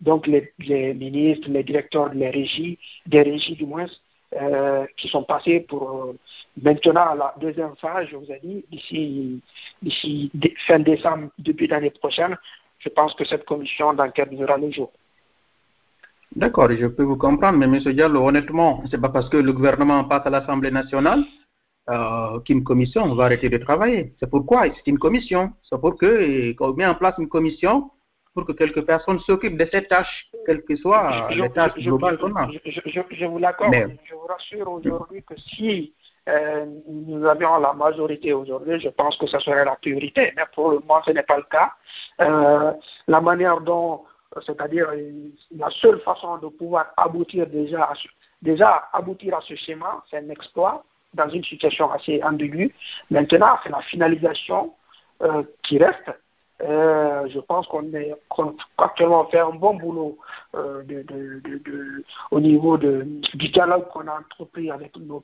Donc, 0.01 0.27
les, 0.27 0.53
les 0.59 0.95
ministres, 0.95 1.49
les 1.49 1.63
directeurs 1.63 2.11
des 2.11 2.31
régies, 2.31 2.79
des 3.07 3.23
régies 3.23 3.55
du 3.55 3.67
moins, 3.67 3.87
euh, 4.37 4.87
qui 4.97 5.09
sont 5.09 5.23
passés 5.23 5.61
pour 5.61 5.91
euh, 5.91 6.19
maintenant 6.61 7.15
la 7.15 7.35
deuxième 7.41 7.75
phase, 7.77 8.09
je 8.11 8.17
vous 8.17 8.31
ai 8.31 8.39
dit, 8.43 8.65
d'ici, 8.71 9.43
d'ici 9.81 10.31
fin 10.67 10.79
décembre, 10.81 11.31
début 11.39 11.67
d'année 11.67 11.91
prochaine, 11.91 12.37
je 12.79 12.91
pense 12.91 13.15
que 13.15 13.25
cette 13.25 13.47
commission 13.47 13.95
d'enquête 13.95 14.31
verra 14.31 14.59
le 14.59 14.71
jour. 14.71 14.93
D'accord, 16.37 16.71
je 16.71 16.87
peux 16.87 17.05
vous 17.05 17.17
comprendre, 17.17 17.59
mais 17.59 17.65
M. 17.65 17.79
Diallo, 17.95 18.29
honnêtement, 18.29 18.85
c'est 18.91 19.01
pas 19.01 19.09
parce 19.09 19.31
que 19.31 19.39
le 19.39 19.53
gouvernement 19.53 20.05
passe 20.05 20.27
à 20.27 20.31
l'Assemblée 20.31 20.71
nationale 20.71 21.25
euh, 21.89 22.39
qu'une 22.41 22.65
commission 22.65 23.15
va 23.15 23.25
arrêter 23.25 23.49
de 23.49 23.57
travailler. 23.57 24.13
C'est 24.21 24.29
pourquoi 24.29 24.65
c'est 24.67 24.91
une 24.91 24.99
commission. 24.99 25.53
C'est 25.63 25.81
pour 25.81 25.97
que 25.97 26.53
qu'on 26.53 26.75
met 26.75 26.85
en 26.85 26.95
place 26.95 27.15
une 27.19 27.29
commission 27.31 27.91
pour 28.39 28.47
que 28.47 28.53
quelques 28.53 28.83
personnes 28.87 29.19
s'occupent 29.21 29.57
de 29.59 29.67
ces 29.73 29.83
tâches, 29.85 30.29
quelles 30.47 30.63
que 30.63 30.77
soient 30.77 31.11
Je- 31.31 31.35
je- 31.39 31.43
je- 31.83 31.91
qu'on 32.17 32.37
a. 32.37 32.49
je, 32.53 32.71
je- 32.71 32.81
je- 32.87 33.01
je 33.11 33.27
vous 33.27 33.39
l'accorde. 33.39 33.71
Mais- 33.73 33.99
Je 34.05 34.15
vous 34.15 34.27
rassure 34.29 34.71
aujourd'hui 34.71 35.25
que 35.25 35.35
si 35.37 35.93
euh, 36.29 36.67
nous 36.87 37.25
avions 37.27 37.59
la 37.59 37.73
majorité 37.73 38.33
aujourd'hui, 38.35 38.79
je 38.79 38.91
pense 38.91 39.17
que 39.17 39.27
ce 39.27 39.39
serait 39.41 39.65
la 39.65 39.75
priorité. 39.77 40.33
Mais 40.37 40.45
pour 40.55 40.71
le 40.71 40.79
moment, 40.81 41.03
ce 41.03 41.11
n'est 41.11 41.23
pas 41.25 41.39
le 41.39 41.43
cas. 41.45 41.73
Euh, 42.21 42.73
la 43.09 43.21
manière 43.21 43.61
dont, 43.61 44.03
c'est-à-dire 44.47 44.89
la 45.57 45.71
seule 45.71 45.99
façon 46.01 46.37
de 46.39 46.49
pouvoir 46.49 46.93
aboutir 46.97 47.47
déjà 47.49 47.85
à 47.87 47.95
ce, 47.97 48.07
déjà 48.43 48.89
aboutir 48.93 49.37
à 49.37 49.41
ce 49.41 49.55
schéma, 49.57 50.05
c'est 50.09 50.19
un 50.19 50.29
exploit 50.31 50.85
dans 51.15 51.29
une 51.31 51.43
situation 51.43 51.91
assez 51.91 52.23
ambiguë. 52.23 52.73
Maintenant, 53.11 53.55
c'est 53.65 53.71
la 53.71 53.81
finalisation 53.81 54.75
euh, 55.23 55.43
qui 55.65 55.79
reste. 55.79 56.09
Euh, 56.63 57.29
je 57.29 57.39
pense 57.39 57.69
qu'on 57.69 57.93
est 57.95 58.13
actuellement 58.77 59.25
fait 59.27 59.39
un 59.39 59.51
bon 59.51 59.75
boulot 59.75 60.19
euh, 60.57 60.83
de, 60.83 61.03
de, 61.03 61.41
de, 61.45 61.59
de- 61.59 62.05
au 62.33 62.41
niveau 62.41 62.77
du 62.77 63.49
dialogue 63.53 63.87
qu'on 63.89 64.09
a 64.09 64.19
entrepris 64.19 64.69
avec 64.71 64.97
nos, 64.97 65.23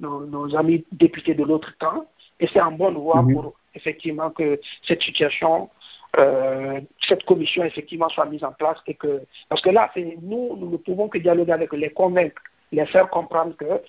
nos, 0.00 0.26
nos 0.26 0.54
amis 0.54 0.84
députés 0.92 1.34
de 1.34 1.44
l'autre 1.44 1.72
camp. 1.78 2.06
Et 2.40 2.46
c'est 2.48 2.60
en 2.60 2.72
bonne 2.72 2.96
voie 2.98 3.22
Mhm. 3.22 3.32
pour 3.34 3.54
effectivement 3.74 4.30
que 4.30 4.60
cette 4.82 5.00
situation, 5.02 5.70
euh, 6.18 6.80
cette 7.08 7.24
commission 7.24 7.64
effectivement 7.64 8.10
soit 8.10 8.26
mise 8.26 8.44
en 8.44 8.52
place 8.52 8.78
et 8.86 8.94
que 8.94 9.22
parce 9.48 9.62
que 9.62 9.70
là, 9.70 9.90
nous, 10.20 10.56
nous 10.56 10.70
ne 10.70 10.76
pouvons 10.76 11.08
que 11.08 11.16
dialoguer 11.18 11.52
avec 11.52 11.72
les 11.72 11.90
convaincre, 11.90 12.42
les 12.72 12.84
faire 12.86 13.08
comprendre 13.08 13.56
que 13.56 13.82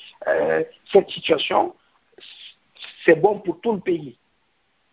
cette 0.94 1.10
situation, 1.10 1.76
c'est 3.04 3.16
bon 3.16 3.40
pour 3.40 3.60
tout 3.60 3.74
le 3.74 3.80
pays. 3.82 4.18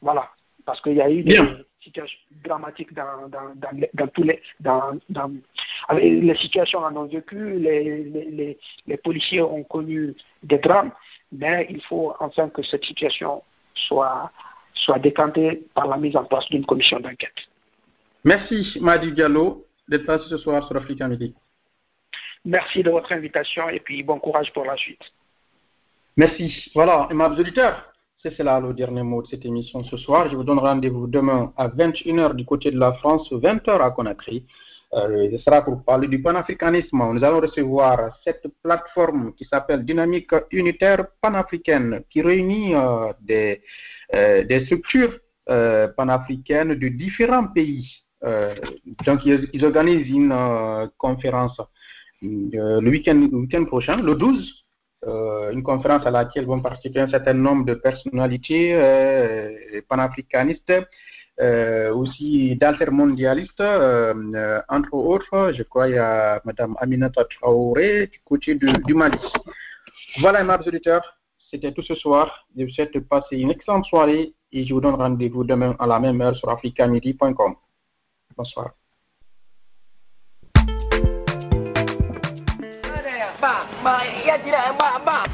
Voilà. 0.02 0.28
Parce 0.66 0.80
qu'il 0.80 0.94
y 0.94 1.02
a 1.02 1.10
eu 1.10 1.22
des 1.22 1.36
Bien. 1.84 2.04
situations 2.04 2.18
dramatiques 2.44 2.92
dans, 2.94 3.28
dans, 3.28 3.54
dans, 3.94 4.06
tous 4.08 4.22
les, 4.22 4.40
dans, 4.60 4.98
dans, 5.08 5.30
les 5.96 6.34
situations 6.36 6.80
en 6.80 6.96
ont 6.96 7.06
vécu, 7.06 7.58
les, 7.58 8.04
les, 8.04 8.30
les, 8.30 8.58
les 8.86 8.96
policiers 8.96 9.42
ont 9.42 9.64
connu 9.64 10.14
des 10.42 10.58
drames, 10.58 10.92
mais 11.32 11.66
il 11.70 11.80
faut 11.82 12.14
enfin 12.20 12.48
que 12.48 12.62
cette 12.62 12.84
situation 12.84 13.42
soit, 13.74 14.30
soit 14.74 14.98
décantée 14.98 15.66
par 15.74 15.86
la 15.88 15.96
mise 15.96 16.16
en 16.16 16.24
place 16.24 16.48
d'une 16.50 16.66
commission 16.66 17.00
d'enquête. 17.00 17.48
Merci, 18.24 18.78
Madi 18.80 19.12
Diallo, 19.12 19.66
d'être 19.88 20.06
passé 20.06 20.24
ce 20.28 20.38
soir 20.38 20.66
sur 20.66 20.76
Africa 20.76 21.06
Midi. 21.06 21.34
Merci 22.44 22.82
de 22.82 22.90
votre 22.90 23.12
invitation 23.12 23.68
et 23.68 23.80
puis 23.80 24.02
bon 24.02 24.18
courage 24.18 24.52
pour 24.52 24.64
la 24.64 24.76
suite. 24.76 25.02
Merci. 26.16 26.70
Voilà, 26.74 27.08
et 27.10 27.14
mes 27.14 27.24
auditeurs, 27.24 27.93
c'est 28.24 28.34
cela 28.36 28.58
le 28.58 28.72
dernier 28.72 29.02
mot 29.02 29.20
de 29.20 29.26
cette 29.26 29.44
émission 29.44 29.84
ce 29.84 29.98
soir. 29.98 30.30
Je 30.30 30.36
vous 30.36 30.44
donne 30.44 30.58
rendez-vous 30.58 31.06
demain 31.06 31.52
à 31.58 31.68
21h 31.68 32.34
du 32.34 32.46
côté 32.46 32.70
de 32.70 32.78
la 32.78 32.94
France, 32.94 33.30
20h 33.30 33.82
à 33.82 33.90
Conakry. 33.90 34.46
Euh, 34.94 35.28
ce 35.30 35.38
sera 35.38 35.62
pour 35.62 35.84
parler 35.84 36.08
du 36.08 36.22
panafricanisme. 36.22 37.02
Nous 37.12 37.22
allons 37.22 37.40
recevoir 37.40 38.18
cette 38.24 38.46
plateforme 38.62 39.34
qui 39.34 39.44
s'appelle 39.44 39.84
Dynamique 39.84 40.30
unitaire 40.52 41.06
panafricaine 41.20 42.02
qui 42.08 42.22
réunit 42.22 42.74
euh, 42.74 43.12
des, 43.20 43.60
euh, 44.14 44.42
des 44.44 44.64
structures 44.64 45.18
panafricaines 45.94 46.74
de 46.76 46.88
différents 46.88 47.48
pays. 47.48 47.86
Donc, 49.04 49.26
ils, 49.26 49.62
organisent 49.66 50.08
une 50.08 50.34
conférence 50.96 51.60
le 52.22 52.88
week-end 52.88 53.64
prochain, 53.66 53.98
le 53.98 54.14
12 54.14 54.63
euh, 54.63 54.63
une 55.52 55.62
conférence 55.62 56.06
à 56.06 56.10
laquelle 56.10 56.46
vont 56.46 56.60
participer 56.60 57.00
un 57.00 57.08
certain 57.08 57.34
nombre 57.34 57.64
de 57.64 57.74
personnalités 57.74 58.74
euh, 58.74 59.80
panafricanistes, 59.88 60.72
euh, 61.40 61.92
aussi 61.92 62.54
d'altermondialistes, 62.54 63.60
euh, 63.60 64.14
euh, 64.36 64.62
entre 64.68 64.94
autres, 64.94 65.52
je 65.52 65.64
crois 65.64 65.88
il 65.88 65.96
y 65.96 65.98
a 65.98 66.40
Mme 66.44 66.76
Aminata 66.78 67.24
Traoré 67.24 68.06
du 68.06 68.20
côté 68.24 68.54
du 68.54 68.94
Mali. 68.94 69.18
Voilà, 70.20 70.44
mes 70.44 70.66
auditeurs, 70.66 71.18
c'était 71.50 71.72
tout 71.72 71.82
ce 71.82 71.96
soir. 71.96 72.46
Je 72.56 72.64
vous 72.64 72.70
souhaite 72.70 72.94
de 72.94 73.00
passer 73.00 73.36
une 73.36 73.50
excellente 73.50 73.84
soirée 73.86 74.32
et 74.52 74.64
je 74.64 74.72
vous 74.72 74.80
donne 74.80 74.94
rendez-vous 74.94 75.42
demain 75.42 75.74
à 75.80 75.88
la 75.88 75.98
même 75.98 76.20
heure 76.20 76.36
sur 76.36 76.48
africamidi.com. 76.50 77.56
Bonsoir. 78.36 78.70
baba 83.44 84.00
ya 84.24 84.40
jira 84.40 84.72
baba 84.72 85.28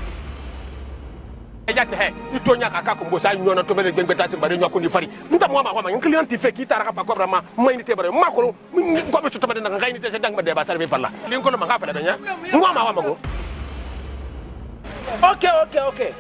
ya 1.71 1.87
tehe 1.87 2.11
itonya 2.35 2.67
kaka 2.67 2.99
kumbo 2.99 3.23
sa 3.23 3.31
nyono 3.35 3.63
to 3.63 3.75
bele 3.75 3.95
gbengbe 3.95 4.19
tati 4.19 4.35
bare 4.35 4.59
nyako 4.59 4.81
ni 4.83 4.91
fari 4.91 5.07
nda 5.31 5.47
mo 5.47 5.63
ma 5.63 5.71
ma 5.71 5.87
client 6.03 6.27
ti 6.27 6.35
fe 6.39 6.51
ki 6.51 6.67
tara 6.67 6.91
brama 6.91 7.39
mai 7.55 7.77
ni 7.79 7.85
te 7.87 7.95
bare 7.95 8.11
ma 8.11 8.27
ko 8.35 8.51
ko 9.15 9.19
be 9.23 9.31
to 9.31 9.47
bade 9.47 9.63
na 9.63 9.71
ngai 9.71 9.93
ni 9.95 10.01
te 10.03 10.11
se 10.11 10.19
dang 10.19 10.35
bade 10.35 10.51
ba 10.51 10.65
tarbe 10.67 10.91
falla 10.91 11.11
lin 11.31 11.39
ko 11.43 11.51
ma 11.55 11.67
ka 11.71 11.79
fala 11.79 11.93
benya 11.95 12.19
mo. 12.51 13.17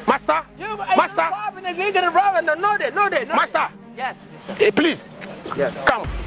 Master? 0.06 0.40
Master? 0.96 1.28
Master? 3.34 3.66
Yes. 3.96 4.14
Hey, 4.58 4.66
eh, 4.68 4.70
please. 4.72 4.98
Yes. 5.56 5.72
Come. 5.86 6.19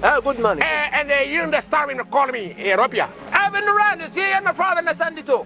Oh, 0.00 0.20
good 0.22 0.40
morning. 0.40 0.62
eh 0.64 0.88
and 1.00 1.10
uh, 1.10 1.14
you 1.28 1.50
the 1.50 1.62
star 1.68 1.90
in 1.90 1.98
call 2.10 2.26
me 2.28 2.54
eh 2.58 2.74
Robia 2.76 3.08
I've 3.32 3.52
been 3.52 3.64
around 3.64 4.00
here 4.12 4.34
and 4.34 4.46
the 4.46 4.52
father 4.54 4.78
and 4.80 4.88
the 4.88 4.96
son 4.98 5.14
too. 5.14 5.44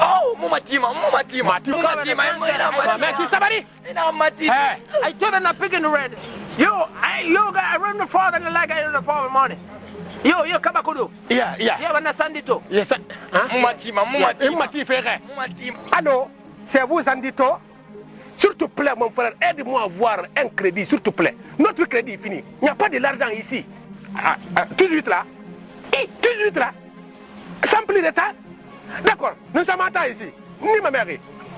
Oh, 0.00 0.36
mumatima, 0.38 0.94
mumatima. 0.94 1.58
Mati. 1.58 1.70
Mumatima, 1.70 2.38
mwena 2.38 2.70
ma 2.72 2.96
me 2.98 3.12
ti 3.16 3.24
sabari 3.30 3.66
Ina 3.90 4.12
mati. 4.12 4.46
eh 4.46 4.76
I 5.02 5.12
told 5.18 5.34
them 5.34 5.42
not 5.42 5.58
picking 5.58 5.82
the 5.82 5.88
red. 5.90 6.12
Yo, 6.58 6.70
I, 7.02 7.22
yo, 7.28 7.50
I 7.54 7.76
run 7.78 7.98
the 7.98 8.06
father 8.06 8.36
and 8.36 8.46
the 8.46 8.50
like 8.50 8.70
I 8.70 8.84
in 8.86 8.92
the 8.92 9.02
father 9.02 9.30
morning. 9.30 9.58
Yo, 10.24 10.44
yo, 10.44 10.58
come 10.60 10.72
back, 10.74 10.84
Kudu. 10.84 11.10
yeah 11.28 11.56
yeah 11.58 11.78
Yeah, 11.80 11.96
and 11.96 12.06
the 12.06 12.14
son 12.16 12.32
too. 12.46 12.62
yes 12.70 12.88
Mumatima, 13.52 14.04
mumatima. 14.06 14.66
re 14.72 15.20
Mumatima. 15.28 15.78
Allô, 15.92 16.28
c'est 16.72 16.82
vous, 16.86 17.02
Sandito 17.04 17.58
S'il 18.40 18.54
te 18.54 18.64
plaît, 18.66 18.94
mon 18.96 19.10
frère, 19.10 19.32
aide-moi 19.42 19.80
à 19.82 19.84
avoir 19.84 20.20
un 20.36 20.48
crédit, 20.56 20.86
s'il 20.86 21.00
te 21.00 21.10
plaît. 21.10 21.34
Notre 21.58 21.84
crédit 21.86 22.12
est 22.12 22.22
fini. 22.22 22.44
Il 22.62 22.64
n'y 22.64 22.68
a 22.68 22.74
pas 22.76 22.88
de 22.88 22.98
l'argent 22.98 23.28
ici. 23.30 23.66
Tout 24.76 24.84
de 24.84 24.90
suite 24.90 25.08
là. 25.08 25.24
Tout 25.92 25.98
de 26.22 26.42
suite 26.42 26.56
là. 26.56 26.72
Sans 27.70 27.84
plus 27.86 28.02
de 28.02 28.10
temps. 28.10 28.34
D'accord, 29.04 29.34
nous 29.54 29.64
sommes 29.64 29.80
en 29.80 29.90
temps 29.90 30.04
ici. 30.04 30.32
Ni 30.62 30.80
ma 30.82 30.90
mère. 30.90 31.06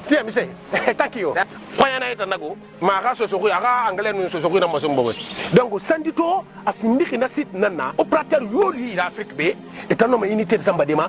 Tiens, 0.09 0.25
monsieur, 0.25 0.49
takio. 0.97 1.35
Fayana 1.77 2.13
ita 2.13 2.27
nago. 2.27 2.57
Ma 2.81 3.01
ga 3.03 3.15
so 3.15 3.29
so 3.29 3.47
aga 3.47 3.91
anglais 3.91 4.13
nous 4.13 4.31
so 4.31 4.41
so 4.41 4.49
na 4.59 4.67
mo 4.67 4.81
so 4.81 4.89
mbogo. 4.89 5.13
Donc 5.53 5.81
Sandito 5.87 6.45
a 6.67 6.73
fini 6.73 7.05
na 7.19 7.29
site 7.29 7.53
nana 7.53 7.93
opérateur 7.99 8.43
yoli 8.43 8.95
l'Afrique 8.95 9.37
B 9.37 9.55
est 9.89 10.03
un 10.03 10.13
homme 10.13 10.25
unité 10.25 10.59
de 10.59 10.65
Zambadema 10.65 11.09